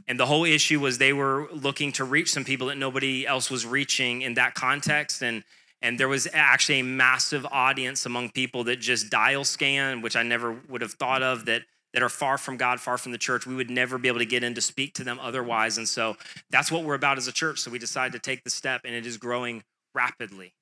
And 0.08 0.18
the 0.18 0.26
whole 0.26 0.44
issue 0.44 0.80
was 0.80 0.98
they 0.98 1.12
were 1.12 1.48
looking 1.52 1.92
to 1.92 2.04
reach 2.04 2.32
some 2.32 2.44
people 2.44 2.68
that 2.68 2.78
nobody 2.78 3.26
else 3.26 3.50
was 3.50 3.66
reaching 3.66 4.22
in 4.22 4.34
that 4.34 4.54
context. 4.54 5.22
And 5.22 5.44
and 5.84 5.98
there 5.98 6.08
was 6.08 6.28
actually 6.32 6.78
a 6.78 6.84
massive 6.84 7.44
audience 7.50 8.06
among 8.06 8.30
people 8.30 8.62
that 8.64 8.76
just 8.76 9.10
dial 9.10 9.42
scan, 9.44 10.00
which 10.00 10.14
I 10.14 10.22
never 10.22 10.60
would 10.68 10.80
have 10.80 10.92
thought 10.92 11.22
of, 11.22 11.44
that 11.46 11.62
that 11.92 12.02
are 12.02 12.08
far 12.08 12.38
from 12.38 12.56
God, 12.56 12.80
far 12.80 12.96
from 12.96 13.12
the 13.12 13.18
church. 13.18 13.46
We 13.46 13.54
would 13.54 13.68
never 13.68 13.98
be 13.98 14.08
able 14.08 14.20
to 14.20 14.24
get 14.24 14.42
in 14.42 14.54
to 14.54 14.62
speak 14.62 14.94
to 14.94 15.04
them 15.04 15.18
otherwise. 15.20 15.76
And 15.76 15.88
so 15.88 16.16
that's 16.50 16.72
what 16.72 16.84
we're 16.84 16.94
about 16.94 17.18
as 17.18 17.26
a 17.26 17.32
church. 17.32 17.58
So 17.58 17.70
we 17.70 17.78
decided 17.78 18.12
to 18.12 18.18
take 18.18 18.44
the 18.44 18.50
step, 18.50 18.82
and 18.84 18.94
it 18.94 19.04
is 19.04 19.18
growing 19.18 19.62
rapidly 19.94 20.54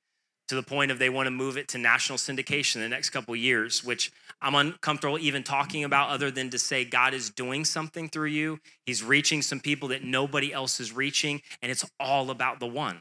to 0.50 0.56
the 0.56 0.62
point 0.64 0.90
of 0.90 0.98
they 0.98 1.08
want 1.08 1.28
to 1.28 1.30
move 1.30 1.56
it 1.56 1.68
to 1.68 1.78
national 1.78 2.18
syndication 2.18 2.76
in 2.76 2.82
the 2.82 2.88
next 2.88 3.10
couple 3.10 3.34
years, 3.36 3.84
which 3.84 4.10
I'm 4.42 4.56
uncomfortable 4.56 5.16
even 5.16 5.44
talking 5.44 5.84
about 5.84 6.10
other 6.10 6.32
than 6.32 6.50
to 6.50 6.58
say 6.58 6.84
God 6.84 7.14
is 7.14 7.30
doing 7.30 7.64
something 7.64 8.08
through 8.08 8.30
you. 8.30 8.58
He's 8.84 9.04
reaching 9.04 9.42
some 9.42 9.60
people 9.60 9.88
that 9.90 10.02
nobody 10.02 10.52
else 10.52 10.80
is 10.80 10.92
reaching, 10.92 11.40
and 11.62 11.70
it's 11.70 11.88
all 12.00 12.30
about 12.30 12.58
the 12.58 12.66
one. 12.66 13.00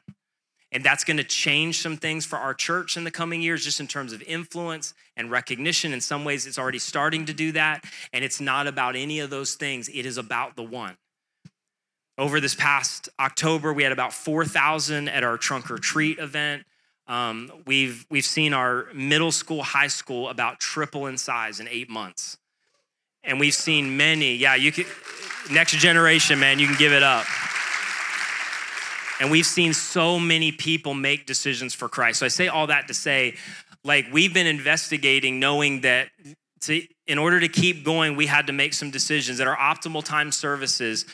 And 0.71 0.83
that's 0.83 1.03
going 1.03 1.17
to 1.17 1.23
change 1.23 1.81
some 1.81 1.97
things 1.97 2.23
for 2.23 2.38
our 2.38 2.53
church 2.53 2.97
in 2.97 3.03
the 3.03 3.09
coming 3.09 3.41
years, 3.41 3.63
just 3.63 3.79
in 3.79 3.88
terms 3.88 4.13
of 4.13 4.21
influence 4.21 4.93
and 5.17 5.31
recognition. 5.31 5.91
In 5.91 6.01
some 6.01 6.23
ways, 6.23 6.45
it's 6.45 6.59
already 6.59 6.77
starting 6.77 7.25
to 7.25 7.33
do 7.33 7.51
that. 7.53 7.83
And 8.13 8.23
it's 8.23 8.39
not 8.39 8.67
about 8.67 8.95
any 8.95 9.21
of 9.21 9.31
those 9.31 9.55
things, 9.55 9.89
it 9.89 10.05
is 10.05 10.19
about 10.19 10.55
the 10.55 10.62
one. 10.62 10.97
Over 12.19 12.39
this 12.39 12.53
past 12.53 13.09
October, 13.19 13.73
we 13.73 13.81
had 13.81 13.91
about 13.91 14.13
4,000 14.13 15.07
at 15.09 15.23
our 15.23 15.38
trunk 15.38 15.71
or 15.71 15.79
treat 15.79 16.19
event. 16.19 16.63
Um, 17.10 17.52
we've, 17.65 18.06
we've 18.12 18.26
seen 18.26 18.54
our 18.54 18.86
middle 18.93 19.32
school, 19.32 19.63
high 19.63 19.88
school 19.88 20.30
about 20.30 20.60
triple 20.60 21.08
in 21.08 21.17
size 21.17 21.60
in 21.60 21.67
eight 21.67 21.89
months. 21.89 22.38
And 23.24 23.39
we've 23.39 23.54
seen 23.54 23.98
many, 23.98 24.36
yeah, 24.36 24.54
you 24.56 24.72
can, 24.72 24.86
next 25.52 25.76
generation, 25.78 26.39
man, 26.39 26.60
you 26.60 26.67
can 26.67 26.78
give 26.78 26.93
it 26.93 27.04
up. 27.04 27.26
And 29.19 29.32
we've 29.32 29.45
seen 29.45 29.74
so 29.74 30.19
many 30.19 30.52
people 30.52 30.93
make 30.93 31.26
decisions 31.26 31.74
for 31.74 31.89
Christ. 31.89 32.19
So 32.19 32.26
I 32.28 32.30
say 32.30 32.48
all 32.48 32.67
that 32.67 32.88
to 32.88 32.93
say, 32.93 33.36
like, 33.84 34.06
we've 34.13 34.34
been 34.34 34.48
investigating 34.48 35.39
knowing 35.39 35.82
that 35.82 36.10
to, 36.62 36.82
in 37.08 37.17
order 37.17 37.39
to 37.39 37.50
keep 37.50 37.84
going, 37.84 38.15
we 38.15 38.28
had 38.28 38.48
to 38.48 38.54
make 38.54 38.74
some 38.74 38.91
decisions. 38.91 39.39
That 39.39 39.48
our 39.48 39.58
optimal 39.58 40.04
time 40.04 40.32
services, 40.32 41.06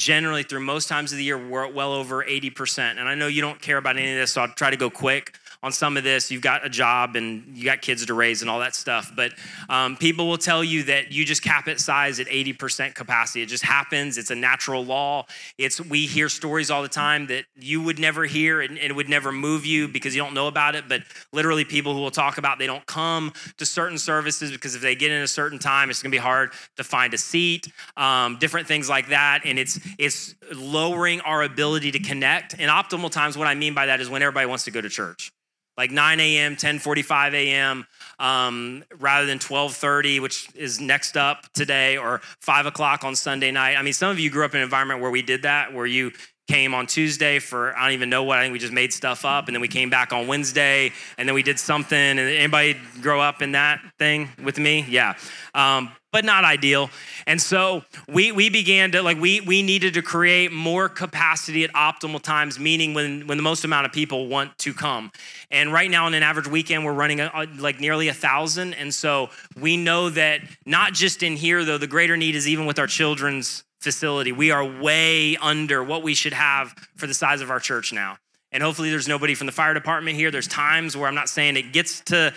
generally 0.00 0.42
through 0.42 0.60
most 0.60 0.88
times 0.88 1.12
of 1.12 1.18
the 1.18 1.24
year, 1.24 1.36
we're 1.36 1.68
well 1.68 1.92
over 1.92 2.24
80%. 2.24 2.98
And 2.98 3.06
I 3.06 3.14
know 3.14 3.26
you 3.26 3.42
don't 3.42 3.60
care 3.60 3.76
about 3.76 3.98
any 3.98 4.10
of 4.10 4.16
this, 4.16 4.32
so 4.32 4.40
I'll 4.40 4.48
try 4.48 4.70
to 4.70 4.76
go 4.76 4.88
quick 4.88 5.34
on 5.62 5.72
some 5.72 5.96
of 5.96 6.04
this. 6.04 6.30
You've 6.30 6.42
got 6.42 6.64
a 6.64 6.68
job 6.68 7.16
and 7.16 7.56
you 7.56 7.64
got 7.64 7.82
kids 7.82 8.04
to 8.06 8.14
raise 8.14 8.40
and 8.40 8.50
all 8.50 8.60
that 8.60 8.74
stuff. 8.74 9.12
But 9.14 9.32
um, 9.68 9.96
people 9.96 10.26
will 10.26 10.38
tell 10.38 10.64
you 10.64 10.84
that 10.84 11.12
you 11.12 11.24
just 11.24 11.42
cap 11.42 11.68
it 11.68 11.80
size 11.80 12.18
at 12.18 12.26
80% 12.26 12.94
capacity. 12.94 13.42
It 13.42 13.46
just 13.46 13.64
happens. 13.64 14.16
It's 14.16 14.30
a 14.30 14.34
natural 14.34 14.84
law. 14.84 15.26
It's 15.58 15.80
we 15.80 16.06
hear 16.06 16.28
stories 16.28 16.70
all 16.70 16.82
the 16.82 16.88
time 16.88 17.26
that 17.26 17.44
you 17.58 17.82
would 17.82 17.98
never 17.98 18.24
hear 18.24 18.60
and, 18.60 18.78
and 18.78 18.90
it 18.90 18.96
would 18.96 19.08
never 19.08 19.32
move 19.32 19.66
you 19.66 19.88
because 19.88 20.14
you 20.14 20.22
don't 20.22 20.34
know 20.34 20.46
about 20.46 20.74
it. 20.74 20.88
But 20.88 21.02
literally, 21.32 21.64
people 21.64 21.94
who 21.94 22.00
will 22.00 22.10
talk 22.10 22.38
about 22.38 22.58
they 22.58 22.66
don't 22.66 22.86
come 22.86 23.32
to 23.58 23.66
certain 23.66 23.98
services 23.98 24.50
because 24.50 24.74
if 24.74 24.82
they 24.82 24.94
get 24.94 25.10
in 25.10 25.22
a 25.22 25.28
certain 25.28 25.58
time, 25.58 25.90
it's 25.90 26.02
going 26.02 26.10
to 26.10 26.14
be 26.14 26.20
hard 26.20 26.52
to 26.76 26.84
find 26.84 27.12
a 27.12 27.18
seat. 27.18 27.70
Um, 27.96 28.38
different 28.38 28.66
things 28.66 28.88
like 28.88 29.08
that, 29.08 29.42
and 29.44 29.58
it's 29.58 29.78
it's 29.98 30.34
lowering 30.54 31.20
our 31.22 31.42
ability 31.42 31.92
to 31.92 31.98
connect. 31.98 32.54
And 32.58 32.70
optimal 32.70 33.10
times, 33.10 33.36
what 33.36 33.46
I 33.46 33.54
mean 33.54 33.74
by 33.74 33.86
that 33.86 34.00
is 34.00 34.08
when 34.08 34.22
everybody 34.22 34.46
wants 34.46 34.64
to 34.64 34.70
go 34.70 34.80
to 34.80 34.88
church 34.88 35.32
like 35.80 35.90
9 35.90 36.20
a.m 36.20 36.56
10.45 36.56 37.32
a.m 37.32 37.86
um, 38.18 38.84
rather 38.98 39.24
than 39.24 39.38
12.30 39.38 40.20
which 40.20 40.50
is 40.54 40.78
next 40.78 41.16
up 41.16 41.50
today 41.54 41.96
or 41.96 42.20
5 42.40 42.66
o'clock 42.66 43.02
on 43.02 43.16
sunday 43.16 43.50
night 43.50 43.76
i 43.76 43.82
mean 43.82 43.94
some 43.94 44.10
of 44.10 44.18
you 44.18 44.28
grew 44.28 44.44
up 44.44 44.52
in 44.52 44.58
an 44.58 44.64
environment 44.64 45.00
where 45.00 45.10
we 45.10 45.22
did 45.22 45.42
that 45.42 45.72
where 45.72 45.86
you 45.86 46.12
came 46.48 46.74
on 46.74 46.84
Tuesday 46.84 47.38
for 47.38 47.76
I 47.76 47.84
don't 47.84 47.92
even 47.92 48.10
know 48.10 48.24
what 48.24 48.38
I 48.38 48.42
think 48.42 48.52
we 48.52 48.58
just 48.58 48.72
made 48.72 48.92
stuff 48.92 49.24
up, 49.24 49.46
and 49.46 49.54
then 49.54 49.60
we 49.60 49.68
came 49.68 49.88
back 49.88 50.12
on 50.12 50.26
Wednesday, 50.26 50.90
and 51.16 51.28
then 51.28 51.34
we 51.36 51.44
did 51.44 51.60
something. 51.60 51.96
And 51.96 52.18
anybody 52.18 52.76
grow 53.00 53.20
up 53.20 53.40
in 53.40 53.52
that 53.52 53.80
thing 54.00 54.28
with 54.42 54.58
me? 54.58 54.84
Yeah, 54.88 55.14
um, 55.54 55.92
but 56.12 56.24
not 56.24 56.44
ideal. 56.44 56.90
And 57.26 57.40
so 57.40 57.84
we 58.08 58.32
we 58.32 58.50
began 58.50 58.92
to 58.92 59.02
like 59.02 59.18
we 59.18 59.40
we 59.40 59.62
needed 59.62 59.94
to 59.94 60.02
create 60.02 60.52
more 60.52 60.88
capacity 60.88 61.64
at 61.64 61.72
optimal 61.72 62.20
times, 62.20 62.58
meaning 62.58 62.94
when 62.94 63.26
when 63.26 63.36
the 63.38 63.42
most 63.42 63.64
amount 63.64 63.86
of 63.86 63.92
people 63.92 64.28
want 64.28 64.56
to 64.58 64.74
come. 64.74 65.12
And 65.50 65.72
right 65.72 65.90
now, 65.90 66.06
on 66.06 66.14
an 66.14 66.22
average 66.22 66.48
weekend, 66.48 66.84
we're 66.84 66.92
running 66.92 67.20
a, 67.20 67.30
a, 67.34 67.46
like 67.58 67.80
nearly 67.80 68.08
a 68.08 68.14
thousand. 68.14 68.74
And 68.74 68.92
so 68.92 69.30
we 69.58 69.76
know 69.76 70.10
that 70.10 70.40
not 70.66 70.92
just 70.92 71.22
in 71.22 71.36
here 71.36 71.64
though, 71.64 71.78
the 71.78 71.86
greater 71.86 72.16
need 72.16 72.34
is 72.34 72.48
even 72.48 72.66
with 72.66 72.78
our 72.78 72.86
children's 72.86 73.64
facility. 73.80 74.32
We 74.32 74.50
are 74.50 74.64
way 74.64 75.36
under 75.36 75.82
what 75.82 76.02
we 76.02 76.14
should 76.14 76.34
have 76.34 76.74
for 76.96 77.06
the 77.06 77.14
size 77.14 77.40
of 77.40 77.50
our 77.50 77.60
church 77.60 77.92
now. 77.92 78.18
And 78.52 78.62
hopefully 78.62 78.90
there's 78.90 79.08
nobody 79.08 79.34
from 79.34 79.46
the 79.46 79.52
fire 79.52 79.74
department 79.74 80.16
here. 80.16 80.30
There's 80.30 80.48
times 80.48 80.96
where 80.96 81.06
I'm 81.06 81.14
not 81.14 81.28
saying 81.28 81.56
it 81.56 81.72
gets 81.72 82.00
to, 82.06 82.34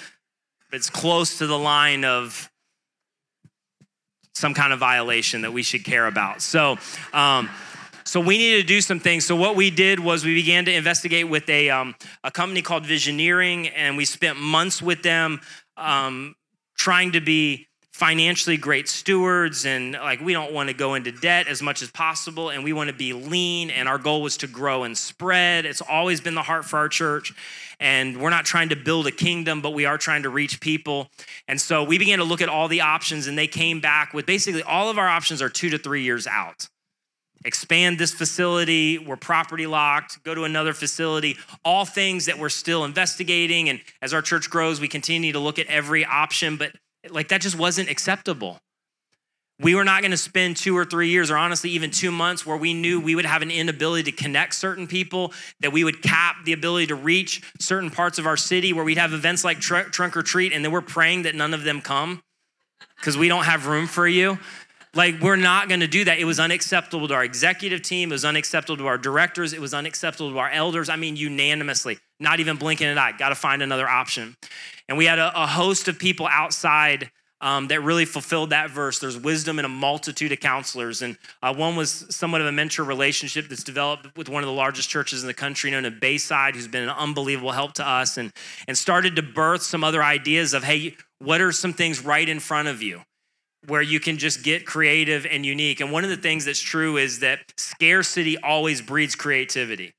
it's 0.72 0.90
close 0.90 1.40
to 1.40 1.48
the 1.48 1.58
line 1.58 2.06
of 2.06 2.50
some 4.34 4.54
kind 4.54 4.74
of 4.74 4.80
violation 4.80 5.42
that 5.42 5.54
we 5.54 5.64
should 5.64 5.84
care 5.84 6.08
about. 6.08 6.42
So, 6.42 6.78
um, 7.14 7.50
so 8.04 8.20
we 8.20 8.38
needed 8.38 8.62
to 8.62 8.68
do 8.68 8.82
some 8.82 9.00
things. 9.00 9.26
So 9.26 9.36
what 9.36 9.56
we 9.56 9.70
did 9.70 10.00
was 10.00 10.26
we 10.26 10.36
began 10.36 10.66
to 10.66 10.74
investigate 10.74 11.30
with 11.30 11.48
a, 11.50 11.70
um, 11.70 11.96
a 12.24 12.32
company 12.32 12.62
called 12.62 12.84
Visioneering, 12.84 13.72
and 13.76 13.96
we 13.96 14.06
spent 14.06 14.38
months 14.40 14.82
with 14.82 15.04
them 15.04 15.40
um, 15.78 16.36
trying 16.78 17.14
to 17.14 17.22
be 17.22 17.68
financially 17.94 18.58
great 18.58 18.90
stewards 18.90 19.68
and 19.68 19.94
like 19.94 20.20
we 20.20 20.34
don't 20.34 20.52
want 20.52 20.68
to 20.68 20.74
go 20.74 20.96
into 20.96 21.12
debt 21.12 21.48
as 21.48 21.62
much 21.62 21.84
as 21.84 21.92
possible 21.92 22.50
and 22.50 22.64
we 22.64 22.74
want 22.74 22.90
to 22.90 22.96
be 22.96 23.14
lean 23.14 23.70
and 23.70 23.88
our 23.88 24.00
goal 24.00 24.24
was 24.24 24.36
to 24.36 24.48
grow 24.48 24.84
and 24.84 24.98
spread. 24.98 25.64
It's 25.66 25.82
always 25.82 26.20
been 26.20 26.34
the 26.34 26.42
heart 26.42 26.66
for 26.66 26.78
our 26.78 26.90
church 26.90 27.32
and 27.80 28.20
we're 28.20 28.32
not 28.32 28.46
trying 28.46 28.70
to 28.70 28.76
build 28.76 29.06
a 29.06 29.12
kingdom 29.12 29.62
but 29.62 29.72
we 29.72 29.86
are 29.86 30.00
trying 30.00 30.24
to 30.24 30.30
reach 30.30 30.60
people. 30.60 31.08
And 31.48 31.62
so 31.62 31.84
we 31.84 32.00
began 32.00 32.18
to 32.18 32.24
look 32.24 32.42
at 32.42 32.50
all 32.50 32.68
the 32.68 32.82
options 32.82 33.28
and 33.28 33.38
they 33.38 33.48
came 33.48 33.80
back 33.80 34.12
with 34.12 34.26
basically 34.26 34.64
all 34.64 34.90
of 34.90 34.98
our 34.98 35.08
options 35.08 35.40
are 35.40 35.50
2 35.50 35.70
to 35.70 35.78
3 35.78 36.02
years 36.02 36.26
out. 36.26 36.68
Expand 37.46 38.00
this 38.00 38.12
facility 38.12 38.98
we're 38.98 39.18
property 39.18 39.68
locked 39.68 40.24
go 40.24 40.34
to 40.34 40.46
another 40.46 40.74
facility. 40.74 41.38
All 41.64 41.86
things 41.86 42.26
that 42.26 42.40
we're 42.40 42.50
still 42.50 42.86
investigating 42.86 43.70
and 43.70 43.82
as 44.02 44.16
our 44.16 44.24
church 44.24 44.50
grows 44.50 44.82
we 44.82 44.88
continue 44.88 45.32
to 45.32 45.40
look 45.40 45.60
at 45.60 45.68
every 45.68 46.04
option 46.04 46.58
but 46.58 46.72
like 47.10 47.30
that 47.30 47.42
just 47.42 47.58
wasn't 47.58 47.90
acceptable. 47.90 48.60
we 49.60 49.76
were 49.76 49.84
not 49.84 50.02
going 50.02 50.12
to 50.12 50.18
spend 50.18 50.58
two 50.58 50.76
or 50.76 50.84
three 50.84 51.10
years, 51.10 51.30
or 51.30 51.38
honestly, 51.38 51.70
even 51.70 51.92
two 51.92 52.12
months, 52.12 52.46
where 52.46 52.58
we 52.58 52.74
knew 52.74 53.00
we 53.00 53.16
would 53.16 53.26
have 53.26 53.42
an 53.42 53.52
inability 53.52 54.12
to 54.12 54.18
connect 54.24 54.56
certain 54.56 54.88
people, 54.88 55.32
that 55.60 55.72
we 55.72 55.84
would 55.84 56.02
cap 56.02 56.38
the 56.44 56.54
ability 56.54 56.88
to 56.88 56.96
reach 56.96 57.42
certain 57.60 57.90
parts 57.90 58.18
of 58.18 58.26
our 58.26 58.36
city, 58.36 58.74
where 58.74 58.84
we'd 58.84 58.98
have 58.98 59.14
events 59.14 59.44
like 59.44 59.60
tr- 59.60 59.90
Trunk 59.92 60.18
or 60.18 60.24
Treat, 60.24 60.54
and 60.54 60.66
then 60.66 60.72
we're 60.72 60.82
praying 60.82 61.22
that 61.24 61.36
none 61.36 61.54
of 61.54 61.64
them 61.64 61.82
come 61.82 62.24
because 62.98 63.18
we 63.18 63.28
don't 63.28 63.44
have 63.46 63.68
room 63.68 63.86
for 63.88 64.08
you. 64.08 64.40
Like, 64.96 65.20
we're 65.22 65.36
not 65.36 65.70
gonna 65.70 65.88
do 65.88 66.04
that. 66.06 66.20
It 66.20 66.26
was 66.26 66.40
unacceptable 66.40 67.08
to 67.08 67.14
our 67.16 67.24
executive 67.24 67.82
team, 67.82 68.12
it 68.12 68.16
was 68.16 68.26
unacceptable 68.26 68.78
to 68.78 68.88
our 68.88 68.98
directors, 68.98 69.54
it 69.54 69.62
was 69.62 69.74
unacceptable 69.74 70.32
to 70.32 70.38
our 70.38 70.50
elders. 70.52 70.90
I 70.90 70.96
mean, 70.96 71.16
unanimously, 71.16 71.98
not 72.20 72.40
even 72.40 72.58
blinking 72.58 72.88
an 72.88 72.98
eye, 72.98 73.14
gotta 73.18 73.36
find 73.36 73.64
another 73.64 73.90
option. 73.90 74.36
And 74.88 74.98
we 74.98 75.06
had 75.06 75.20
a, 75.20 75.44
a 75.44 75.48
host 75.48 75.88
of 75.88 75.98
people 75.98 76.28
outside 76.30 77.10
um, 77.44 77.68
that 77.68 77.82
really 77.82 78.06
fulfilled 78.06 78.52
that 78.52 78.70
verse. 78.70 79.00
There's 79.00 79.18
wisdom 79.18 79.60
in 79.60 79.66
a 79.66 79.70
multitude 79.70 80.32
of 80.32 80.40
counselors. 80.40 81.02
And 81.02 81.18
uh, 81.42 81.54
one 81.54 81.76
was 81.76 82.06
somewhat 82.10 82.40
of 82.40 82.48
a 82.48 82.54
mentor 82.54 82.84
relationship 82.86 83.50
that's 83.50 83.66
developed 83.66 84.16
with 84.18 84.30
one 84.30 84.44
of 84.44 84.48
the 84.48 84.54
largest 84.54 84.90
churches 84.90 85.24
in 85.24 85.28
the 85.28 85.34
country, 85.34 85.70
known 85.70 85.84
as 85.84 85.92
Bayside, 86.00 86.56
who's 86.56 86.70
been 86.70 86.84
an 86.84 86.90
unbelievable 86.90 87.52
help 87.52 87.74
to 87.74 87.88
us 87.88 88.18
and, 88.18 88.32
and 88.66 88.78
started 88.78 89.18
to 89.18 89.22
birth 89.22 89.62
some 89.62 89.84
other 89.84 90.02
ideas 90.02 90.54
of, 90.54 90.64
hey, 90.64 90.96
what 91.20 91.42
are 91.42 91.52
some 91.52 91.74
things 91.74 92.04
right 92.04 92.30
in 92.30 92.40
front 92.40 92.70
of 92.70 92.82
you? 92.82 93.02
Where 93.68 93.82
you 93.82 94.00
can 94.00 94.18
just 94.18 94.44
get 94.44 94.66
creative 94.66 95.26
and 95.26 95.46
unique. 95.46 95.80
And 95.80 95.92
one 95.92 96.04
of 96.04 96.10
the 96.10 96.18
things 96.18 96.46
that's 96.46 96.60
true 96.60 96.98
is 96.98 97.20
that 97.20 97.40
scarcity 97.58 98.38
always 98.38 98.82
breeds 98.82 99.16
creativity. 99.16 99.94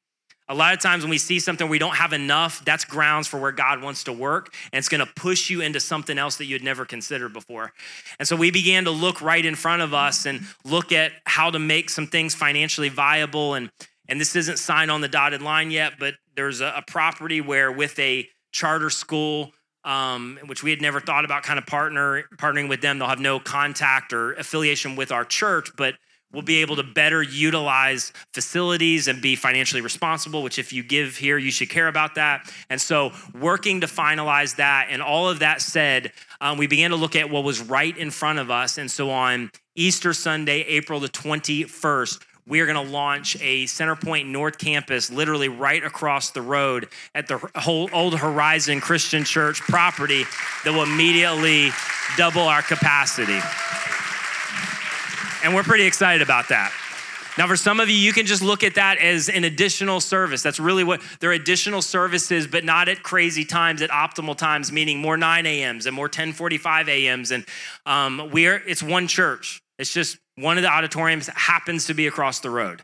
A 0.46 0.54
lot 0.54 0.74
of 0.74 0.80
times 0.80 1.02
when 1.02 1.10
we 1.10 1.16
see 1.16 1.38
something 1.38 1.70
we 1.70 1.78
don't 1.78 1.96
have 1.96 2.12
enough, 2.12 2.62
that's 2.66 2.84
grounds 2.84 3.26
for 3.26 3.40
where 3.40 3.52
God 3.52 3.82
wants 3.82 4.04
to 4.04 4.12
work, 4.12 4.54
and 4.72 4.78
it's 4.78 4.90
gonna 4.90 5.08
push 5.16 5.48
you 5.48 5.62
into 5.62 5.80
something 5.80 6.18
else 6.18 6.36
that 6.36 6.44
you'd 6.44 6.62
never 6.62 6.84
considered 6.84 7.32
before. 7.32 7.72
And 8.18 8.28
so 8.28 8.36
we 8.36 8.50
began 8.50 8.84
to 8.84 8.90
look 8.90 9.22
right 9.22 9.44
in 9.44 9.54
front 9.54 9.80
of 9.80 9.94
us 9.94 10.26
and 10.26 10.42
look 10.62 10.92
at 10.92 11.12
how 11.24 11.50
to 11.50 11.58
make 11.58 11.88
some 11.88 12.06
things 12.06 12.34
financially 12.34 12.90
viable. 12.90 13.54
And, 13.54 13.70
and 14.06 14.20
this 14.20 14.36
isn't 14.36 14.58
signed 14.58 14.90
on 14.90 15.00
the 15.00 15.08
dotted 15.08 15.40
line 15.40 15.70
yet, 15.70 15.94
but 15.98 16.14
there's 16.36 16.60
a, 16.60 16.74
a 16.76 16.82
property 16.86 17.40
where 17.40 17.72
with 17.72 17.98
a 17.98 18.28
charter 18.52 18.90
school, 18.90 19.50
um, 19.84 20.38
which 20.46 20.62
we 20.62 20.70
had 20.70 20.80
never 20.80 21.00
thought 21.00 21.24
about 21.24 21.42
kind 21.42 21.58
of 21.58 21.66
partner 21.66 22.24
partnering 22.36 22.68
with 22.68 22.80
them. 22.80 22.98
They'll 22.98 23.08
have 23.08 23.20
no 23.20 23.38
contact 23.38 24.12
or 24.12 24.32
affiliation 24.34 24.96
with 24.96 25.12
our 25.12 25.24
church, 25.24 25.70
but 25.76 25.94
we'll 26.32 26.42
be 26.42 26.56
able 26.56 26.76
to 26.76 26.82
better 26.82 27.22
utilize 27.22 28.12
facilities 28.32 29.08
and 29.08 29.22
be 29.22 29.36
financially 29.36 29.80
responsible. 29.80 30.42
Which, 30.42 30.58
if 30.58 30.72
you 30.72 30.82
give 30.82 31.16
here, 31.16 31.38
you 31.38 31.50
should 31.50 31.70
care 31.70 31.88
about 31.88 32.14
that. 32.16 32.50
And 32.70 32.80
so, 32.80 33.12
working 33.38 33.80
to 33.82 33.86
finalize 33.86 34.56
that, 34.56 34.88
and 34.90 35.02
all 35.02 35.28
of 35.28 35.38
that 35.40 35.60
said, 35.60 36.12
um, 36.40 36.58
we 36.58 36.66
began 36.66 36.90
to 36.90 36.96
look 36.96 37.16
at 37.16 37.30
what 37.30 37.44
was 37.44 37.60
right 37.60 37.96
in 37.96 38.10
front 38.10 38.38
of 38.38 38.50
us. 38.50 38.78
And 38.78 38.90
so, 38.90 39.10
on 39.10 39.50
Easter 39.74 40.12
Sunday, 40.12 40.60
April 40.62 41.00
the 41.00 41.08
twenty 41.08 41.64
first 41.64 42.22
we 42.46 42.60
are 42.60 42.66
going 42.66 42.86
to 42.86 42.92
launch 42.92 43.36
a 43.40 43.64
Centerpoint 43.64 44.26
North 44.26 44.58
campus 44.58 45.10
literally 45.10 45.48
right 45.48 45.82
across 45.82 46.30
the 46.30 46.42
road 46.42 46.88
at 47.14 47.26
the 47.26 47.38
whole 47.56 47.88
Old 47.92 48.18
Horizon 48.18 48.80
Christian 48.80 49.24
Church 49.24 49.60
property 49.62 50.24
that 50.64 50.72
will 50.72 50.82
immediately 50.82 51.70
double 52.16 52.42
our 52.42 52.62
capacity. 52.62 53.40
And 55.42 55.54
we're 55.54 55.62
pretty 55.62 55.84
excited 55.84 56.22
about 56.22 56.48
that. 56.48 56.72
Now, 57.36 57.48
for 57.48 57.56
some 57.56 57.80
of 57.80 57.90
you, 57.90 57.96
you 57.96 58.12
can 58.12 58.26
just 58.26 58.42
look 58.42 58.62
at 58.62 58.76
that 58.76 58.98
as 58.98 59.28
an 59.28 59.42
additional 59.42 60.00
service. 60.00 60.42
That's 60.42 60.60
really 60.60 60.84
what 60.84 61.02
they're 61.18 61.32
additional 61.32 61.82
services, 61.82 62.46
but 62.46 62.64
not 62.64 62.88
at 62.88 63.02
crazy 63.02 63.44
times, 63.44 63.82
at 63.82 63.90
optimal 63.90 64.36
times, 64.36 64.70
meaning 64.70 64.98
more 64.98 65.16
9 65.16 65.44
a.m.s 65.44 65.86
and 65.86 65.96
more 65.96 66.08
10:45 66.08 66.88
a.m.s. 66.88 67.32
And 67.32 67.44
um, 67.86 68.30
we're 68.30 68.62
it's 68.66 68.82
one 68.82 69.08
church. 69.08 69.60
It's 69.78 69.92
just 69.92 70.18
one 70.36 70.56
of 70.56 70.62
the 70.62 70.70
auditoriums 70.70 71.28
happens 71.28 71.86
to 71.86 71.94
be 71.94 72.06
across 72.06 72.40
the 72.40 72.50
road. 72.50 72.82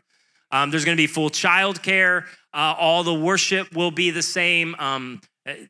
Um, 0.51 0.71
there's 0.71 0.85
going 0.85 0.97
to 0.97 1.01
be 1.01 1.07
full 1.07 1.29
childcare. 1.29 2.25
Uh, 2.53 2.75
all 2.77 3.03
the 3.03 3.13
worship 3.13 3.73
will 3.73 3.91
be 3.91 4.11
the 4.11 4.21
same. 4.21 4.75
Um, 4.79 5.21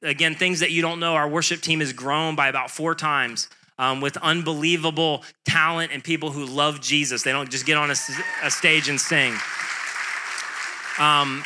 again, 0.01 0.35
things 0.35 0.59
that 0.59 0.71
you 0.71 0.81
don't 0.81 0.99
know, 0.99 1.13
our 1.15 1.27
worship 1.27 1.61
team 1.61 1.79
has 1.79 1.93
grown 1.93 2.35
by 2.35 2.47
about 2.47 2.71
four 2.71 2.95
times 2.95 3.47
um, 3.77 4.01
with 4.01 4.17
unbelievable 4.17 5.23
talent 5.45 5.91
and 5.91 6.03
people 6.03 6.31
who 6.31 6.45
love 6.45 6.81
Jesus. 6.81 7.23
They 7.23 7.31
don't 7.31 7.49
just 7.49 7.65
get 7.65 7.77
on 7.77 7.89
a, 7.89 7.95
a 8.43 8.51
stage 8.51 8.89
and 8.89 8.99
sing. 8.99 9.33
Um, 10.99 11.43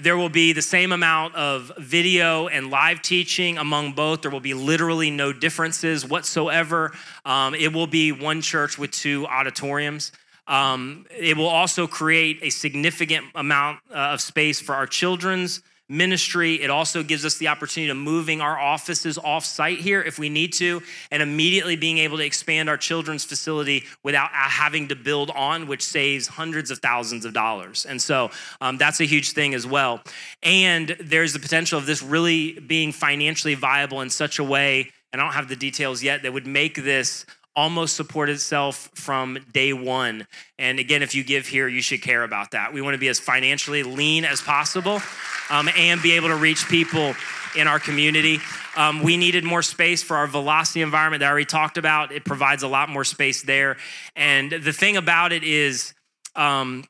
there 0.00 0.16
will 0.16 0.28
be 0.28 0.52
the 0.52 0.62
same 0.62 0.92
amount 0.92 1.34
of 1.34 1.72
video 1.76 2.46
and 2.46 2.70
live 2.70 3.02
teaching 3.02 3.58
among 3.58 3.92
both. 3.92 4.22
There 4.22 4.30
will 4.30 4.38
be 4.38 4.54
literally 4.54 5.10
no 5.10 5.32
differences 5.32 6.06
whatsoever. 6.06 6.92
Um, 7.24 7.54
it 7.56 7.72
will 7.72 7.88
be 7.88 8.12
one 8.12 8.40
church 8.40 8.78
with 8.78 8.92
two 8.92 9.26
auditoriums. 9.26 10.12
Um, 10.46 11.04
it 11.10 11.36
will 11.36 11.48
also 11.48 11.88
create 11.88 12.38
a 12.42 12.50
significant 12.50 13.26
amount 13.34 13.80
uh, 13.90 14.12
of 14.12 14.20
space 14.20 14.60
for 14.60 14.74
our 14.74 14.86
children's 14.86 15.62
ministry. 15.88 16.60
It 16.60 16.70
also 16.70 17.02
gives 17.02 17.24
us 17.24 17.38
the 17.38 17.48
opportunity 17.48 17.88
to 17.88 17.94
moving 17.94 18.40
our 18.40 18.58
offices 18.58 19.16
off 19.18 19.44
site 19.44 19.78
here 19.78 20.02
if 20.02 20.18
we 20.18 20.28
need 20.28 20.52
to, 20.54 20.82
and 21.10 21.22
immediately 21.22 21.76
being 21.76 21.98
able 21.98 22.18
to 22.18 22.24
expand 22.24 22.68
our 22.68 22.76
children's 22.76 23.24
facility 23.24 23.84
without 24.02 24.30
having 24.32 24.88
to 24.88 24.94
build 24.96 25.30
on, 25.30 25.66
which 25.66 25.82
saves 25.82 26.26
hundreds 26.26 26.70
of 26.70 26.78
thousands 26.78 27.24
of 27.24 27.32
dollars. 27.32 27.86
And 27.86 28.00
so 28.00 28.30
um, 28.60 28.76
that's 28.76 29.00
a 29.00 29.04
huge 29.04 29.32
thing 29.32 29.54
as 29.54 29.66
well. 29.66 30.02
And 30.42 30.96
there's 31.00 31.32
the 31.32 31.38
potential 31.38 31.78
of 31.78 31.86
this 31.86 32.02
really 32.02 32.58
being 32.60 32.92
financially 32.92 33.54
viable 33.54 34.00
in 34.00 34.10
such 34.10 34.38
a 34.38 34.44
way, 34.44 34.90
and 35.12 35.22
I 35.22 35.24
don't 35.24 35.34
have 35.34 35.48
the 35.48 35.56
details 35.56 36.02
yet, 36.02 36.22
that 36.22 36.32
would 36.32 36.46
make 36.46 36.74
this 36.74 37.24
almost 37.58 37.96
support 37.96 38.30
itself 38.30 38.88
from 38.94 39.36
day 39.52 39.72
one. 39.72 40.24
And 40.60 40.78
again, 40.78 41.02
if 41.02 41.16
you 41.16 41.24
give 41.24 41.48
here, 41.48 41.66
you 41.66 41.82
should 41.82 42.00
care 42.00 42.22
about 42.22 42.52
that. 42.52 42.72
We 42.72 42.80
want 42.80 42.94
to 42.94 42.98
be 42.98 43.08
as 43.08 43.18
financially 43.18 43.82
lean 43.82 44.24
as 44.24 44.40
possible 44.40 45.02
um, 45.50 45.68
and 45.76 46.00
be 46.00 46.12
able 46.12 46.28
to 46.28 46.36
reach 46.36 46.68
people 46.68 47.16
in 47.56 47.66
our 47.66 47.80
community. 47.80 48.38
Um, 48.76 49.02
we 49.02 49.16
needed 49.16 49.42
more 49.42 49.62
space 49.62 50.04
for 50.04 50.16
our 50.16 50.28
velocity 50.28 50.82
environment 50.82 51.18
that 51.18 51.26
I 51.26 51.30
already 51.30 51.46
talked 51.46 51.78
about. 51.78 52.12
It 52.12 52.24
provides 52.24 52.62
a 52.62 52.68
lot 52.68 52.90
more 52.90 53.02
space 53.02 53.42
there. 53.42 53.76
And 54.14 54.52
the 54.52 54.72
thing 54.72 54.96
about 54.96 55.32
it 55.32 55.42
is, 55.42 55.94
um, 56.36 56.84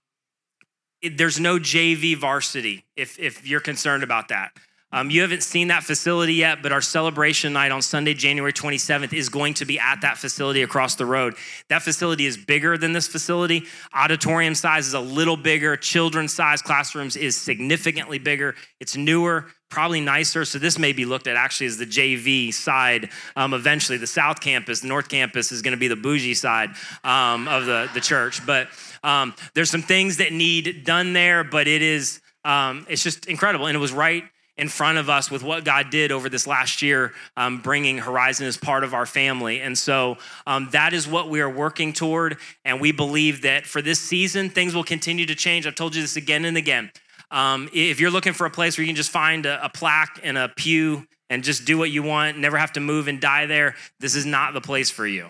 it, 1.00 1.16
there's 1.16 1.40
no 1.40 1.58
JV 1.58 2.14
varsity 2.14 2.84
if, 2.94 3.18
if 3.18 3.48
you're 3.48 3.60
concerned 3.60 4.02
about 4.02 4.28
that. 4.28 4.52
Um, 4.90 5.10
you 5.10 5.20
haven't 5.20 5.42
seen 5.42 5.68
that 5.68 5.84
facility 5.84 6.34
yet, 6.34 6.62
but 6.62 6.72
our 6.72 6.80
celebration 6.80 7.52
night 7.52 7.72
on 7.72 7.82
Sunday, 7.82 8.14
January 8.14 8.54
27th, 8.54 9.12
is 9.12 9.28
going 9.28 9.52
to 9.54 9.66
be 9.66 9.78
at 9.78 10.00
that 10.00 10.16
facility 10.16 10.62
across 10.62 10.94
the 10.94 11.04
road. 11.04 11.34
That 11.68 11.82
facility 11.82 12.24
is 12.24 12.38
bigger 12.38 12.78
than 12.78 12.94
this 12.94 13.06
facility. 13.06 13.64
Auditorium 13.94 14.54
size 14.54 14.86
is 14.86 14.94
a 14.94 15.00
little 15.00 15.36
bigger. 15.36 15.76
Children's 15.76 16.32
size 16.32 16.62
classrooms 16.62 17.16
is 17.16 17.36
significantly 17.36 18.18
bigger. 18.18 18.54
It's 18.80 18.96
newer, 18.96 19.48
probably 19.68 20.00
nicer. 20.00 20.46
So 20.46 20.58
this 20.58 20.78
may 20.78 20.94
be 20.94 21.04
looked 21.04 21.26
at 21.26 21.36
actually 21.36 21.66
as 21.66 21.76
the 21.76 21.84
JV 21.84 22.54
side. 22.54 23.10
Um, 23.36 23.52
eventually, 23.52 23.98
the 23.98 24.06
South 24.06 24.40
Campus, 24.40 24.80
the 24.80 24.88
North 24.88 25.10
Campus 25.10 25.52
is 25.52 25.60
going 25.60 25.72
to 25.72 25.78
be 25.78 25.88
the 25.88 25.96
bougie 25.96 26.32
side 26.32 26.70
um, 27.04 27.46
of 27.46 27.66
the, 27.66 27.90
the 27.92 28.00
church. 28.00 28.44
But 28.46 28.68
um, 29.02 29.34
there's 29.52 29.70
some 29.70 29.82
things 29.82 30.16
that 30.16 30.32
need 30.32 30.84
done 30.84 31.12
there, 31.12 31.44
but 31.44 31.68
it 31.68 31.82
is 31.82 32.22
um, 32.44 32.86
it's 32.88 33.02
just 33.02 33.26
incredible, 33.26 33.66
and 33.66 33.76
it 33.76 33.80
was 33.80 33.92
right 33.92 34.24
in 34.58 34.68
front 34.68 34.98
of 34.98 35.08
us 35.08 35.30
with 35.30 35.42
what 35.42 35.64
God 35.64 35.88
did 35.90 36.10
over 36.10 36.28
this 36.28 36.46
last 36.46 36.82
year, 36.82 37.12
um, 37.36 37.58
bringing 37.58 37.98
Horizon 37.98 38.46
as 38.46 38.56
part 38.56 38.82
of 38.82 38.92
our 38.92 39.06
family. 39.06 39.60
And 39.60 39.78
so 39.78 40.18
um, 40.46 40.68
that 40.72 40.92
is 40.92 41.06
what 41.06 41.30
we 41.30 41.40
are 41.40 41.48
working 41.48 41.92
toward. 41.92 42.36
And 42.64 42.80
we 42.80 42.90
believe 42.90 43.42
that 43.42 43.66
for 43.66 43.80
this 43.80 44.00
season, 44.00 44.50
things 44.50 44.74
will 44.74 44.84
continue 44.84 45.26
to 45.26 45.34
change. 45.36 45.66
I've 45.66 45.76
told 45.76 45.94
you 45.94 46.02
this 46.02 46.16
again 46.16 46.44
and 46.44 46.56
again. 46.56 46.90
Um, 47.30 47.68
if 47.72 48.00
you're 48.00 48.10
looking 48.10 48.32
for 48.32 48.46
a 48.46 48.50
place 48.50 48.76
where 48.76 48.82
you 48.82 48.88
can 48.88 48.96
just 48.96 49.10
find 49.10 49.46
a, 49.46 49.64
a 49.64 49.68
plaque 49.68 50.18
and 50.22 50.36
a 50.36 50.48
pew 50.48 51.06
and 51.30 51.44
just 51.44 51.64
do 51.64 51.78
what 51.78 51.90
you 51.90 52.02
want, 52.02 52.38
never 52.38 52.56
have 52.56 52.72
to 52.72 52.80
move 52.80 53.06
and 53.06 53.20
die 53.20 53.46
there, 53.46 53.76
this 54.00 54.16
is 54.16 54.26
not 54.26 54.54
the 54.54 54.60
place 54.60 54.90
for 54.90 55.06
you. 55.06 55.28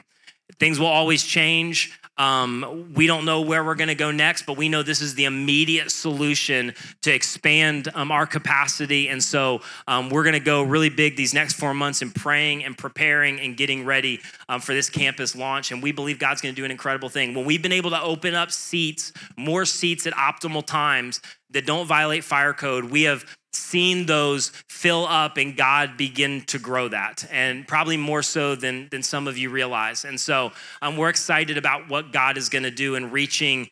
Things 0.59 0.79
will 0.79 0.87
always 0.87 1.23
change. 1.23 1.99
Um, 2.19 2.93
we 2.95 3.07
don't 3.07 3.25
know 3.25 3.41
where 3.41 3.65
we're 3.65 3.77
going 3.77 3.89
to 3.89 3.95
go 3.95 4.11
next, 4.11 4.45
but 4.45 4.57
we 4.57 4.69
know 4.69 4.83
this 4.83 5.01
is 5.01 5.15
the 5.15 5.25
immediate 5.25 5.91
solution 5.91 6.75
to 7.03 7.13
expand 7.13 7.89
um, 7.95 8.11
our 8.11 8.27
capacity. 8.27 9.09
And 9.09 9.23
so 9.23 9.63
um, 9.87 10.11
we're 10.11 10.25
going 10.25 10.35
to 10.35 10.41
go 10.41 10.63
really 10.63 10.89
big 10.91 11.17
these 11.17 11.33
next 11.33 11.55
four 11.55 11.75
months 11.75 12.03
in 12.03 12.11
praying 12.11 12.65
and 12.65 12.77
preparing 12.77 13.41
and 13.41 13.57
getting 13.57 13.85
ready 13.85 14.21
um, 14.49 14.61
for 14.61 14.75
this 14.75 14.91
campus 14.91 15.37
launch. 15.37 15.71
And 15.71 15.83
we 15.83 15.93
believe 15.93 16.19
God's 16.19 16.41
going 16.41 16.55
to 16.55 16.61
do 16.61 16.65
an 16.65 16.71
incredible 16.71 17.09
thing. 17.09 17.35
When 17.35 17.45
we've 17.45 17.63
been 17.63 17.73
able 17.73 17.91
to 17.91 18.03
open 18.03 18.35
up 18.35 18.51
seats, 18.51 19.13
more 19.37 19.65
seats 19.65 20.07
at 20.07 20.13
optimal 20.15 20.67
times 20.67 21.21
that 21.51 21.67
don't 21.67 21.87
violate 21.87 22.25
fire 22.25 22.53
code, 22.53 22.85
we 22.85 23.03
have 23.03 23.25
seen 23.53 24.07
those 24.07 24.51
fill 24.69 25.07
up 25.07 25.37
and 25.37 25.57
God 25.57 25.97
begin 25.97 26.43
to 26.43 26.59
grow 26.59 26.89
that, 26.89 27.27
and 27.31 27.67
probably 27.67 27.97
more 27.97 28.23
so 28.23 28.55
than, 28.55 28.89
than 28.91 29.03
some 29.03 29.27
of 29.27 29.39
you 29.39 29.51
realize. 29.51 30.05
And 30.05 30.21
so 30.21 30.53
um, 30.83 30.97
we're 30.97 31.09
excited 31.09 31.57
about 31.57 31.89
what 31.89 32.13
God 32.13 32.37
is 32.37 32.49
going 32.49 32.65
to 32.65 32.71
do 32.71 32.95
in 32.95 33.11
reaching 33.11 33.69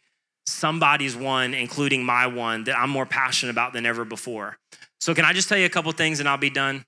somebody's 0.47 1.17
one, 1.17 1.55
including 1.55 2.05
my 2.05 2.27
one, 2.27 2.65
that 2.65 2.79
I'm 2.79 2.91
more 2.91 3.07
passionate 3.07 3.51
about 3.51 3.73
than 3.73 3.85
ever 3.85 4.05
before. 4.05 4.59
So, 5.01 5.15
can 5.15 5.25
I 5.25 5.33
just 5.33 5.49
tell 5.49 5.59
you 5.59 5.67
a 5.67 5.71
couple 5.71 5.93
things 5.93 6.21
and 6.21 6.29
I'll 6.29 6.39
be 6.39 6.51
done? 6.51 6.85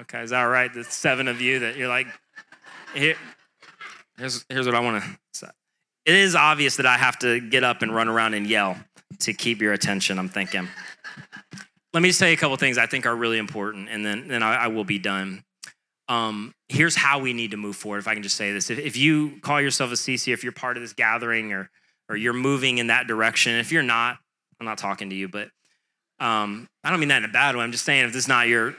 Okay, 0.00 0.20
is 0.22 0.30
that 0.30 0.42
all 0.42 0.48
right? 0.48 0.72
The 0.72 0.84
seven 0.84 1.28
of 1.28 1.40
you 1.40 1.60
that 1.60 1.76
you're 1.76 1.88
like, 1.88 2.06
here, 2.94 3.16
here's, 4.16 4.44
here's 4.48 4.66
what 4.66 4.74
I 4.74 4.80
want 4.80 5.02
to 5.02 5.18
say. 5.32 5.48
It 6.04 6.14
is 6.14 6.34
obvious 6.34 6.76
that 6.76 6.86
I 6.86 6.98
have 6.98 7.18
to 7.20 7.40
get 7.40 7.62
up 7.64 7.82
and 7.82 7.94
run 7.94 8.08
around 8.08 8.34
and 8.34 8.46
yell 8.46 8.76
to 9.20 9.32
keep 9.32 9.60
your 9.60 9.72
attention, 9.72 10.18
I'm 10.18 10.28
thinking. 10.28 10.68
Let 11.92 12.02
me 12.02 12.08
just 12.08 12.18
say 12.18 12.32
a 12.32 12.36
couple 12.36 12.56
things 12.56 12.78
I 12.78 12.86
think 12.86 13.06
are 13.06 13.14
really 13.14 13.38
important, 13.38 13.88
and 13.88 14.04
then, 14.04 14.28
then 14.28 14.42
I, 14.42 14.64
I 14.64 14.66
will 14.68 14.84
be 14.84 14.98
done. 14.98 15.44
Um, 16.08 16.54
here's 16.68 16.96
how 16.96 17.20
we 17.20 17.32
need 17.32 17.52
to 17.52 17.56
move 17.56 17.76
forward, 17.76 17.98
if 17.98 18.08
I 18.08 18.14
can 18.14 18.22
just 18.22 18.36
say 18.36 18.52
this. 18.52 18.70
If, 18.70 18.78
if 18.78 18.96
you 18.96 19.38
call 19.40 19.60
yourself 19.60 19.92
a 19.92 19.94
CC, 19.94 20.32
if 20.32 20.42
you're 20.42 20.52
part 20.52 20.76
of 20.76 20.82
this 20.82 20.92
gathering 20.92 21.52
or, 21.52 21.70
or 22.08 22.16
you're 22.16 22.32
moving 22.32 22.78
in 22.78 22.88
that 22.88 23.06
direction, 23.06 23.54
if 23.56 23.70
you're 23.70 23.82
not, 23.82 24.16
I'm 24.58 24.66
not 24.66 24.78
talking 24.78 25.10
to 25.10 25.16
you, 25.16 25.28
but 25.28 25.48
um, 26.18 26.68
I 26.82 26.90
don't 26.90 27.00
mean 27.00 27.10
that 27.10 27.18
in 27.18 27.24
a 27.24 27.32
bad 27.32 27.56
way. 27.56 27.62
I'm 27.62 27.72
just 27.72 27.84
saying 27.84 28.04
if 28.04 28.12
this 28.12 28.24
is 28.24 28.28
not 28.28 28.48
your 28.48 28.74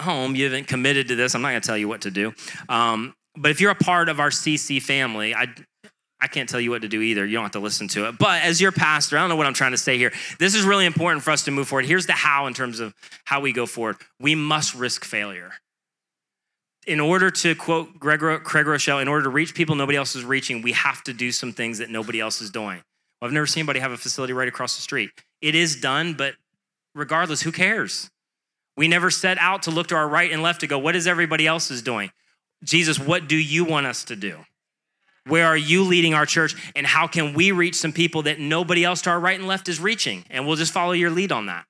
home, 0.00 0.34
you 0.34 0.44
haven't 0.44 0.68
committed 0.68 1.08
to 1.08 1.16
this, 1.16 1.34
I'm 1.34 1.42
not 1.42 1.48
gonna 1.48 1.60
tell 1.60 1.78
you 1.78 1.88
what 1.88 2.02
to 2.02 2.10
do. 2.10 2.32
Um, 2.68 3.14
but 3.36 3.50
if 3.50 3.60
you're 3.60 3.70
a 3.70 3.76
part 3.76 4.08
of 4.08 4.20
our 4.20 4.30
CC 4.30 4.80
family, 4.82 5.34
I, 5.34 5.46
I 6.20 6.26
can't 6.26 6.48
tell 6.48 6.60
you 6.60 6.70
what 6.70 6.82
to 6.82 6.88
do 6.88 7.00
either. 7.00 7.24
You 7.24 7.34
don't 7.34 7.44
have 7.44 7.52
to 7.52 7.60
listen 7.60 7.86
to 7.88 8.08
it. 8.08 8.18
But 8.18 8.42
as 8.42 8.60
your 8.60 8.72
pastor, 8.72 9.16
I 9.16 9.20
don't 9.20 9.28
know 9.28 9.36
what 9.36 9.46
I'm 9.46 9.54
trying 9.54 9.70
to 9.70 9.78
say 9.78 9.98
here. 9.98 10.12
This 10.38 10.54
is 10.54 10.64
really 10.64 10.84
important 10.84 11.22
for 11.22 11.30
us 11.30 11.44
to 11.44 11.50
move 11.50 11.68
forward. 11.68 11.86
Here's 11.86 12.06
the 12.06 12.12
how 12.12 12.46
in 12.46 12.54
terms 12.54 12.80
of 12.80 12.94
how 13.24 13.40
we 13.40 13.52
go 13.52 13.66
forward. 13.66 13.96
We 14.18 14.34
must 14.34 14.74
risk 14.74 15.04
failure. 15.04 15.52
In 16.86 17.00
order 17.00 17.30
to 17.30 17.54
quote 17.54 18.00
Greg, 18.00 18.20
Craig 18.20 18.66
Groeschel, 18.66 19.00
in 19.00 19.08
order 19.08 19.24
to 19.24 19.28
reach 19.28 19.54
people 19.54 19.76
nobody 19.76 19.96
else 19.96 20.16
is 20.16 20.24
reaching, 20.24 20.62
we 20.62 20.72
have 20.72 21.04
to 21.04 21.12
do 21.12 21.30
some 21.30 21.52
things 21.52 21.78
that 21.78 21.90
nobody 21.90 22.18
else 22.18 22.40
is 22.40 22.50
doing. 22.50 22.82
Well, 23.20 23.28
I've 23.28 23.32
never 23.32 23.46
seen 23.46 23.60
anybody 23.60 23.80
have 23.80 23.92
a 23.92 23.96
facility 23.96 24.32
right 24.32 24.48
across 24.48 24.74
the 24.74 24.82
street. 24.82 25.10
It 25.40 25.54
is 25.54 25.76
done, 25.76 26.14
but 26.14 26.34
regardless, 26.94 27.42
who 27.42 27.52
cares? 27.52 28.10
We 28.76 28.88
never 28.88 29.10
set 29.10 29.38
out 29.38 29.64
to 29.64 29.70
look 29.70 29.88
to 29.88 29.96
our 29.96 30.08
right 30.08 30.32
and 30.32 30.42
left 30.42 30.60
to 30.60 30.66
go, 30.66 30.78
what 30.78 30.96
is 30.96 31.06
everybody 31.06 31.46
else 31.46 31.70
is 31.70 31.82
doing? 31.82 32.10
Jesus, 32.64 32.98
what 32.98 33.28
do 33.28 33.36
you 33.36 33.64
want 33.64 33.86
us 33.86 34.04
to 34.04 34.16
do? 34.16 34.38
Where 35.28 35.46
are 35.46 35.56
you 35.56 35.84
leading 35.84 36.14
our 36.14 36.26
church? 36.26 36.54
And 36.74 36.86
how 36.86 37.06
can 37.06 37.34
we 37.34 37.52
reach 37.52 37.74
some 37.74 37.92
people 37.92 38.22
that 38.22 38.38
nobody 38.38 38.84
else 38.84 39.02
to 39.02 39.10
our 39.10 39.20
right 39.20 39.38
and 39.38 39.48
left 39.48 39.68
is 39.68 39.80
reaching? 39.80 40.24
And 40.30 40.46
we'll 40.46 40.56
just 40.56 40.72
follow 40.72 40.92
your 40.92 41.10
lead 41.10 41.32
on 41.32 41.46
that. 41.46 41.64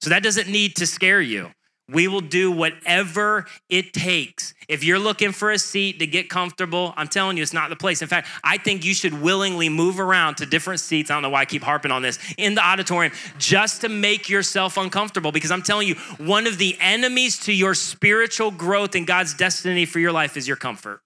So 0.00 0.10
that 0.10 0.22
doesn't 0.22 0.48
need 0.48 0.76
to 0.76 0.86
scare 0.86 1.20
you. 1.20 1.50
We 1.90 2.08
will 2.08 2.22
do 2.22 2.50
whatever 2.50 3.46
it 3.68 3.92
takes. 3.92 4.54
If 4.68 4.82
you're 4.82 4.98
looking 4.98 5.32
for 5.32 5.50
a 5.50 5.58
seat 5.58 5.98
to 5.98 6.06
get 6.06 6.30
comfortable, 6.30 6.94
I'm 6.96 7.08
telling 7.08 7.36
you, 7.36 7.42
it's 7.42 7.52
not 7.52 7.68
the 7.68 7.76
place. 7.76 8.00
In 8.00 8.08
fact, 8.08 8.28
I 8.42 8.56
think 8.56 8.86
you 8.86 8.94
should 8.94 9.20
willingly 9.20 9.68
move 9.68 10.00
around 10.00 10.36
to 10.36 10.46
different 10.46 10.80
seats. 10.80 11.10
I 11.10 11.14
don't 11.14 11.22
know 11.22 11.28
why 11.28 11.42
I 11.42 11.44
keep 11.44 11.62
harping 11.62 11.90
on 11.90 12.00
this 12.00 12.18
in 12.38 12.54
the 12.54 12.66
auditorium 12.66 13.12
just 13.38 13.82
to 13.82 13.90
make 13.90 14.30
yourself 14.30 14.78
uncomfortable 14.78 15.30
because 15.30 15.50
I'm 15.50 15.60
telling 15.60 15.86
you, 15.86 15.96
one 16.16 16.46
of 16.46 16.56
the 16.56 16.74
enemies 16.80 17.38
to 17.40 17.52
your 17.52 17.74
spiritual 17.74 18.50
growth 18.50 18.94
and 18.94 19.06
God's 19.06 19.34
destiny 19.34 19.84
for 19.84 19.98
your 19.98 20.12
life 20.12 20.38
is 20.38 20.48
your 20.48 20.56
comfort. 20.56 21.02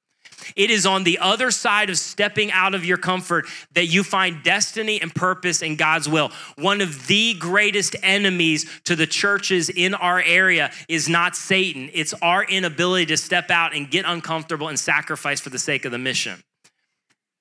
It 0.57 0.71
is 0.71 0.87
on 0.87 1.05
the 1.05 1.19
other 1.19 1.51
side 1.51 1.91
of 1.91 1.99
stepping 1.99 2.51
out 2.53 2.75
of 2.75 2.85
your 2.85 2.99
comfort 2.99 3.47
that 3.73 3.87
you 3.87 4.03
find 4.03 4.43
destiny 4.43 5.01
and 5.01 5.15
purpose 5.15 5.63
in 5.63 5.77
God's 5.77 6.09
will. 6.09 6.31
One 6.57 6.81
of 6.81 7.07
the 7.07 7.35
greatest 7.35 7.97
enemies 8.03 8.69
to 8.85 8.97
the 8.97 9.07
churches 9.07 9.69
in 9.69 9.95
our 9.95 10.21
area 10.21 10.71
is 10.89 11.09
not 11.09 11.37
Satan, 11.37 11.91
it's 11.93 12.15
our 12.23 12.45
inability 12.45 13.07
to 13.07 13.17
step 13.17 13.51
out 13.51 13.75
and 13.75 13.91
get 13.91 14.05
uncomfortable 14.07 14.69
and 14.69 14.79
sacrifice 14.79 15.41
for 15.41 15.51
the 15.51 15.59
sake 15.59 15.85
of 15.85 15.93
the 15.93 15.99
mission. 15.99 16.43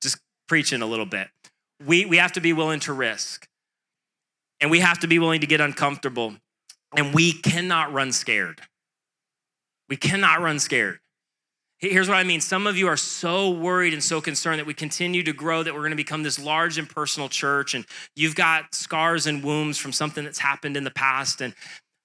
Just 0.02 0.18
preaching 0.48 0.82
a 0.82 0.86
little 0.86 1.06
bit. 1.06 1.28
We, 1.86 2.06
we 2.06 2.18
have 2.18 2.34
to 2.34 2.42
be 2.42 2.54
willing 2.54 2.80
to 2.82 2.94
risk, 2.94 3.48
and 4.60 4.72
we 4.72 4.80
have 4.80 5.00
to 5.00 5.08
be 5.08 5.20
willing 5.20 5.42
to 5.42 5.48
get 5.48 5.62
uncomfortable, 5.62 6.36
and 6.96 7.14
we 7.14 7.34
cannot 7.34 7.94
run 7.94 8.12
scared. 8.12 8.62
We 9.90 9.96
cannot 9.96 10.42
run 10.42 10.60
scared. 10.60 11.00
Here's 11.80 12.10
what 12.10 12.18
I 12.18 12.24
mean. 12.24 12.42
Some 12.42 12.66
of 12.66 12.76
you 12.76 12.88
are 12.88 12.98
so 12.98 13.52
worried 13.52 13.94
and 13.94 14.04
so 14.04 14.20
concerned 14.20 14.60
that 14.60 14.66
we 14.66 14.74
continue 14.74 15.22
to 15.24 15.34
grow, 15.34 15.62
that 15.62 15.74
we're 15.74 15.82
going 15.82 15.92
to 15.92 15.96
become 15.96 16.24
this 16.24 16.40
large 16.40 16.80
and 16.80 16.90
personal 16.90 17.30
church, 17.30 17.76
and 17.76 17.86
you've 18.16 18.36
got 18.36 18.74
scars 18.74 19.28
and 19.28 19.44
wounds 19.44 19.78
from 19.78 19.92
something 19.92 20.24
that's 20.24 20.40
happened 20.40 20.76
in 20.76 20.84
the 20.84 20.92
past. 20.92 21.40
And 21.40 21.54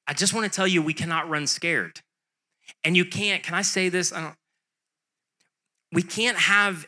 I 0.06 0.12
just 0.12 0.34
want 0.34 0.44
to 0.44 0.54
tell 0.54 0.66
you, 0.66 0.82
we 0.82 0.92
cannot 0.92 1.28
run 1.30 1.46
scared. 1.46 2.00
And 2.84 2.96
you 2.96 3.06
can't, 3.06 3.42
can 3.42 3.54
I 3.54 3.62
say 3.62 3.88
this? 3.88 4.12
I 4.12 4.34
we 5.92 6.02
can't 6.02 6.38
have 6.38 6.86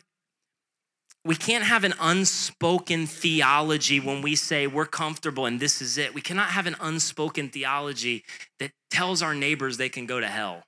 we 1.23 1.35
can't 1.35 1.63
have 1.63 1.83
an 1.83 1.95
unspoken 1.99 3.07
theology 3.07 3.99
when 3.99 4.21
we 4.21 4.35
say 4.35 4.67
we're 4.67 4.85
comfortable 4.85 5.47
and 5.47 5.59
this 5.59 5.81
is 5.81 5.97
it. 5.97 6.13
We 6.13 6.21
cannot 6.21 6.49
have 6.49 6.67
an 6.67 6.75
unspoken 6.79 7.49
theology 7.49 8.23
that 8.59 8.71
tells 8.91 9.23
our 9.23 9.33
neighbors 9.33 9.77
they 9.77 9.89
can 9.89 10.05
go 10.05 10.19
to 10.19 10.27
hell. 10.27 10.63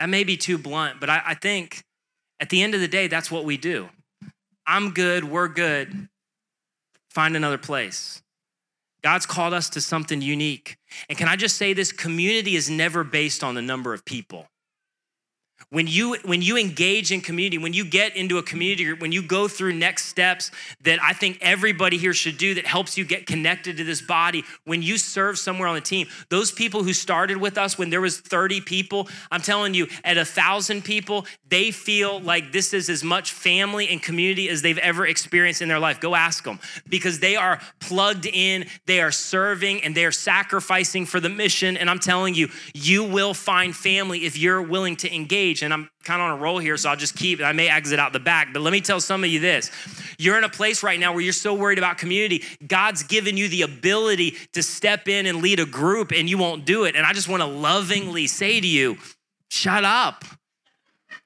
That 0.00 0.08
may 0.08 0.24
be 0.24 0.36
too 0.36 0.58
blunt, 0.58 0.98
but 0.98 1.10
I, 1.10 1.22
I 1.24 1.34
think 1.34 1.84
at 2.40 2.48
the 2.48 2.62
end 2.62 2.74
of 2.74 2.80
the 2.80 2.88
day, 2.88 3.06
that's 3.06 3.30
what 3.30 3.44
we 3.44 3.58
do. 3.58 3.88
I'm 4.66 4.90
good, 4.92 5.24
we're 5.24 5.48
good. 5.48 6.08
Find 7.10 7.36
another 7.36 7.58
place. 7.58 8.22
God's 9.02 9.26
called 9.26 9.54
us 9.54 9.68
to 9.70 9.80
something 9.80 10.22
unique. 10.22 10.76
And 11.08 11.16
can 11.16 11.28
I 11.28 11.36
just 11.36 11.56
say 11.56 11.72
this 11.72 11.92
community 11.92 12.56
is 12.56 12.68
never 12.70 13.04
based 13.04 13.44
on 13.44 13.54
the 13.54 13.62
number 13.62 13.94
of 13.94 14.04
people. 14.04 14.48
When 15.68 15.86
you 15.86 16.16
when 16.24 16.42
you 16.42 16.56
engage 16.56 17.12
in 17.12 17.20
community, 17.20 17.58
when 17.58 17.72
you 17.72 17.84
get 17.84 18.16
into 18.16 18.38
a 18.38 18.42
community, 18.42 18.84
group, 18.84 19.00
when 19.00 19.12
you 19.12 19.22
go 19.22 19.46
through 19.46 19.74
next 19.74 20.06
steps 20.06 20.50
that 20.82 20.98
I 21.02 21.12
think 21.12 21.38
everybody 21.40 21.98
here 21.98 22.14
should 22.14 22.38
do 22.38 22.54
that 22.54 22.66
helps 22.66 22.96
you 22.96 23.04
get 23.04 23.26
connected 23.26 23.76
to 23.76 23.84
this 23.84 24.00
body, 24.02 24.44
when 24.64 24.82
you 24.82 24.98
serve 24.98 25.38
somewhere 25.38 25.68
on 25.68 25.74
the 25.74 25.80
team, 25.80 26.08
those 26.28 26.50
people 26.50 26.82
who 26.82 26.92
started 26.92 27.36
with 27.36 27.58
us 27.58 27.78
when 27.78 27.90
there 27.90 28.00
was 28.00 28.18
30 28.18 28.62
people, 28.62 29.08
I'm 29.30 29.42
telling 29.42 29.74
you, 29.74 29.86
at 30.02 30.16
a 30.16 30.24
thousand 30.24 30.84
people, 30.84 31.26
they 31.48 31.70
feel 31.70 32.20
like 32.20 32.52
this 32.52 32.72
is 32.72 32.88
as 32.88 33.04
much 33.04 33.32
family 33.32 33.88
and 33.88 34.02
community 34.02 34.48
as 34.48 34.62
they've 34.62 34.78
ever 34.78 35.06
experienced 35.06 35.62
in 35.62 35.68
their 35.68 35.78
life. 35.78 36.00
Go 36.00 36.14
ask 36.14 36.42
them 36.44 36.58
because 36.88 37.20
they 37.20 37.36
are 37.36 37.60
plugged 37.80 38.26
in, 38.26 38.66
they 38.86 39.00
are 39.00 39.12
serving, 39.12 39.82
and 39.82 39.94
they 39.94 40.04
are 40.04 40.12
sacrificing 40.12 41.06
for 41.06 41.20
the 41.20 41.28
mission. 41.28 41.76
And 41.76 41.90
I'm 41.90 41.98
telling 41.98 42.34
you, 42.34 42.48
you 42.74 43.04
will 43.04 43.34
find 43.34 43.74
family 43.74 44.24
if 44.24 44.38
you're 44.38 44.62
willing 44.62 44.96
to 44.96 45.14
engage 45.14 45.49
and 45.62 45.72
I'm 45.72 45.90
kind 46.04 46.22
of 46.22 46.30
on 46.30 46.38
a 46.38 46.42
roll 46.42 46.58
here, 46.58 46.76
so 46.76 46.90
I'll 46.90 46.96
just 46.96 47.16
keep, 47.16 47.40
I 47.40 47.52
may 47.52 47.68
exit 47.68 47.98
out 47.98 48.12
the 48.12 48.20
back, 48.20 48.52
but 48.52 48.62
let 48.62 48.72
me 48.72 48.80
tell 48.80 49.00
some 49.00 49.24
of 49.24 49.30
you 49.30 49.40
this. 49.40 49.70
You're 50.18 50.38
in 50.38 50.44
a 50.44 50.48
place 50.48 50.82
right 50.82 50.98
now 50.98 51.12
where 51.12 51.20
you're 51.20 51.32
so 51.32 51.54
worried 51.54 51.78
about 51.78 51.98
community. 51.98 52.44
God's 52.66 53.02
given 53.02 53.36
you 53.36 53.48
the 53.48 53.62
ability 53.62 54.36
to 54.52 54.62
step 54.62 55.08
in 55.08 55.26
and 55.26 55.42
lead 55.42 55.60
a 55.60 55.66
group, 55.66 56.12
and 56.12 56.30
you 56.30 56.38
won't 56.38 56.64
do 56.64 56.84
it. 56.84 56.96
And 56.96 57.04
I 57.04 57.12
just 57.12 57.28
want 57.28 57.42
to 57.42 57.46
lovingly 57.46 58.26
say 58.26 58.60
to 58.60 58.66
you, 58.66 58.96
shut 59.48 59.84
up 59.84 60.24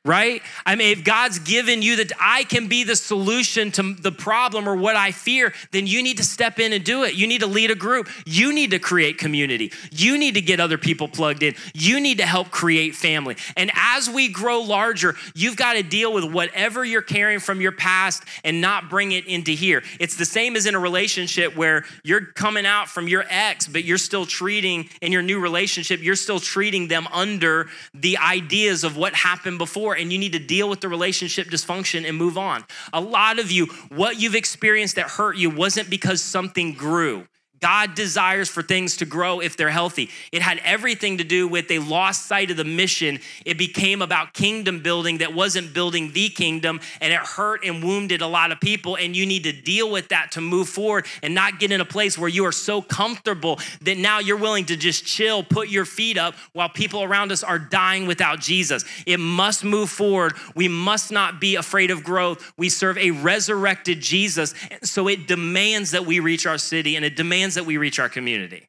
right? 0.05 0.43
I 0.67 0.77
mean, 0.77 0.93
if 0.93 1.03
God's 1.03 1.39
given 1.39 1.81
you 1.81 1.97
that 1.97 2.13
I 2.21 2.45
can 2.45 2.69
be 2.69 2.85
the 2.85 2.95
solution 2.95 3.71
to 3.73 3.95
the 3.95 4.13
problem 4.13 4.69
or 4.69 4.77
what 4.77 4.97
I 4.97 5.13
fear, 5.13 5.55
then 5.71 5.87
you 5.87 6.03
need 6.03 6.19
to 6.19 6.25
step 6.25 6.59
in 6.59 6.75
and 6.75 6.85
do 6.85 7.05
it. 7.05 7.15
You 7.15 7.27
need 7.27 7.41
to 7.41 7.47
lead 7.47 7.71
a 7.71 7.75
group. 7.75 8.11
You 8.27 8.53
need 8.53 8.73
to 8.73 8.79
create 8.79 9.17
community. 9.17 9.73
You 9.91 10.19
need 10.19 10.35
to 10.35 10.43
get 10.43 10.61
other 10.61 10.77
people 10.77 11.09
plugged 11.09 11.43
in. 11.43 11.55
You 11.73 12.01
need 12.01 12.19
to 12.19 12.27
help 12.27 12.51
create 12.51 12.95
family. 12.95 13.37
And 13.57 13.71
as 13.75 14.11
we 14.11 14.29
grow 14.29 14.61
larger, 14.61 15.15
you've 15.35 15.57
got 15.57 15.75
to 15.75 15.83
deal 15.83 16.13
with 16.13 16.31
whatever 16.31 16.85
you're 16.85 17.01
carrying 17.01 17.41
from 17.41 17.63
your 17.63 17.73
past 17.73 18.25
and 18.45 18.61
not 18.61 18.91
bring 18.91 19.13
it 19.13 19.27
into 19.27 19.53
here. 19.53 19.83
It's 19.99 20.17
the 20.17 20.27
same 20.27 20.55
as 20.55 20.67
in 20.67 20.75
a 20.75 20.79
relationship 20.81 21.57
where 21.57 21.85
you're 22.03 22.27
coming 22.27 22.67
out 22.67 22.89
from 22.89 23.09
your 23.09 23.25
ex, 23.31 23.67
but 23.67 23.85
you're 23.85 23.97
still 23.97 24.27
treating 24.27 24.91
in 25.01 25.13
your 25.13 25.23
new 25.23 25.41
relationship, 25.41 26.03
you're 26.03 26.15
still 26.15 26.41
treating 26.41 26.89
them 26.89 27.07
under 27.11 27.69
the 27.95 28.19
ideas 28.19 28.85
of 28.85 28.99
what 28.99 29.15
happened 29.15 29.57
before 29.57 29.94
and 29.95 30.13
you 30.13 30.19
need 30.19 30.33
to 30.33 30.39
deal 30.39 30.69
with 30.69 30.81
the 30.81 30.89
relationship 30.89 31.49
dysfunction 31.49 32.07
and 32.09 32.17
move 32.17 32.37
on. 32.37 32.65
A 32.93 33.01
lot 33.01 33.39
of 33.39 33.51
you, 33.51 33.67
what 33.89 34.21
you've 34.21 34.35
experienced 34.35 34.97
that 34.97 35.09
hurt 35.09 35.37
you 35.37 35.51
wasn't 35.51 35.91
because 35.91 36.23
something 36.23 36.73
grew. 36.73 37.27
God 37.65 37.95
desires 37.95 38.51
for 38.51 38.63
things 38.63 38.99
to 38.99 39.07
grow 39.07 39.41
if 39.41 39.57
they're 39.57 39.71
healthy. 39.71 40.11
It 40.33 40.43
had 40.43 40.61
everything 40.65 41.17
to 41.17 41.25
do 41.25 41.49
with 41.49 41.67
they 41.67 41.79
lost 41.79 42.27
sight 42.27 42.51
of 42.51 42.59
the 42.59 42.65
mission. 42.65 43.21
It 43.47 43.57
became 43.57 44.03
about 44.03 44.35
kingdom 44.35 44.81
building 44.81 45.17
that 45.19 45.33
wasn't 45.33 45.73
building 45.73 46.13
the 46.13 46.29
kingdom, 46.29 46.79
and 47.01 47.11
it 47.11 47.21
hurt 47.21 47.65
and 47.65 47.83
wounded 47.83 48.21
a 48.21 48.27
lot 48.27 48.53
of 48.53 48.61
people. 48.61 48.99
And 48.99 49.17
you 49.17 49.25
need 49.25 49.45
to 49.45 49.53
deal 49.53 49.91
with 49.91 50.11
that 50.11 50.33
to 50.33 50.43
move 50.43 50.69
forward 50.69 51.07
and 51.23 51.35
not 51.35 51.59
get 51.59 51.73
in 51.73 51.81
a 51.81 51.87
place 51.87 52.19
where 52.19 52.29
you 52.29 52.45
are 52.45 52.53
so 52.53 52.83
comfortable 52.83 53.59
that 53.81 53.97
now 53.97 54.19
you're 54.19 54.37
willing 54.37 54.67
to 54.67 54.77
just 54.77 55.07
chill, 55.07 55.43
put 55.43 55.71
your 55.71 55.87
feet 55.87 56.19
up 56.19 56.35
while 56.53 56.69
people 56.69 57.03
around 57.03 57.33
us 57.33 57.43
are 57.43 57.59
dying 57.59 58.07
without 58.07 58.41
Jesus. 58.41 58.85
It 59.07 59.21
must 59.21 59.65
move 59.65 59.89
forward. 59.89 60.35
We 60.55 60.69
must 60.69 61.11
not 61.11 61.41
be 61.41 61.57
afraid 61.57 61.91
of 61.91 62.05
growth. 62.05 62.53
We 62.59 62.69
serve 62.69 62.99
a 62.99 63.13
resurrected 63.13 64.03
Jesus. 64.03 64.55
So 64.83 65.09
it 65.09 65.27
demands 65.27 65.93
that 65.93 66.05
we 66.05 66.21
reach 66.21 66.45
our 66.45 66.59
city 66.59 66.97
and 66.97 67.07
it 67.07 67.17
demands 67.17 67.54
that 67.55 67.67
we 67.67 67.77
reach 67.77 67.99
our 67.99 68.09
community. 68.09 68.69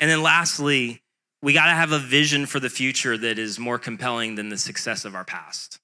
And 0.00 0.10
then 0.10 0.22
lastly, 0.22 1.02
we 1.42 1.52
got 1.52 1.66
to 1.66 1.72
have 1.72 1.92
a 1.92 1.98
vision 1.98 2.46
for 2.46 2.60
the 2.60 2.68
future 2.68 3.16
that 3.16 3.38
is 3.38 3.58
more 3.58 3.78
compelling 3.78 4.34
than 4.34 4.48
the 4.48 4.58
success 4.58 5.04
of 5.04 5.14
our 5.14 5.24
past. 5.24 5.78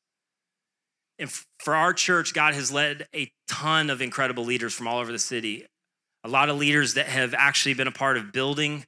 And 1.18 1.30
for 1.60 1.74
our 1.74 1.92
church, 1.92 2.34
God 2.34 2.54
has 2.54 2.72
led 2.72 3.06
a 3.14 3.30
ton 3.48 3.90
of 3.90 4.02
incredible 4.02 4.44
leaders 4.44 4.74
from 4.74 4.88
all 4.88 4.98
over 4.98 5.12
the 5.12 5.18
city. 5.18 5.66
a 6.24 6.28
lot 6.28 6.48
of 6.48 6.56
leaders 6.56 6.94
that 6.94 7.06
have 7.06 7.34
actually 7.34 7.74
been 7.74 7.88
a 7.88 7.92
part 7.92 8.16
of 8.16 8.32
building 8.32 8.84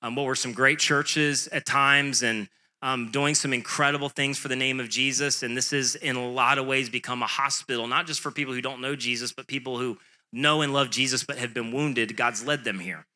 um, 0.00 0.14
what 0.14 0.24
were 0.26 0.34
some 0.34 0.52
great 0.52 0.78
churches 0.78 1.48
at 1.48 1.66
times 1.66 2.22
and 2.22 2.48
um, 2.82 3.10
doing 3.10 3.34
some 3.34 3.52
incredible 3.52 4.08
things 4.08 4.38
for 4.38 4.48
the 4.48 4.56
name 4.56 4.80
of 4.80 4.88
Jesus. 4.88 5.42
And 5.42 5.56
this 5.56 5.72
has, 5.72 5.94
in 5.96 6.16
a 6.16 6.28
lot 6.28 6.58
of 6.58 6.66
ways, 6.66 6.88
become 6.88 7.22
a 7.22 7.26
hospital, 7.26 7.86
not 7.88 8.06
just 8.06 8.20
for 8.20 8.30
people 8.30 8.54
who 8.54 8.60
don't 8.60 8.80
know 8.80 8.94
Jesus, 8.94 9.32
but 9.32 9.46
people 9.46 9.78
who 9.78 9.98
know 10.32 10.62
and 10.62 10.72
love 10.72 10.90
Jesus 10.90 11.24
but 11.24 11.38
have 11.38 11.54
been 11.54 11.72
wounded. 11.72 12.16
God's 12.16 12.46
led 12.46 12.64
them 12.64 12.78
here. 12.78 13.06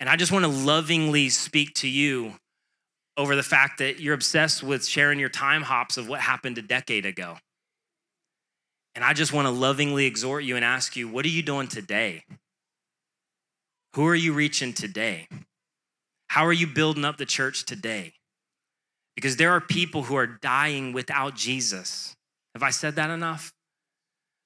And 0.00 0.08
I 0.08 0.16
just 0.16 0.32
want 0.32 0.44
to 0.44 0.50
lovingly 0.50 1.28
speak 1.28 1.74
to 1.74 1.88
you 1.88 2.34
over 3.16 3.36
the 3.36 3.42
fact 3.42 3.78
that 3.78 4.00
you're 4.00 4.14
obsessed 4.14 4.62
with 4.62 4.86
sharing 4.86 5.18
your 5.18 5.28
time 5.28 5.62
hops 5.62 5.96
of 5.96 6.08
what 6.08 6.20
happened 6.20 6.58
a 6.58 6.62
decade 6.62 7.04
ago. 7.04 7.36
And 8.94 9.04
I 9.04 9.12
just 9.12 9.32
want 9.32 9.46
to 9.46 9.50
lovingly 9.50 10.06
exhort 10.06 10.42
you 10.44 10.56
and 10.56 10.64
ask 10.64 10.96
you, 10.96 11.08
what 11.08 11.24
are 11.24 11.28
you 11.28 11.42
doing 11.42 11.68
today? 11.68 12.24
Who 13.94 14.06
are 14.06 14.14
you 14.14 14.32
reaching 14.32 14.72
today? 14.72 15.28
How 16.28 16.46
are 16.46 16.52
you 16.52 16.66
building 16.66 17.04
up 17.04 17.16
the 17.16 17.26
church 17.26 17.64
today? 17.66 18.14
Because 19.20 19.36
there 19.36 19.50
are 19.50 19.60
people 19.60 20.04
who 20.04 20.16
are 20.16 20.26
dying 20.26 20.94
without 20.94 21.34
Jesus. 21.36 22.14
Have 22.54 22.62
I 22.62 22.70
said 22.70 22.96
that 22.96 23.10
enough? 23.10 23.52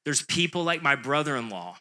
There's 0.05 0.23
people 0.23 0.65
like 0.65 0.83
my 0.83 0.97
brother 0.97 1.37
in 1.37 1.49
law 1.49 1.77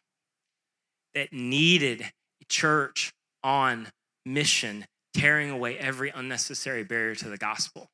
that 1.15 1.33
needed 1.33 2.05
church 2.49 3.11
on 3.43 3.87
mission, 4.27 4.85
tearing 5.15 5.49
away 5.49 5.75
every 5.75 6.11
unnecessary 6.11 6.83
barrier 6.83 7.15
to 7.15 7.29
the 7.29 7.37
gospel. 7.37 7.87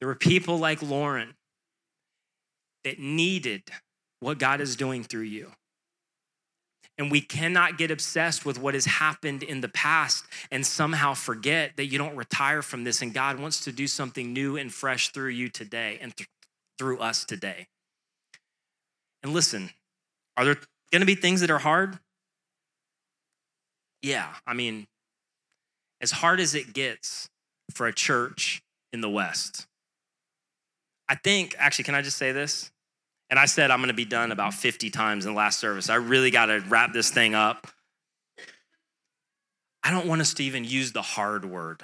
There 0.00 0.08
were 0.08 0.16
people 0.16 0.58
like 0.58 0.82
Lauren 0.82 1.34
that 2.82 2.98
needed 2.98 3.62
what 4.18 4.40
God 4.40 4.60
is 4.60 4.74
doing 4.74 5.04
through 5.04 5.22
you. 5.22 5.52
And 6.98 7.12
we 7.12 7.20
cannot 7.20 7.78
get 7.78 7.92
obsessed 7.92 8.44
with 8.44 8.58
what 8.58 8.74
has 8.74 8.84
happened 8.84 9.44
in 9.44 9.60
the 9.60 9.68
past 9.68 10.24
and 10.50 10.66
somehow 10.66 11.14
forget 11.14 11.76
that 11.76 11.86
you 11.86 11.96
don't 11.96 12.16
retire 12.16 12.60
from 12.60 12.82
this. 12.82 13.00
And 13.02 13.14
God 13.14 13.38
wants 13.38 13.60
to 13.64 13.72
do 13.72 13.86
something 13.86 14.32
new 14.32 14.56
and 14.56 14.72
fresh 14.72 15.10
through 15.10 15.30
you 15.30 15.48
today 15.48 15.98
and 16.00 16.16
th- 16.16 16.28
through 16.76 16.98
us 16.98 17.24
today. 17.24 17.68
And 19.22 19.32
listen, 19.32 19.70
are 20.36 20.44
there 20.44 20.56
going 20.90 21.00
to 21.00 21.06
be 21.06 21.14
things 21.14 21.40
that 21.40 21.50
are 21.50 21.58
hard? 21.58 21.98
Yeah, 24.02 24.34
I 24.46 24.54
mean, 24.54 24.86
as 26.00 26.10
hard 26.10 26.40
as 26.40 26.54
it 26.54 26.72
gets 26.72 27.28
for 27.72 27.86
a 27.86 27.92
church 27.92 28.62
in 28.92 29.00
the 29.00 29.10
West, 29.10 29.66
I 31.08 31.14
think, 31.14 31.54
actually, 31.58 31.84
can 31.84 31.94
I 31.94 32.02
just 32.02 32.16
say 32.16 32.32
this? 32.32 32.70
And 33.30 33.38
I 33.38 33.46
said 33.46 33.70
I'm 33.70 33.80
gonna 33.80 33.92
be 33.92 34.04
done 34.04 34.32
about 34.32 34.54
50 34.54 34.90
times 34.90 35.26
in 35.26 35.32
the 35.32 35.36
last 35.36 35.58
service. 35.58 35.90
I 35.90 35.96
really 35.96 36.30
gotta 36.30 36.62
wrap 36.68 36.92
this 36.92 37.10
thing 37.10 37.34
up. 37.34 37.66
I 39.82 39.90
don't 39.90 40.06
want 40.06 40.20
us 40.20 40.34
to 40.34 40.44
even 40.44 40.64
use 40.64 40.92
the 40.92 41.02
hard 41.02 41.44
word. 41.44 41.82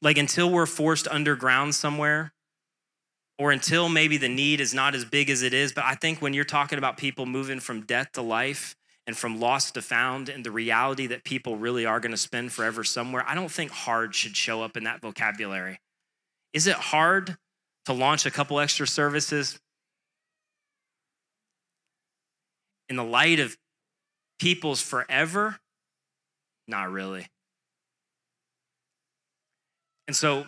Like 0.00 0.18
until 0.18 0.50
we're 0.50 0.66
forced 0.66 1.08
underground 1.08 1.74
somewhere, 1.74 2.32
or 3.38 3.50
until 3.50 3.88
maybe 3.88 4.16
the 4.16 4.28
need 4.28 4.60
is 4.60 4.72
not 4.72 4.94
as 4.94 5.04
big 5.04 5.30
as 5.30 5.42
it 5.42 5.52
is. 5.52 5.72
But 5.72 5.84
I 5.84 5.94
think 5.94 6.22
when 6.22 6.32
you're 6.32 6.44
talking 6.44 6.78
about 6.78 6.96
people 6.96 7.26
moving 7.26 7.60
from 7.60 7.82
death 7.82 8.12
to 8.12 8.22
life 8.22 8.76
and 9.06 9.16
from 9.16 9.40
lost 9.40 9.74
to 9.74 9.82
found 9.82 10.28
and 10.28 10.44
the 10.44 10.50
reality 10.50 11.08
that 11.08 11.24
people 11.24 11.56
really 11.56 11.84
are 11.84 11.98
gonna 11.98 12.16
spend 12.16 12.52
forever 12.52 12.84
somewhere, 12.84 13.24
I 13.26 13.34
don't 13.34 13.50
think 13.50 13.70
hard 13.70 14.14
should 14.14 14.36
show 14.36 14.62
up 14.62 14.76
in 14.76 14.84
that 14.84 15.00
vocabulary. 15.00 15.80
Is 16.52 16.66
it 16.66 16.76
hard 16.76 17.36
to 17.86 17.92
launch 17.92 18.26
a 18.26 18.30
couple 18.30 18.60
extra 18.60 18.86
services? 18.86 19.58
In 22.92 22.96
the 22.96 23.04
light 23.04 23.40
of 23.40 23.56
people's 24.38 24.82
forever? 24.82 25.58
Not 26.68 26.92
really. 26.92 27.26
And 30.06 30.14
so 30.14 30.44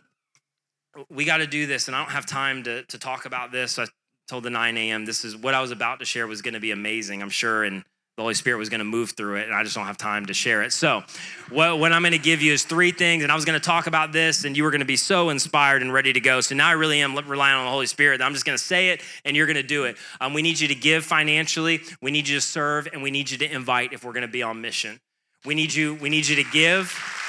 we 1.09 1.25
got 1.25 1.39
to 1.39 1.47
do 1.47 1.67
this, 1.67 1.89
and 1.89 1.97
I 1.97 2.03
don't 2.03 2.13
have 2.13 2.27
time 2.27 2.63
to, 2.65 2.83
to 2.85 2.99
talk 2.99 3.25
about 3.25 3.51
this. 3.51 3.79
I 3.79 3.87
told 4.29 4.45
the 4.45 4.51
9 4.51 4.77
a.m. 4.77 5.07
this 5.07 5.25
is 5.25 5.35
what 5.35 5.55
I 5.55 5.63
was 5.63 5.71
about 5.71 6.01
to 6.01 6.05
share 6.05 6.27
was 6.27 6.43
going 6.43 6.53
to 6.55 6.61
be 6.61 6.71
amazing, 6.71 7.23
I'm 7.23 7.31
sure. 7.31 7.65
And 7.65 7.83
the 8.17 8.23
Holy 8.23 8.35
Spirit 8.35 8.59
was 8.59 8.69
going 8.69 8.79
to 8.79 8.85
move 8.85 9.11
through 9.11 9.37
it, 9.37 9.47
and 9.47 9.55
I 9.55 9.65
just 9.65 9.75
don't 9.75 9.87
have 9.87 9.99
time 9.99 10.27
to 10.27 10.35
share 10.35 10.63
it. 10.63 10.73
So, 10.73 11.03
what, 11.51 11.81
what 11.81 11.93
I'm 11.93 12.03
going 12.03 12.13
to 12.13 12.19
give 12.19 12.43
you 12.43 12.53
is 12.53 12.63
three 12.63 12.93
things, 12.93 13.25
and 13.25 13.33
I 13.33 13.35
was 13.35 13.45
going 13.45 13.59
to 13.59 13.65
talk 13.65 13.89
about 13.89 14.13
this, 14.13 14.45
and 14.45 14.57
you 14.57 14.63
were 14.63 14.71
going 14.71 14.81
to 14.81 14.87
be 14.87 14.97
so 14.97 15.31
inspired 15.31 15.83
and 15.83 15.93
ready 15.93 16.13
to 16.13 16.21
go. 16.21 16.41
So 16.41 16.55
now 16.55 16.69
I 16.69 16.73
really 16.73 17.01
am 17.01 17.17
relying 17.29 17.57
on 17.57 17.65
the 17.65 17.71
Holy 17.73 17.87
Spirit. 17.87 18.23
I'm 18.23 18.33
just 18.33 18.45
going 18.45 18.57
to 18.57 18.63
say 18.63 18.91
it, 18.91 19.03
and 19.25 19.37
you're 19.37 19.47
going 19.47 19.57
to 19.57 19.65
do 19.65 19.85
it. 19.85 19.97
Um, 20.21 20.33
we 20.33 20.43
need 20.43 20.61
you 20.61 20.69
to 20.69 20.77
give 20.77 21.05
financially. 21.05 21.81
We 22.01 22.13
need 22.13 22.29
you 22.29 22.37
to 22.37 22.41
serve, 22.41 22.89
and 22.93 23.03
we 23.03 23.11
need 23.11 23.31
you 23.31 23.39
to 23.39 23.53
invite 23.53 23.93
if 23.93 24.05
we're 24.05 24.13
going 24.13 24.23
to 24.23 24.29
be 24.29 24.45
on 24.45 24.61
mission. 24.61 25.01
We 25.45 25.55
need 25.57 25.75
you. 25.75 25.95
We 25.97 26.09
need 26.09 26.29
you 26.29 26.37
to 26.37 26.45
give. 26.45 27.24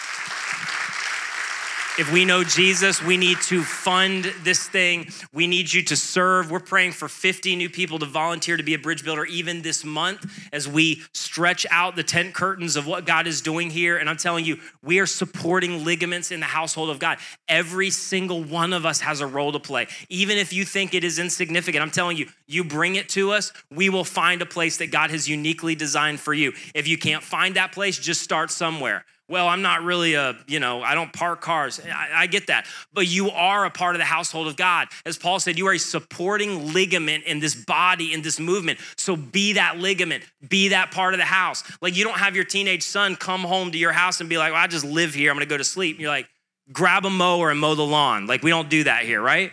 If 1.97 2.11
we 2.11 2.25
know 2.25 2.43
Jesus, 2.43 3.01
we 3.01 3.15
need 3.15 3.39
to 3.43 3.63
fund 3.63 4.25
this 4.43 4.67
thing. 4.67 5.07
We 5.31 5.47
need 5.47 5.71
you 5.71 5.81
to 5.83 5.95
serve. 5.95 6.51
We're 6.51 6.59
praying 6.59 6.91
for 6.91 7.07
50 7.07 7.55
new 7.55 7.69
people 7.69 7.99
to 7.99 8.05
volunteer 8.05 8.57
to 8.57 8.63
be 8.63 8.73
a 8.73 8.77
bridge 8.77 9.05
builder 9.05 9.23
even 9.23 9.61
this 9.61 9.85
month 9.85 10.29
as 10.51 10.67
we 10.67 11.03
stretch 11.13 11.65
out 11.71 11.95
the 11.95 12.03
tent 12.03 12.33
curtains 12.33 12.75
of 12.75 12.85
what 12.85 13.05
God 13.05 13.27
is 13.27 13.39
doing 13.39 13.69
here. 13.69 13.95
And 13.95 14.09
I'm 14.09 14.17
telling 14.17 14.43
you, 14.43 14.59
we 14.83 14.99
are 14.99 15.05
supporting 15.05 15.85
ligaments 15.85 16.31
in 16.31 16.41
the 16.41 16.47
household 16.47 16.89
of 16.89 16.99
God. 16.99 17.17
Every 17.47 17.91
single 17.91 18.43
one 18.43 18.73
of 18.73 18.85
us 18.85 18.99
has 18.99 19.21
a 19.21 19.27
role 19.27 19.53
to 19.53 19.59
play. 19.61 19.87
Even 20.09 20.37
if 20.37 20.51
you 20.51 20.65
think 20.65 20.93
it 20.93 21.05
is 21.05 21.17
insignificant, 21.17 21.81
I'm 21.81 21.91
telling 21.91 22.17
you, 22.17 22.27
you 22.45 22.65
bring 22.65 22.95
it 22.95 23.07
to 23.09 23.31
us, 23.31 23.53
we 23.71 23.87
will 23.87 24.03
find 24.03 24.41
a 24.41 24.45
place 24.45 24.75
that 24.77 24.91
God 24.91 25.11
has 25.11 25.29
uniquely 25.29 25.75
designed 25.75 26.19
for 26.19 26.33
you. 26.33 26.51
If 26.73 26.89
you 26.89 26.97
can't 26.97 27.23
find 27.23 27.55
that 27.55 27.71
place, 27.71 27.97
just 27.97 28.21
start 28.21 28.51
somewhere 28.51 29.05
well, 29.27 29.47
I'm 29.47 29.63
not 29.63 29.81
really 29.81 30.13
a, 30.13 30.37
you 30.45 30.59
know, 30.59 30.83
I 30.83 30.93
don't 30.93 31.11
park 31.11 31.41
cars. 31.41 31.81
I, 31.83 32.09
I, 32.13 32.27
get 32.27 32.47
that. 32.47 32.67
But 32.93 33.07
you 33.07 33.31
are 33.31 33.65
a 33.65 33.71
part 33.71 33.95
of 33.95 33.99
the 33.99 34.05
household 34.05 34.47
of 34.47 34.55
God. 34.55 34.87
As 35.03 35.17
Paul 35.17 35.39
said, 35.39 35.57
you 35.57 35.65
are 35.67 35.73
a 35.73 35.79
supporting 35.79 36.73
ligament 36.73 37.23
in 37.23 37.39
this 37.39 37.55
body, 37.55 38.13
in 38.13 38.21
this 38.21 38.39
movement. 38.39 38.79
So 38.97 39.15
be 39.15 39.53
that 39.53 39.79
ligament, 39.79 40.23
be 40.47 40.69
that 40.69 40.91
part 40.91 41.15
of 41.15 41.17
the 41.17 41.25
house. 41.25 41.63
Like 41.81 41.95
you 41.95 42.03
don't 42.03 42.19
have 42.19 42.35
your 42.35 42.45
teenage 42.45 42.83
son 42.83 43.15
come 43.15 43.41
home 43.41 43.71
to 43.71 43.77
your 43.79 43.93
house 43.93 44.19
and 44.19 44.29
be 44.29 44.37
like, 44.37 44.51
well, 44.53 44.61
I 44.61 44.67
just 44.67 44.85
live 44.85 45.15
here. 45.15 45.31
I'm 45.31 45.37
going 45.37 45.45
to 45.47 45.49
go 45.49 45.57
to 45.57 45.63
sleep. 45.63 45.99
You're 45.99 46.09
like, 46.09 46.29
grab 46.71 47.05
a 47.05 47.09
mower 47.09 47.49
and 47.49 47.59
mow 47.59 47.73
the 47.73 47.85
lawn. 47.85 48.27
Like 48.27 48.43
we 48.43 48.51
don't 48.51 48.69
do 48.69 48.83
that 48.83 49.05
here, 49.05 49.21
right? 49.21 49.51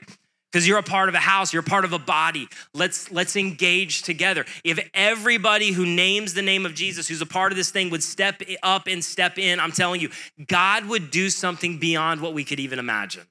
Because 0.52 0.68
you're 0.68 0.78
a 0.78 0.82
part 0.82 1.08
of 1.08 1.14
a 1.14 1.18
house 1.18 1.52
you're 1.52 1.62
part 1.62 1.84
of 1.84 1.92
a 1.92 1.98
body. 1.98 2.48
Let's 2.74 3.10
let's 3.10 3.36
engage 3.36 4.02
together. 4.02 4.44
If 4.64 4.78
everybody 4.92 5.72
who 5.72 5.86
names 5.86 6.34
the 6.34 6.42
name 6.42 6.66
of 6.66 6.74
jesus 6.74 7.08
who's 7.08 7.22
a 7.22 7.26
part 7.26 7.52
of 7.52 7.56
this 7.56 7.70
thing 7.70 7.90
would 7.90 8.02
step 8.02 8.42
up 8.62 8.86
and 8.86 9.04
step 9.04 9.38
in 9.38 9.60
i'm 9.60 9.72
telling 9.72 10.00
you 10.00 10.10
god 10.46 10.86
would 10.86 11.10
do 11.10 11.30
something 11.30 11.78
beyond 11.78 12.20
what 12.20 12.34
we 12.34 12.44
could 12.44 12.60
even 12.60 12.78
imagine. 12.78 13.26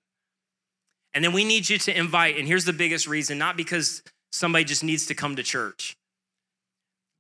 And 1.14 1.24
then 1.24 1.34
we 1.34 1.44
need 1.44 1.70
you 1.70 1.78
to 1.78 1.98
invite 1.98 2.38
and 2.38 2.48
here's 2.48 2.66
the 2.66 2.74
biggest 2.74 3.08
reason 3.08 3.38
not 3.38 3.58
because 3.58 4.02
somebody 4.32 4.64
just 4.64 4.84
needs 4.84 5.06
to 5.08 5.16
come 5.16 5.36
to 5.36 5.44
church. 5.44 5.98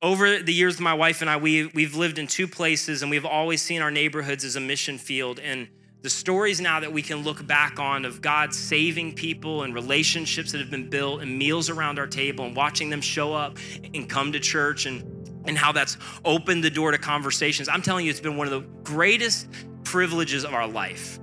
Over 0.02 0.41
the 0.41 0.54
years 0.54 0.80
my 0.80 0.93
wife 0.93 1.22
and 1.22 1.30
i 1.30 1.38
we, 1.38 1.68
we've 1.68 1.95
lived 1.95 2.18
in 2.18 2.28
two 2.28 2.47
places 2.47 3.02
and 3.02 3.12
we've 3.12 3.26
always 3.26 3.62
seen 3.62 3.82
our 3.82 3.91
neighborhoods 3.91 4.43
as 4.43 4.56
a 4.56 4.62
mission 4.62 4.97
field 4.97 5.39
and 5.39 5.68
the 6.02 6.10
stories 6.10 6.60
now 6.60 6.80
that 6.80 6.91
we 6.91 7.02
can 7.02 7.18
look 7.18 7.45
back 7.45 7.80
on 7.80 8.06
of 8.06 8.22
God 8.22 8.54
saving 8.54 9.14
people 9.14 9.64
and 9.64 9.74
relationships 9.74 10.52
that 10.52 10.58
have 10.60 10.72
been 10.72 10.89
built 10.89 11.22
and 11.22 11.38
meals 11.38 11.70
around 11.70 11.99
our 11.99 12.08
table 12.08 12.45
and 12.45 12.56
watching 12.56 12.89
them 12.89 13.02
show 13.02 13.34
up 13.34 13.58
and 13.93 14.10
come 14.10 14.32
to 14.32 14.39
church 14.39 14.88
and, 14.88 15.04
and 15.45 15.58
how 15.58 15.72
that's 15.72 15.97
opened 16.26 16.64
the 16.64 16.72
door 16.72 16.91
to 16.91 16.97
conversations. 16.97 17.70
I'm 17.70 17.84
telling 17.84 18.06
you, 18.06 18.10
it's 18.10 18.20
been 18.20 18.36
one 18.36 18.47
of 18.47 18.52
the 18.52 18.68
greatest 18.84 19.47
privileges 19.84 20.43
of 20.43 20.54
our 20.56 20.68
life. 20.68 21.20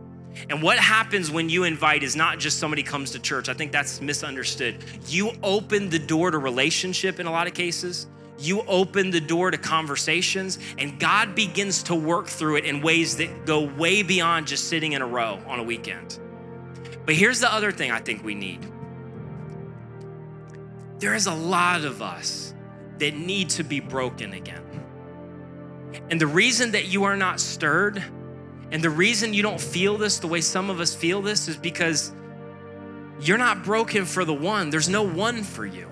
And 0.49 0.63
what 0.63 0.79
happens 0.79 1.29
when 1.33 1.49
you 1.49 1.65
invite 1.65 2.05
is 2.05 2.15
not 2.15 2.39
just 2.39 2.61
somebody 2.61 2.85
comes 2.85 3.11
to 3.11 3.19
church. 3.19 3.49
I 3.49 3.55
think 3.55 3.73
that's 3.73 4.01
misunderstood. 4.01 4.85
You 5.09 5.33
open 5.43 5.91
the 5.91 5.99
door 5.99 6.31
to 6.31 6.39
relationship 6.39 7.19
in 7.19 7.27
a 7.27 7.33
lot 7.33 7.49
of 7.49 7.55
cases 7.55 8.07
you 8.39 8.63
open 8.63 9.11
the 9.11 9.21
door 9.21 9.51
to 9.51 9.59
conversations, 9.59 10.59
and 10.79 10.99
God 10.99 11.35
begins 11.35 11.85
to 11.85 11.95
work 11.95 12.29
through 12.29 12.57
it 12.57 12.65
in 12.65 12.81
ways 12.81 13.17
that 13.17 13.47
go 13.47 13.63
way 13.63 14.03
beyond 14.03 14.47
just 14.47 14.69
sitting 14.69 14.93
in 14.93 15.03
a 15.03 15.07
row 15.07 15.41
on 15.47 15.59
a 15.59 15.63
weekend. 15.63 16.19
But 17.05 17.15
here's 17.15 17.41
the 17.41 17.53
other 17.53 17.73
thing 17.73 17.91
I 17.91 18.01
think 18.01 18.23
we 18.23 18.35
need 18.35 18.67
there 20.99 21.15
is 21.15 21.27
a 21.27 21.35
lot 21.35 21.85
of 21.85 22.03
us 22.03 22.55
that 22.99 23.15
need 23.15 23.51
to 23.51 23.63
be 23.63 23.81
broken 23.81 24.33
again. 24.33 24.65
And 26.11 26.21
the 26.21 26.27
reason 26.27 26.73
that 26.73 26.87
you 26.87 27.05
are 27.05 27.17
not 27.17 27.41
stirred, 27.41 28.03
and 28.71 28.83
the 28.83 28.91
reason 28.91 29.33
you 29.33 29.43
don't 29.43 29.61
feel 29.61 29.97
this 29.97 30.19
the 30.19 30.27
way 30.27 30.41
some 30.41 30.71
of 30.71 30.81
us 30.81 30.95
feel 30.95 31.23
this, 31.23 31.49
is 31.49 31.57
because 31.57 32.13
you're 33.21 33.39
not 33.39 33.65
broken 33.65 34.05
for 34.05 34.25
the 34.25 34.35
one. 34.35 34.71
There's 34.71 34.89
no 34.89 35.03
one 35.03 35.43
for 35.43 35.65
you. 35.65 35.89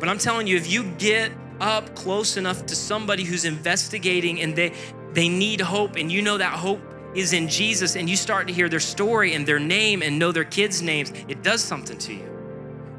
But 0.00 0.08
I'm 0.08 0.18
telling 0.18 0.46
you, 0.46 0.56
if 0.56 0.70
you 0.70 0.84
get 0.98 1.30
up 1.60 1.94
close 1.94 2.38
enough 2.38 2.64
to 2.66 2.74
somebody 2.74 3.22
who's 3.22 3.44
investigating 3.44 4.40
and 4.40 4.56
they 4.56 4.72
they 5.12 5.28
need 5.28 5.60
hope 5.60 5.96
and 5.96 6.10
you 6.10 6.22
know 6.22 6.38
that 6.38 6.54
hope 6.54 6.80
is 7.14 7.32
in 7.32 7.48
Jesus 7.48 7.96
and 7.96 8.08
you 8.08 8.16
start 8.16 8.46
to 8.46 8.52
hear 8.52 8.68
their 8.68 8.80
story 8.80 9.34
and 9.34 9.44
their 9.46 9.58
name 9.58 10.02
and 10.02 10.18
know 10.18 10.32
their 10.32 10.44
kids' 10.44 10.80
names, 10.80 11.12
it 11.28 11.42
does 11.42 11.62
something 11.62 11.98
to 11.98 12.14
you. 12.14 12.29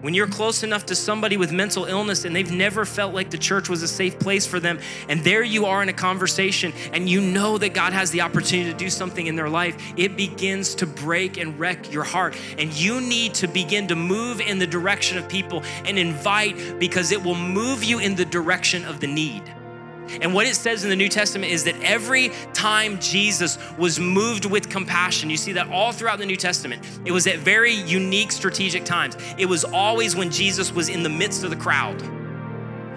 When 0.01 0.13
you're 0.13 0.27
close 0.27 0.63
enough 0.63 0.85
to 0.87 0.95
somebody 0.95 1.37
with 1.37 1.51
mental 1.51 1.85
illness 1.85 2.25
and 2.25 2.35
they've 2.35 2.51
never 2.51 2.85
felt 2.85 3.13
like 3.13 3.29
the 3.29 3.37
church 3.37 3.69
was 3.69 3.83
a 3.83 3.87
safe 3.87 4.19
place 4.19 4.45
for 4.45 4.59
them, 4.59 4.79
and 5.07 5.23
there 5.23 5.43
you 5.43 5.65
are 5.65 5.81
in 5.81 5.89
a 5.89 5.93
conversation 5.93 6.73
and 6.93 7.07
you 7.07 7.21
know 7.21 7.57
that 7.57 7.73
God 7.73 7.93
has 7.93 8.11
the 8.11 8.21
opportunity 8.21 8.71
to 8.71 8.77
do 8.77 8.89
something 8.89 9.27
in 9.27 9.35
their 9.35 9.49
life, 9.49 9.75
it 9.97 10.17
begins 10.17 10.75
to 10.75 10.85
break 10.85 11.37
and 11.37 11.59
wreck 11.59 11.91
your 11.91 12.03
heart. 12.03 12.35
And 12.57 12.73
you 12.73 13.01
need 13.01 13.33
to 13.35 13.47
begin 13.47 13.87
to 13.87 13.95
move 13.95 14.41
in 14.41 14.59
the 14.59 14.67
direction 14.67 15.17
of 15.17 15.27
people 15.29 15.63
and 15.85 15.97
invite 15.97 16.79
because 16.79 17.11
it 17.11 17.23
will 17.23 17.35
move 17.35 17.83
you 17.83 17.99
in 17.99 18.15
the 18.15 18.25
direction 18.25 18.85
of 18.85 18.99
the 18.99 19.07
need. 19.07 19.43
And 20.21 20.33
what 20.33 20.45
it 20.45 20.55
says 20.55 20.83
in 20.83 20.89
the 20.89 20.95
New 20.95 21.09
Testament 21.09 21.51
is 21.51 21.63
that 21.63 21.75
every 21.81 22.29
time 22.53 22.99
Jesus 22.99 23.57
was 23.77 23.99
moved 23.99 24.45
with 24.45 24.69
compassion, 24.69 25.29
you 25.29 25.37
see 25.37 25.53
that 25.53 25.69
all 25.69 25.91
throughout 25.91 26.19
the 26.19 26.25
New 26.25 26.35
Testament, 26.35 26.83
it 27.05 27.11
was 27.11 27.27
at 27.27 27.39
very 27.39 27.73
unique 27.73 28.31
strategic 28.31 28.83
times. 28.83 29.15
It 29.37 29.45
was 29.45 29.63
always 29.63 30.15
when 30.15 30.31
Jesus 30.31 30.71
was 30.71 30.89
in 30.89 31.03
the 31.03 31.09
midst 31.09 31.43
of 31.43 31.49
the 31.49 31.55
crowd. 31.55 32.01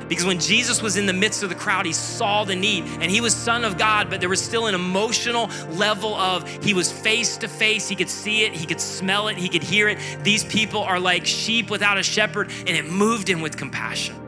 Because 0.08 0.26
when 0.26 0.38
Jesus 0.38 0.82
was 0.82 0.96
in 0.96 1.06
the 1.06 1.12
midst 1.12 1.42
of 1.42 1.48
the 1.48 1.54
crowd, 1.54 1.86
he 1.86 1.92
saw 1.92 2.44
the 2.44 2.54
need 2.54 2.84
and 3.00 3.10
he 3.10 3.20
was 3.20 3.34
Son 3.34 3.64
of 3.64 3.78
God, 3.78 4.10
but 4.10 4.20
there 4.20 4.28
was 4.28 4.42
still 4.42 4.66
an 4.66 4.74
emotional 4.74 5.50
level 5.70 6.14
of 6.14 6.48
he 6.62 6.74
was 6.74 6.92
face 6.92 7.36
to 7.38 7.48
face. 7.48 7.88
He 7.88 7.96
could 7.96 8.10
see 8.10 8.44
it, 8.44 8.52
he 8.52 8.66
could 8.66 8.80
smell 8.80 9.28
it, 9.28 9.36
he 9.36 9.48
could 9.48 9.62
hear 9.62 9.88
it. 9.88 9.98
These 10.22 10.44
people 10.44 10.82
are 10.82 11.00
like 11.00 11.24
sheep 11.24 11.70
without 11.70 11.98
a 11.98 12.02
shepherd, 12.02 12.50
and 12.66 12.70
it 12.70 12.86
moved 12.86 13.28
him 13.28 13.40
with 13.40 13.56
compassion. 13.56 14.23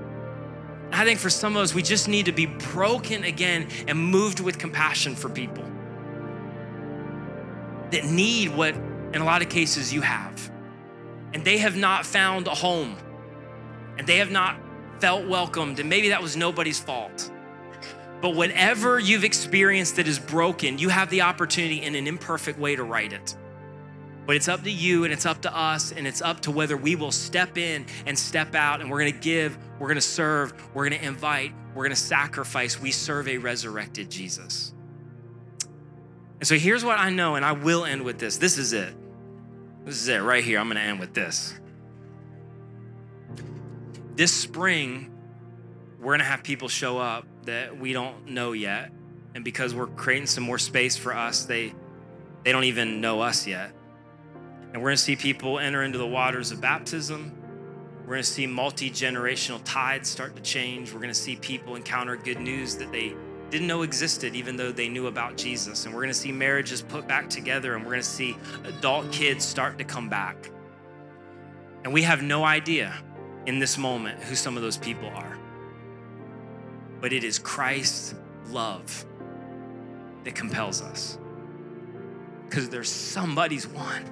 I 0.97 1.05
think 1.05 1.21
for 1.21 1.29
some 1.29 1.57
of 1.57 1.63
us, 1.63 1.75
we 1.75 1.83
just 1.83 2.09
need 2.09 2.25
to 2.25 2.33
be 2.33 2.47
broken 2.47 3.25
again 3.25 3.69
and 3.87 3.99
moved 3.99 4.41
with 4.41 4.59
compassion 4.59 5.15
for 5.15 5.29
people 5.29 5.65
that 7.91 8.07
need 8.07 8.57
what, 8.57 8.75
in 8.75 9.17
a 9.17 9.25
lot 9.25 9.43
of 9.43 9.51
cases, 9.51 9.93
you 9.93 10.01
have. 10.01 10.51
And 11.35 11.45
they 11.45 11.59
have 11.59 11.77
not 11.77 12.07
found 12.07 12.47
a 12.47 12.55
home 12.55 12.97
and 13.99 14.07
they 14.07 14.17
have 14.17 14.31
not 14.31 14.59
felt 14.99 15.27
welcomed. 15.27 15.79
And 15.81 15.91
maybe 15.91 16.09
that 16.09 16.23
was 16.23 16.35
nobody's 16.35 16.81
fault. 16.81 17.31
But 18.23 18.35
whatever 18.35 18.99
you've 18.99 19.25
experienced 19.25 19.97
that 19.97 20.09
is 20.09 20.19
broken, 20.19 20.79
you 20.79 20.89
have 20.89 21.11
the 21.11 21.21
opportunity 21.21 21.83
in 21.83 21.95
an 21.95 22.07
imperfect 22.07 22.59
way 22.59 22.75
to 22.75 22.85
right 22.85 23.13
it. 23.13 23.37
But 24.27 24.35
it's 24.35 24.49
up 24.49 24.65
to 24.65 24.71
you 24.71 25.05
and 25.05 25.13
it's 25.13 25.25
up 25.25 25.43
to 25.43 25.57
us 25.57 25.93
and 25.93 26.07
it's 26.07 26.21
up 26.21 26.41
to 26.41 26.51
whether 26.51 26.77
we 26.77 26.97
will 26.97 27.13
step 27.13 27.57
in 27.57 27.87
and 28.07 28.19
step 28.19 28.57
out 28.57 28.81
and 28.81 28.91
we're 28.91 28.99
gonna 28.99 29.13
give, 29.13 29.57
we're 29.79 29.89
gonna 29.89 30.01
serve, 30.01 30.53
we're 30.75 30.89
gonna 30.89 31.03
invite, 31.03 31.53
we're 31.75 31.85
gonna 31.85 31.95
sacrifice. 31.95 32.81
We 32.81 32.91
serve 32.91 33.29
a 33.29 33.39
resurrected 33.39 34.11
Jesus. 34.11 34.75
And 36.41 36.47
so 36.47 36.57
here's 36.57 36.85
what 36.85 36.99
I 36.99 37.11
know, 37.11 37.37
and 37.37 37.45
I 37.45 37.53
will 37.53 37.85
end 37.85 38.03
with 38.03 38.19
this. 38.19 38.37
This 38.37 38.59
is 38.59 38.73
it. 38.73 38.95
This 39.85 39.95
is 39.95 40.09
it 40.09 40.19
right 40.19 40.43
here. 40.43 40.59
I'm 40.59 40.67
gonna 40.69 40.81
end 40.81 40.99
with 40.99 41.15
this. 41.15 41.55
This 44.17 44.33
spring, 44.33 45.13
we're 46.01 46.15
gonna 46.15 46.25
have 46.25 46.43
people 46.43 46.69
show 46.69 46.99
up 46.99 47.27
that 47.45 47.79
we 47.79 47.93
don't 47.93 48.27
know 48.27 48.53
yet. 48.53 48.91
And 49.37 49.45
because 49.45 49.73
we're 49.73 49.87
creating 49.87 50.27
some 50.27 50.43
more 50.43 50.59
space 50.59 50.97
for 50.97 51.15
us, 51.15 51.45
they 51.45 51.73
they 52.43 52.53
don't 52.53 52.65
even 52.65 53.01
know 53.01 53.21
us 53.21 53.47
yet. 53.47 53.76
And 54.73 54.83
we're 54.83 54.91
gonna 54.91 54.97
see 54.97 55.17
people 55.17 55.59
enter 55.59 55.83
into 55.83 55.99
the 55.99 56.07
waters 56.07 56.51
of 56.51 56.61
baptism. 56.61 57.33
We're 58.07 58.15
gonna 58.15 58.23
see 58.23 58.47
multi 58.47 58.91
generational 58.91 59.61
tides 59.65 60.09
start 60.09 60.37
to 60.37 60.43
change. 60.43 60.93
We're 60.93 61.01
gonna 61.01 61.15
see 61.15 61.37
people 61.37 61.77
encounter 61.77 62.17
good 62.17 62.41
news 62.41 62.77
that 62.77 62.93
they 62.93 63.15
didn't 63.51 63.67
know 63.67 63.83
existed, 63.83 64.35
even 64.35 64.57
though 64.57 64.73
they 64.73 64.89
knew 64.89 65.07
about 65.07 65.37
Jesus. 65.37 65.87
And 65.87 65.95
we're 65.95 66.03
gonna 66.03 66.15
see 66.15 66.33
marriages 66.33 66.83
put 66.83 67.07
back 67.09 67.31
together, 67.31 67.75
and 67.75 67.85
we're 67.85 67.93
gonna 67.93 68.03
see 68.03 68.37
adult 68.65 69.11
kids 69.13 69.45
start 69.45 69.79
to 69.79 69.85
come 69.85 70.09
back. 70.09 70.51
And 71.85 71.93
we 71.93 72.03
have 72.03 72.23
no 72.23 72.45
idea 72.45 72.95
in 73.47 73.59
this 73.61 73.79
moment 73.79 74.23
who 74.25 74.35
some 74.35 74.57
of 74.57 74.63
those 74.63 74.77
people 74.77 75.09
are. 75.09 75.39
But 77.01 77.13
it 77.13 77.25
is 77.25 77.39
Christ's 77.39 78.15
love 78.49 79.05
that 80.25 80.35
compels 80.35 80.83
us. 80.83 81.19
Because 82.45 82.69
there's 82.69 82.91
somebody's 82.91 83.67
one 83.67 84.05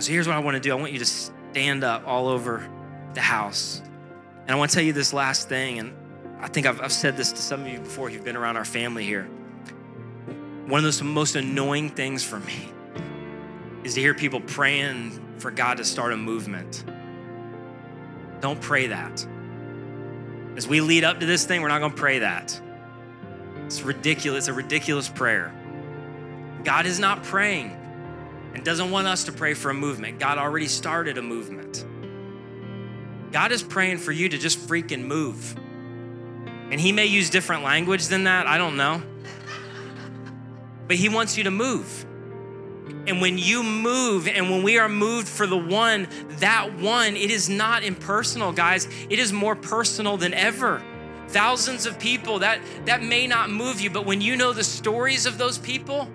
So 0.00 0.12
here's 0.12 0.26
what 0.26 0.36
I 0.36 0.40
want 0.40 0.54
to 0.54 0.60
do 0.60 0.72
I 0.72 0.74
want 0.76 0.92
you 0.92 0.98
to 0.98 1.04
stand 1.04 1.84
up 1.84 2.06
all 2.06 2.28
over 2.28 2.68
the 3.14 3.20
house. 3.20 3.82
And 4.42 4.50
I 4.50 4.54
want 4.54 4.70
to 4.70 4.74
tell 4.74 4.84
you 4.84 4.92
this 4.92 5.12
last 5.12 5.48
thing, 5.48 5.78
and 5.78 5.94
I 6.40 6.48
think 6.48 6.66
I've, 6.66 6.80
I've 6.80 6.92
said 6.92 7.16
this 7.16 7.32
to 7.32 7.42
some 7.42 7.62
of 7.62 7.68
you 7.68 7.78
before 7.80 8.08
you've 8.08 8.24
been 8.24 8.36
around 8.36 8.56
our 8.56 8.64
family 8.64 9.04
here. 9.04 9.24
One 10.66 10.84
of 10.84 10.98
the 10.98 11.04
most 11.04 11.36
annoying 11.36 11.90
things 11.90 12.24
for 12.24 12.40
me 12.40 12.72
is 13.84 13.94
to 13.94 14.00
hear 14.00 14.14
people 14.14 14.40
praying 14.40 15.20
for 15.38 15.50
God 15.50 15.76
to 15.76 15.84
start 15.84 16.12
a 16.12 16.16
movement. 16.16 16.84
Don't 18.40 18.60
pray 18.60 18.86
that. 18.86 19.26
As 20.56 20.66
we 20.66 20.80
lead 20.80 21.04
up 21.04 21.20
to 21.20 21.26
this 21.26 21.44
thing, 21.44 21.60
we're 21.62 21.68
not 21.68 21.80
going 21.80 21.92
to 21.92 21.96
pray 21.96 22.20
that. 22.20 22.58
It's 23.66 23.82
ridiculous. 23.82 24.40
It's 24.40 24.48
a 24.48 24.52
ridiculous 24.52 25.08
prayer. 25.08 25.54
God 26.64 26.86
is 26.86 26.98
not 26.98 27.22
praying 27.22 27.79
and 28.54 28.64
doesn't 28.64 28.90
want 28.90 29.06
us 29.06 29.24
to 29.24 29.32
pray 29.32 29.54
for 29.54 29.70
a 29.70 29.74
movement. 29.74 30.18
God 30.18 30.38
already 30.38 30.66
started 30.66 31.18
a 31.18 31.22
movement. 31.22 31.84
God 33.32 33.52
is 33.52 33.62
praying 33.62 33.98
for 33.98 34.12
you 34.12 34.28
to 34.28 34.38
just 34.38 34.58
freaking 34.66 35.04
move. 35.04 35.56
And 36.70 36.80
He 36.80 36.92
may 36.92 37.06
use 37.06 37.30
different 37.30 37.62
language 37.62 38.06
than 38.06 38.24
that, 38.24 38.46
I 38.46 38.58
don't 38.58 38.76
know. 38.76 39.02
But 40.88 40.96
He 40.96 41.08
wants 41.08 41.36
you 41.36 41.44
to 41.44 41.50
move. 41.50 42.06
And 43.06 43.20
when 43.20 43.38
you 43.38 43.62
move, 43.62 44.28
and 44.28 44.50
when 44.50 44.62
we 44.62 44.78
are 44.78 44.88
moved 44.88 45.28
for 45.28 45.46
the 45.46 45.56
one, 45.56 46.08
that 46.38 46.78
one, 46.78 47.16
it 47.16 47.30
is 47.30 47.48
not 47.48 47.82
impersonal, 47.82 48.52
guys. 48.52 48.88
It 49.08 49.18
is 49.18 49.32
more 49.32 49.56
personal 49.56 50.16
than 50.16 50.34
ever. 50.34 50.82
Thousands 51.28 51.86
of 51.86 51.98
people, 51.98 52.40
that, 52.40 52.60
that 52.86 53.02
may 53.02 53.26
not 53.26 53.50
move 53.50 53.80
you, 53.80 53.90
but 53.90 54.04
when 54.04 54.20
you 54.20 54.36
know 54.36 54.52
the 54.52 54.64
stories 54.64 55.26
of 55.26 55.38
those 55.38 55.58
people, 55.58 56.08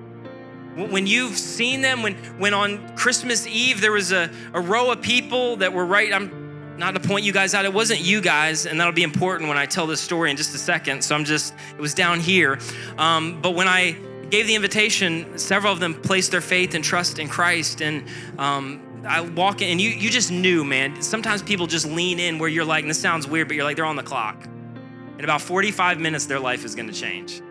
when 0.75 1.07
you've 1.07 1.37
seen 1.37 1.81
them, 1.81 2.03
when, 2.03 2.15
when 2.37 2.53
on 2.53 2.95
Christmas 2.95 3.47
Eve 3.47 3.81
there 3.81 3.93
was 3.93 4.11
a, 4.11 4.29
a 4.53 4.59
row 4.59 4.91
of 4.91 5.01
people 5.01 5.55
that 5.57 5.71
were 5.71 5.85
right, 5.85 6.13
I'm 6.13 6.77
not 6.77 6.93
to 6.95 6.99
point 6.99 7.23
you 7.23 7.31
guys 7.31 7.53
out, 7.53 7.63
it 7.63 7.73
wasn't 7.73 8.01
you 8.01 8.19
guys, 8.19 8.65
and 8.65 8.79
that'll 8.79 8.93
be 8.93 9.03
important 9.03 9.47
when 9.47 9.57
I 9.57 9.65
tell 9.65 9.87
this 9.87 10.01
story 10.01 10.29
in 10.31 10.37
just 10.37 10.53
a 10.53 10.57
second. 10.57 11.03
So 11.03 11.15
I'm 11.15 11.23
just, 11.23 11.53
it 11.71 11.79
was 11.79 11.93
down 11.93 12.19
here. 12.19 12.59
Um, 12.97 13.39
but 13.41 13.51
when 13.51 13.67
I 13.67 13.95
gave 14.29 14.47
the 14.47 14.55
invitation, 14.55 15.37
several 15.37 15.71
of 15.71 15.79
them 15.79 15.93
placed 15.93 16.31
their 16.31 16.41
faith 16.41 16.75
and 16.75 16.83
trust 16.83 17.19
in 17.19 17.29
Christ. 17.29 17.81
And 17.81 18.05
um, 18.37 19.03
I 19.07 19.21
walk 19.21 19.61
in, 19.61 19.69
and 19.69 19.81
you, 19.81 19.89
you 19.89 20.09
just 20.09 20.31
knew, 20.31 20.65
man. 20.65 21.01
Sometimes 21.01 21.41
people 21.41 21.67
just 21.67 21.85
lean 21.85 22.19
in 22.19 22.39
where 22.39 22.49
you're 22.49 22.65
like, 22.65 22.83
and 22.83 22.89
this 22.89 22.99
sounds 22.99 23.27
weird, 23.27 23.47
but 23.47 23.55
you're 23.55 23.63
like, 23.63 23.77
they're 23.77 23.85
on 23.85 23.95
the 23.95 24.03
clock. 24.03 24.45
In 25.17 25.23
about 25.23 25.41
45 25.41 25.99
minutes, 25.99 26.25
their 26.25 26.39
life 26.39 26.65
is 26.65 26.75
gonna 26.75 26.91
change. 26.91 27.41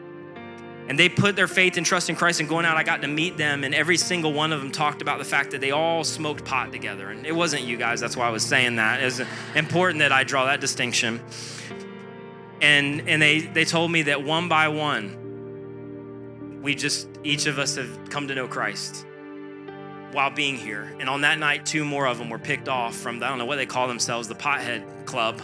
And 0.87 0.99
they 0.99 1.09
put 1.09 1.35
their 1.35 1.47
faith 1.49 1.79
and 1.79 1.87
trust 1.87 2.11
in 2.11 2.17
Christ 2.17 2.41
and 2.41 2.49
going 2.49 2.67
out, 2.67 2.77
I 2.77 2.83
got 2.83 3.01
to 3.03 3.09
meet 3.09 3.39
them, 3.39 3.65
and 3.65 3.75
every 3.75 3.97
single 3.97 4.35
one 4.35 4.53
of 4.53 4.61
them 4.61 4.71
talked 4.71 5.01
about 5.01 5.19
the 5.19 5.25
fact 5.25 5.53
that 5.53 5.63
they 5.63 5.71
all 5.71 6.05
smoked 6.05 6.45
pot 6.45 6.73
together. 6.73 7.09
And 7.11 7.25
it 7.25 7.33
wasn't 7.33 7.63
you 7.63 7.79
guys, 7.79 8.01
that's 8.01 8.17
why 8.17 8.27
I 8.27 8.31
was 8.31 8.45
saying 8.45 8.77
that. 8.77 9.03
It's 9.03 9.23
important 9.55 10.01
that 10.01 10.13
I 10.13 10.25
draw 10.25 10.45
that 10.45 10.61
distinction. 10.61 11.23
And, 12.61 13.09
and 13.09 13.21
they, 13.21 13.41
they 13.41 13.65
told 13.65 13.91
me 13.91 14.03
that 14.03 14.23
one 14.23 14.49
by 14.49 14.69
one, 14.69 16.61
we 16.63 16.75
just, 16.75 17.09
each 17.25 17.47
of 17.47 17.59
us 17.59 17.77
have 17.77 18.11
come 18.11 18.29
to 18.29 18.35
know 18.35 18.47
Christ 18.47 19.07
while 20.13 20.31
being 20.31 20.57
here. 20.57 20.95
And 21.01 21.09
on 21.09 21.23
that 21.23 21.39
night, 21.39 21.65
two 21.65 21.85
more 21.85 22.07
of 22.07 22.19
them 22.19 22.29
were 22.29 22.39
picked 22.39 22.69
off 22.69 22.95
from, 22.95 23.23
I 23.23 23.29
don't 23.29 23.39
know 23.39 23.47
what 23.47 23.57
they 23.57 23.67
call 23.67 23.89
themselves, 23.89 24.29
the 24.29 24.35
Pothead 24.35 25.07
Club, 25.07 25.41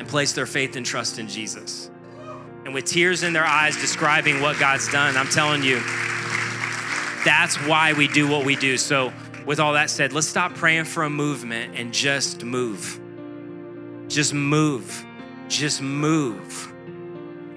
and 0.00 0.08
placed 0.08 0.34
their 0.34 0.46
faith 0.46 0.74
and 0.74 0.84
trust 0.84 1.20
in 1.20 1.28
Jesus 1.28 1.90
and 2.64 2.72
with 2.74 2.84
tears 2.84 3.22
in 3.22 3.32
their 3.32 3.44
eyes 3.44 3.76
describing 3.76 4.40
what 4.40 4.58
God's 4.58 4.90
done. 4.90 5.16
I'm 5.16 5.28
telling 5.28 5.62
you, 5.62 5.76
that's 7.24 7.56
why 7.66 7.92
we 7.96 8.08
do 8.08 8.28
what 8.28 8.44
we 8.44 8.56
do. 8.56 8.76
So, 8.76 9.12
with 9.46 9.60
all 9.60 9.74
that 9.74 9.90
said, 9.90 10.12
let's 10.12 10.26
stop 10.26 10.54
praying 10.54 10.84
for 10.84 11.02
a 11.02 11.10
movement 11.10 11.74
and 11.76 11.92
just 11.92 12.44
move. 12.44 12.98
Just 14.08 14.32
move. 14.32 15.04
Just 15.48 15.82
move. 15.82 16.72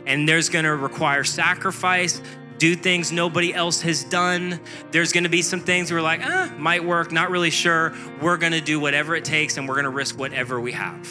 And 0.06 0.28
there's 0.28 0.50
gonna 0.50 0.76
require 0.76 1.24
sacrifice, 1.24 2.22
do 2.58 2.76
things 2.76 3.12
nobody 3.12 3.54
else 3.54 3.82
has 3.82 4.04
done. 4.06 4.60
There's 4.92 5.14
gonna 5.14 5.30
be 5.30 5.42
some 5.42 5.60
things 5.60 5.92
we're 5.92 6.02
like, 6.02 6.22
ah, 6.24 6.54
might 6.58 6.84
work, 6.84 7.12
not 7.12 7.30
really 7.30 7.50
sure. 7.50 7.94
We're 8.22 8.38
gonna 8.38 8.62
do 8.62 8.80
whatever 8.80 9.16
it 9.16 9.24
takes 9.24 9.58
and 9.58 9.68
we're 9.68 9.76
gonna 9.76 9.90
risk 9.90 10.18
whatever 10.18 10.60
we 10.60 10.72
have 10.74 11.06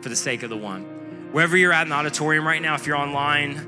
for 0.00 0.08
the 0.08 0.16
sake 0.16 0.42
of 0.42 0.50
the 0.50 0.56
one. 0.56 0.97
Wherever 1.32 1.56
you're 1.56 1.72
at 1.72 1.82
in 1.82 1.90
the 1.90 1.94
auditorium 1.94 2.46
right 2.46 2.62
now, 2.62 2.74
if 2.74 2.86
you're 2.86 2.96
online, 2.96 3.66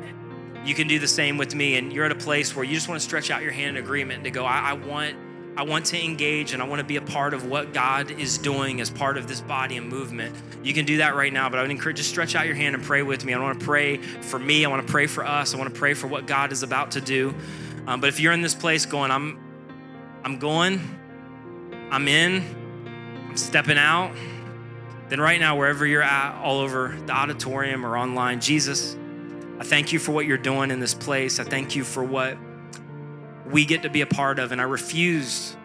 you 0.65 0.75
can 0.75 0.89
do 0.89 0.99
the 0.99 1.09
same 1.09 1.39
with 1.39 1.55
me. 1.55 1.77
And 1.77 1.93
you're 1.93 2.05
at 2.05 2.13
a 2.13 2.17
place 2.17 2.57
where 2.57 2.65
you 2.65 2.75
just 2.75 2.89
want 2.89 3.01
to 3.01 3.05
stretch 3.05 3.31
out 3.31 3.43
your 3.43 3.53
hand 3.53 3.77
in 3.77 3.85
agreement 3.85 4.25
to 4.25 4.31
go, 4.31 4.45
I, 4.45 4.71
I 4.71 4.73
want. 4.75 5.17
I 5.57 5.65
want 5.65 5.87
to 5.87 6.03
engage 6.03 6.55
and 6.55 6.63
I 6.63 6.67
want 6.67 6.79
to 6.79 6.87
be 6.87 6.97
a 6.97 7.03
part 7.03 7.35
of 7.35 7.45
what 7.45 7.75
God 7.75 8.13
is 8.13 8.39
doing 8.39 8.81
as 8.81 8.89
part 8.89 9.19
of 9.19 9.27
this 9.27 9.41
body 9.41 9.77
and 9.77 9.89
movement, 9.89 10.35
you 10.63 10.73
can 10.73 10.87
do 10.87 10.99
that 10.99 11.17
right 11.17 11.33
now. 11.33 11.51
But 11.51 11.59
I 11.59 11.63
would 11.63 11.73
encourage 11.73 11.99
you 11.99 12.03
just 12.03 12.09
stretch 12.09 12.37
out 12.37 12.47
your 12.47 12.55
hand 12.55 12.77
and 12.77 12.85
pray 12.85 13.03
with 13.03 13.25
me. 13.25 13.35
I 13.35 13.39
want 13.39 13.59
to 13.59 13.67
pray 13.67 13.97
for 13.97 14.39
me. 14.39 14.65
I 14.65 14.69
want 14.69 14.87
to 14.87 14.91
pray 14.91 15.07
for 15.07 15.27
us. 15.27 15.53
I 15.53 15.59
want 15.59 15.75
to 15.75 15.79
pray 15.79 15.93
for 15.93 16.07
what 16.07 16.27
God 16.27 16.53
is 16.53 16.63
about 16.63 16.93
to 16.93 17.01
do. 17.01 17.35
Um, 17.87 18.01
but 18.01 18.09
if 18.09 18.21
you're 18.21 18.33
in 18.33 18.43
this 18.43 18.55
place 18.55 18.87
going, 18.87 19.11
I'm, 19.11 19.39
I'm 20.25 20.39
going, 20.39 20.81
I'm 21.91 22.07
in, 22.07 22.45
I'm 23.29 23.37
stepping 23.37 23.77
out, 23.77 24.15
then 25.11 25.21
right 25.21 25.41
now, 25.41 25.57
wherever 25.57 25.85
you're 25.85 26.03
at, 26.03 26.41
all 26.41 26.61
over 26.61 26.97
the 27.07 27.13
auditorium 27.13 27.85
or 27.85 27.99
online, 27.99 28.41
Jesus, 28.41 28.97
I 29.59 29.65
thank 29.65 29.93
you 29.93 29.99
for 29.99 30.13
what 30.13 30.25
you're 30.25 30.39
doing 30.39 30.71
in 30.71 30.79
this 30.79 30.95
place. 30.95 31.41
I 31.41 31.45
thank 31.45 31.75
you 31.75 31.83
for 31.83 32.05
what 32.05 32.39
we 33.45 33.65
get 33.65 33.83
to 33.83 33.91
be 33.91 34.03
a 34.03 34.07
part 34.07 34.39
of. 34.39 34.53
And 34.53 34.61
I 34.61 34.65
refuse, 34.65 35.57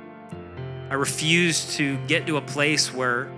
I 0.89 0.95
refuse 0.95 1.75
to 1.75 1.95
get 2.07 2.25
to 2.25 2.37
a 2.37 2.41
place 2.41 2.91
where, 2.91 3.31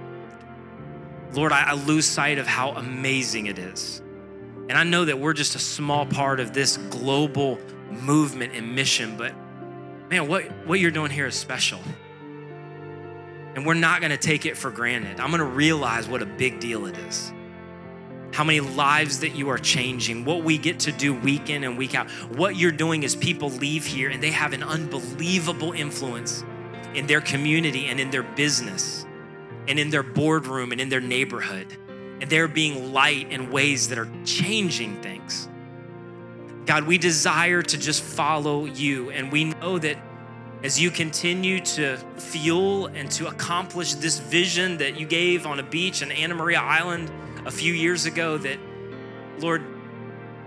Lord, 1.33 1.51
I, 1.51 1.71
I 1.71 1.73
lose 1.73 2.05
sight 2.05 2.37
of 2.37 2.47
how 2.47 2.71
amazing 2.71 3.47
it 3.47 3.59
is. 3.59 4.01
And 4.69 4.77
I 4.77 4.83
know 4.83 5.03
that 5.03 5.19
we're 5.19 5.33
just 5.33 5.55
a 5.55 5.59
small 5.59 6.05
part 6.05 6.39
of 6.39 6.53
this 6.53 6.77
global 6.89 7.59
movement 7.91 8.53
and 8.53 8.73
mission, 8.75 9.17
but 9.17 9.33
man, 10.09 10.29
what, 10.29 10.43
what 10.65 10.79
you're 10.79 10.91
doing 10.91 11.11
here 11.11 11.27
is 11.27 11.35
special. 11.35 11.79
And 13.57 13.65
we're 13.65 13.73
not 13.73 14.01
gonna 14.01 14.15
take 14.15 14.45
it 14.45 14.55
for 14.55 14.71
granted. 14.71 15.19
I'm 15.19 15.31
gonna 15.31 15.43
realize 15.43 16.07
what 16.07 16.21
a 16.21 16.25
big 16.25 16.61
deal 16.61 16.85
it 16.85 16.97
is 16.97 17.33
how 18.37 18.43
many 18.43 18.59
lives 18.59 19.21
that 19.21 19.35
you 19.35 19.49
are 19.49 19.57
changing, 19.57 20.23
what 20.23 20.43
we 20.43 20.59
get 20.59 20.79
to 20.81 20.91
do 20.91 21.11
week 21.11 21.49
in 21.49 21.63
and 21.63 21.75
week 21.75 21.95
out. 21.95 22.07
What 22.35 22.55
you're 22.55 22.71
doing 22.71 23.01
is 23.01 23.15
people 23.15 23.49
leave 23.49 23.83
here 23.83 24.11
and 24.11 24.21
they 24.21 24.29
have 24.29 24.53
an 24.53 24.61
unbelievable 24.61 25.71
influence 25.71 26.43
in 26.93 27.07
their 27.07 27.19
community 27.19 27.87
and 27.87 27.99
in 27.99 28.11
their 28.11 28.21
business 28.21 29.07
and 29.67 29.79
in 29.79 29.89
their 29.89 30.03
boardroom 30.03 30.71
and 30.71 30.79
in 30.79 30.87
their 30.87 31.01
neighborhood. 31.01 31.75
And 32.21 32.29
they're 32.29 32.47
being 32.47 32.93
light 32.93 33.31
in 33.31 33.49
ways 33.49 33.89
that 33.89 33.97
are 33.97 34.09
changing 34.23 35.01
things. 35.01 35.49
God, 36.67 36.83
we 36.83 36.99
desire 36.99 37.63
to 37.63 37.77
just 37.77 38.03
follow 38.03 38.65
you. 38.65 39.09
And 39.09 39.31
we 39.31 39.45
know 39.45 39.79
that 39.79 39.97
as 40.63 40.79
you 40.79 40.89
continue 40.89 41.59
to 41.59 41.97
fuel 42.17 42.87
and 42.87 43.11
to 43.11 43.27
accomplish 43.27 43.93
this 43.95 44.19
vision 44.19 44.77
that 44.77 44.99
you 44.99 45.05
gave 45.05 45.45
on 45.45 45.59
a 45.59 45.63
beach 45.63 46.01
in 46.01 46.11
Anna 46.11 46.33
Maria 46.33 46.59
Island 46.59 47.11
a 47.45 47.51
few 47.51 47.73
years 47.73 48.05
ago 48.05 48.37
that, 48.39 48.57
Lord, 49.39 49.63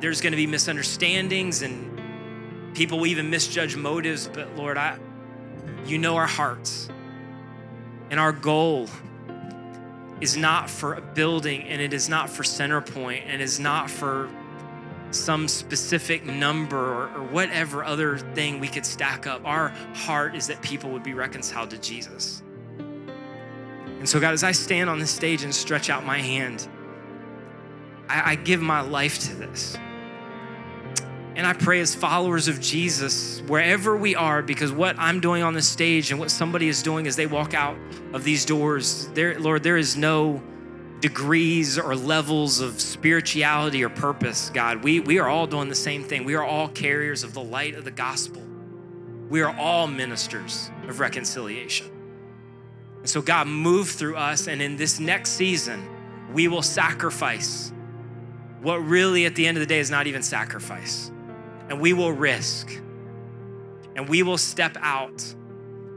there's 0.01 0.21
going 0.21 0.33
to 0.33 0.37
be 0.37 0.47
misunderstandings 0.47 1.63
and 1.63 2.01
people 2.75 2.99
will 2.99 3.07
even 3.07 3.31
misjudge 3.31 3.77
motives, 3.77 4.29
but 4.29 4.57
Lord, 4.57 4.77
I, 4.77 4.99
you 5.87 5.99
know 5.99 6.17
our 6.17 6.27
hearts. 6.27 6.89
And 8.11 8.19
our 8.19 8.33
goal 8.33 8.89
is 10.21 10.37
not 10.37 10.69
for 10.69 10.95
a 10.95 11.01
building 11.01 11.63
and 11.69 11.81
it 11.81 11.93
is 11.93 12.09
not 12.09 12.29
for 12.29 12.43
Centerpoint 12.43 13.23
and 13.27 13.41
is 13.41 13.61
not 13.61 13.89
for 13.89 14.29
some 15.11 15.49
specific 15.49 16.25
number 16.25 16.79
or, 16.79 17.09
or, 17.17 17.23
whatever 17.25 17.85
other 17.85 18.19
thing 18.19 18.61
we 18.61 18.69
could 18.69 18.87
stack 18.87 19.27
up. 19.27 19.43
Our 19.45 19.69
heart 19.95 20.35
is 20.35 20.47
that 20.47 20.63
people 20.63 20.91
would 20.91 21.03
be 21.03 21.15
reconciled 21.15 21.71
to 21.71 21.79
Jesus. 21.79 22.43
And 22.79 24.09
so, 24.09 24.21
God, 24.21 24.33
as 24.33 24.45
I 24.45 24.53
stand 24.53 24.89
on 24.89 24.99
this 24.99 25.11
stage 25.11 25.43
and 25.43 25.55
stretch 25.55 25.91
out 25.91 26.05
my 26.05 26.19
hand, 26.19 26.67
I, 28.09 28.33
I 28.33 28.35
give 28.37 28.61
my 28.61 28.81
life 28.81 29.19
to 29.21 29.35
this. 29.35 29.77
And 31.37 31.47
I 31.47 31.53
pray 31.53 31.81
as 31.81 31.95
followers 31.95 32.49
of 32.49 32.61
Jesus, 32.61 33.41
wherever 33.43 33.97
we 33.97 34.15
are, 34.15 34.43
because 34.43 34.73
what 34.73 34.99
I'm 34.99 35.21
doing 35.21 35.43
on 35.43 35.55
the 35.55 35.63
stage 35.63 36.11
and 36.11 36.19
what 36.19 36.31
somebody 36.31 36.69
is 36.69 36.83
doing 36.83 37.07
as 37.07 37.17
they 37.17 37.27
walk 37.27 37.55
out 37.55 37.77
of 38.13 38.25
these 38.25 38.45
doors, 38.45 39.09
there, 39.15 39.39
Lord, 39.39 39.63
there 39.63 39.77
is 39.77 39.97
no 39.97 40.43
degrees 41.01 41.79
or 41.79 41.97
levels 41.97 42.61
of 42.61 42.81
spirituality 42.81 43.83
or 43.83 43.89
purpose, 43.89 44.51
God. 44.51 44.85
We, 44.85 45.01
we 45.01 45.19
are 45.19 45.29
all 45.29 45.47
doing 45.47 45.69
the 45.69 45.75
same 45.75 46.05
thing. 46.05 46.25
We 46.25 46.35
are 46.35 46.45
all 46.45 46.69
carriers 46.69 47.25
of 47.25 47.33
the 47.33 47.43
light 47.43 47.75
of 47.75 47.85
the 47.85 47.91
gospel. 47.91 48.43
We 49.29 49.43
are 49.43 49.57
all 49.57 49.87
ministers 49.87 50.71
of 50.89 51.01
reconciliation. 51.01 51.87
And 52.99 53.09
so, 53.09 53.23
God, 53.23 53.47
move 53.47 53.89
through 53.89 54.17
us. 54.17 54.47
And 54.47 54.61
in 54.61 54.77
this 54.77 55.01
next 55.01 55.31
season, 55.31 55.89
we 56.33 56.49
will 56.49 56.63
sacrifice 56.63 57.73
what 58.61 58.77
really 58.77 59.25
at 59.25 59.35
the 59.35 59.47
end 59.47 59.57
of 59.57 59.61
the 59.61 59.67
day 59.67 59.79
is 59.79 59.91
not 59.91 60.07
even 60.07 60.23
sacrifice. 60.23 61.11
And 61.69 61.81
we 61.81 61.93
will 61.93 62.13
risk 62.13 62.71
and 63.97 64.09
we 64.09 64.23
will 64.23 64.39
step 64.39 64.77
out 64.81 65.35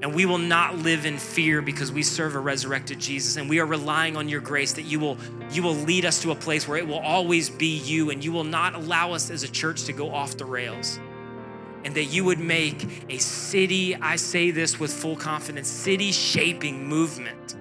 and 0.04 0.14
we 0.14 0.26
will 0.26 0.38
not 0.38 0.78
live 0.80 1.06
in 1.06 1.18
fear 1.18 1.62
because 1.62 1.90
we 1.90 2.04
serve 2.04 2.36
a 2.36 2.40
resurrected 2.40 3.00
Jesus 3.00 3.38
and 3.38 3.50
we 3.50 3.62
are 3.62 3.66
relying 3.66 4.18
on 4.18 4.28
your 4.28 4.42
grace 4.42 4.74
that 4.74 4.82
you 4.82 5.00
will 5.00 5.18
you 5.50 5.64
will 5.64 5.76
lead 5.76 6.04
us 6.04 6.22
to 6.24 6.32
a 6.32 6.36
place 6.36 6.68
where 6.68 6.78
it 6.78 6.86
will 6.86 7.00
always 7.00 7.50
be 7.50 7.78
you 7.78 8.10
and 8.10 8.22
you 8.22 8.34
will 8.34 8.44
not 8.44 8.76
allow 8.76 9.14
us 9.14 9.32
as 9.32 9.44
a 9.44 9.48
church 9.48 9.86
to 9.86 9.94
go 9.94 10.14
off 10.14 10.36
the 10.36 10.44
rails 10.44 11.00
and 11.86 11.96
that 11.96 12.04
you 12.04 12.26
would 12.26 12.38
make 12.38 13.06
a 13.10 13.18
city 13.18 13.96
I 13.96 14.18
say 14.18 14.52
this 14.52 14.78
with 14.78 14.92
full 14.92 15.16
confidence 15.16 15.70
city 15.70 16.12
shaping 16.12 16.86
movement 16.86 17.56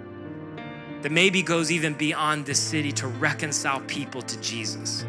that 1.02 1.12
maybe 1.12 1.42
goes 1.42 1.70
even 1.70 1.94
beyond 1.94 2.44
this 2.44 2.58
city 2.58 2.90
to 2.92 3.06
reconcile 3.06 3.80
people 3.82 4.20
to 4.22 4.40
Jesus. 4.40 5.04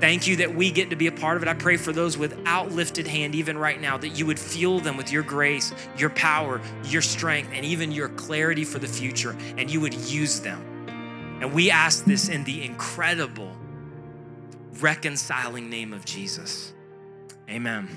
Thank 0.00 0.26
you 0.26 0.36
that 0.36 0.54
we 0.54 0.70
get 0.70 0.90
to 0.90 0.96
be 0.96 1.06
a 1.06 1.12
part 1.12 1.38
of 1.38 1.42
it. 1.42 1.48
I 1.48 1.54
pray 1.54 1.78
for 1.78 1.92
those 1.92 2.18
without 2.18 2.70
lifted 2.70 3.06
hand, 3.06 3.34
even 3.34 3.56
right 3.56 3.80
now, 3.80 3.96
that 3.96 4.10
you 4.10 4.26
would 4.26 4.38
fuel 4.38 4.78
them 4.78 4.96
with 4.96 5.10
your 5.10 5.22
grace, 5.22 5.72
your 5.96 6.10
power, 6.10 6.60
your 6.84 7.00
strength, 7.00 7.50
and 7.54 7.64
even 7.64 7.90
your 7.90 8.10
clarity 8.10 8.64
for 8.64 8.78
the 8.78 8.88
future, 8.88 9.34
and 9.56 9.70
you 9.70 9.80
would 9.80 9.94
use 9.94 10.40
them. 10.40 10.62
And 11.40 11.52
we 11.52 11.70
ask 11.70 12.04
this 12.04 12.28
in 12.28 12.44
the 12.44 12.64
incredible, 12.64 13.56
reconciling 14.80 15.70
name 15.70 15.94
of 15.94 16.04
Jesus. 16.04 16.74
Amen. 17.48 17.88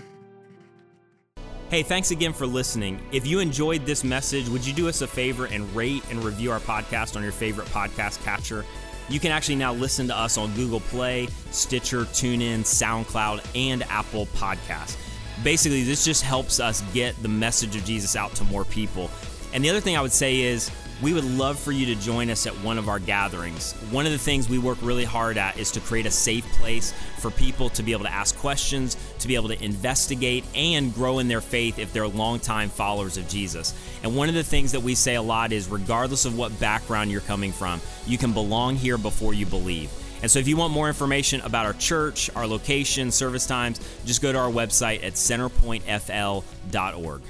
Hey, 1.69 1.83
thanks 1.83 2.11
again 2.11 2.33
for 2.33 2.47
listening. 2.47 2.99
If 3.11 3.27
you 3.27 3.39
enjoyed 3.39 3.85
this 3.85 4.03
message, 4.03 4.49
would 4.49 4.65
you 4.65 4.73
do 4.73 4.89
us 4.89 5.01
a 5.01 5.07
favor 5.07 5.45
and 5.45 5.73
rate 5.75 6.03
and 6.09 6.23
review 6.23 6.51
our 6.51 6.59
podcast 6.59 7.15
on 7.15 7.23
your 7.23 7.31
favorite 7.31 7.67
podcast 7.67 8.23
catcher? 8.23 8.65
You 9.09 9.19
can 9.19 9.31
actually 9.31 9.55
now 9.55 9.73
listen 9.73 10.07
to 10.07 10.15
us 10.15 10.37
on 10.37 10.53
Google 10.53 10.81
Play, 10.81 11.27
Stitcher, 11.49 12.01
TuneIn, 12.01 12.59
SoundCloud, 12.59 13.43
and 13.55 13.81
Apple 13.83 14.27
Podcasts. 14.27 14.97
Basically, 15.43 15.83
this 15.83 16.05
just 16.05 16.21
helps 16.21 16.59
us 16.59 16.81
get 16.93 17.19
the 17.23 17.29
message 17.29 17.75
of 17.75 17.83
Jesus 17.85 18.15
out 18.15 18.35
to 18.35 18.43
more 18.43 18.65
people. 18.65 19.09
And 19.51 19.63
the 19.63 19.69
other 19.69 19.79
thing 19.79 19.97
I 19.97 20.01
would 20.01 20.11
say 20.11 20.41
is, 20.41 20.69
we 21.01 21.13
would 21.13 21.23
love 21.23 21.57
for 21.57 21.71
you 21.71 21.85
to 21.87 21.95
join 21.95 22.29
us 22.29 22.45
at 22.45 22.53
one 22.55 22.77
of 22.77 22.89
our 22.89 22.99
gatherings. 22.99 23.71
One 23.91 24.05
of 24.05 24.11
the 24.11 24.17
things 24.17 24.49
we 24.49 24.57
work 24.57 24.77
really 24.81 25.05
hard 25.05 25.37
at 25.37 25.57
is 25.57 25.71
to 25.71 25.79
create 25.79 26.05
a 26.05 26.11
safe 26.11 26.45
place 26.53 26.93
for 27.19 27.31
people 27.31 27.69
to 27.69 27.81
be 27.83 27.93
able 27.93 28.03
to 28.03 28.11
ask 28.11 28.37
questions, 28.37 28.97
to 29.19 29.27
be 29.27 29.35
able 29.35 29.47
to 29.49 29.63
investigate, 29.63 30.43
and 30.55 30.93
grow 30.93 31.19
in 31.19 31.29
their 31.29 31.41
faith 31.41 31.79
if 31.79 31.93
they're 31.93 32.07
longtime 32.07 32.69
followers 32.69 33.17
of 33.17 33.27
Jesus. 33.29 33.73
And 34.03 34.15
one 34.15 34.29
of 34.29 34.35
the 34.35 34.43
things 34.43 34.73
that 34.73 34.81
we 34.81 34.93
say 34.95 35.15
a 35.15 35.21
lot 35.21 35.53
is 35.53 35.69
regardless 35.69 36.25
of 36.25 36.37
what 36.37 36.59
background 36.59 37.11
you're 37.11 37.21
coming 37.21 37.53
from, 37.53 37.79
you 38.05 38.17
can 38.17 38.33
belong 38.33 38.75
here 38.75 38.97
before 38.97 39.33
you 39.33 39.45
believe. 39.45 39.89
And 40.21 40.29
so, 40.29 40.39
if 40.39 40.49
you 40.49 40.57
want 40.57 40.73
more 40.73 40.89
information 40.89 41.39
about 41.41 41.65
our 41.65 41.71
church, 41.73 42.29
our 42.35 42.45
location, 42.45 43.09
service 43.09 43.45
times, 43.45 43.79
just 44.05 44.21
go 44.21 44.33
to 44.33 44.37
our 44.37 44.51
website 44.51 45.01
at 45.03 45.13
centerpointfl.org. 45.13 47.21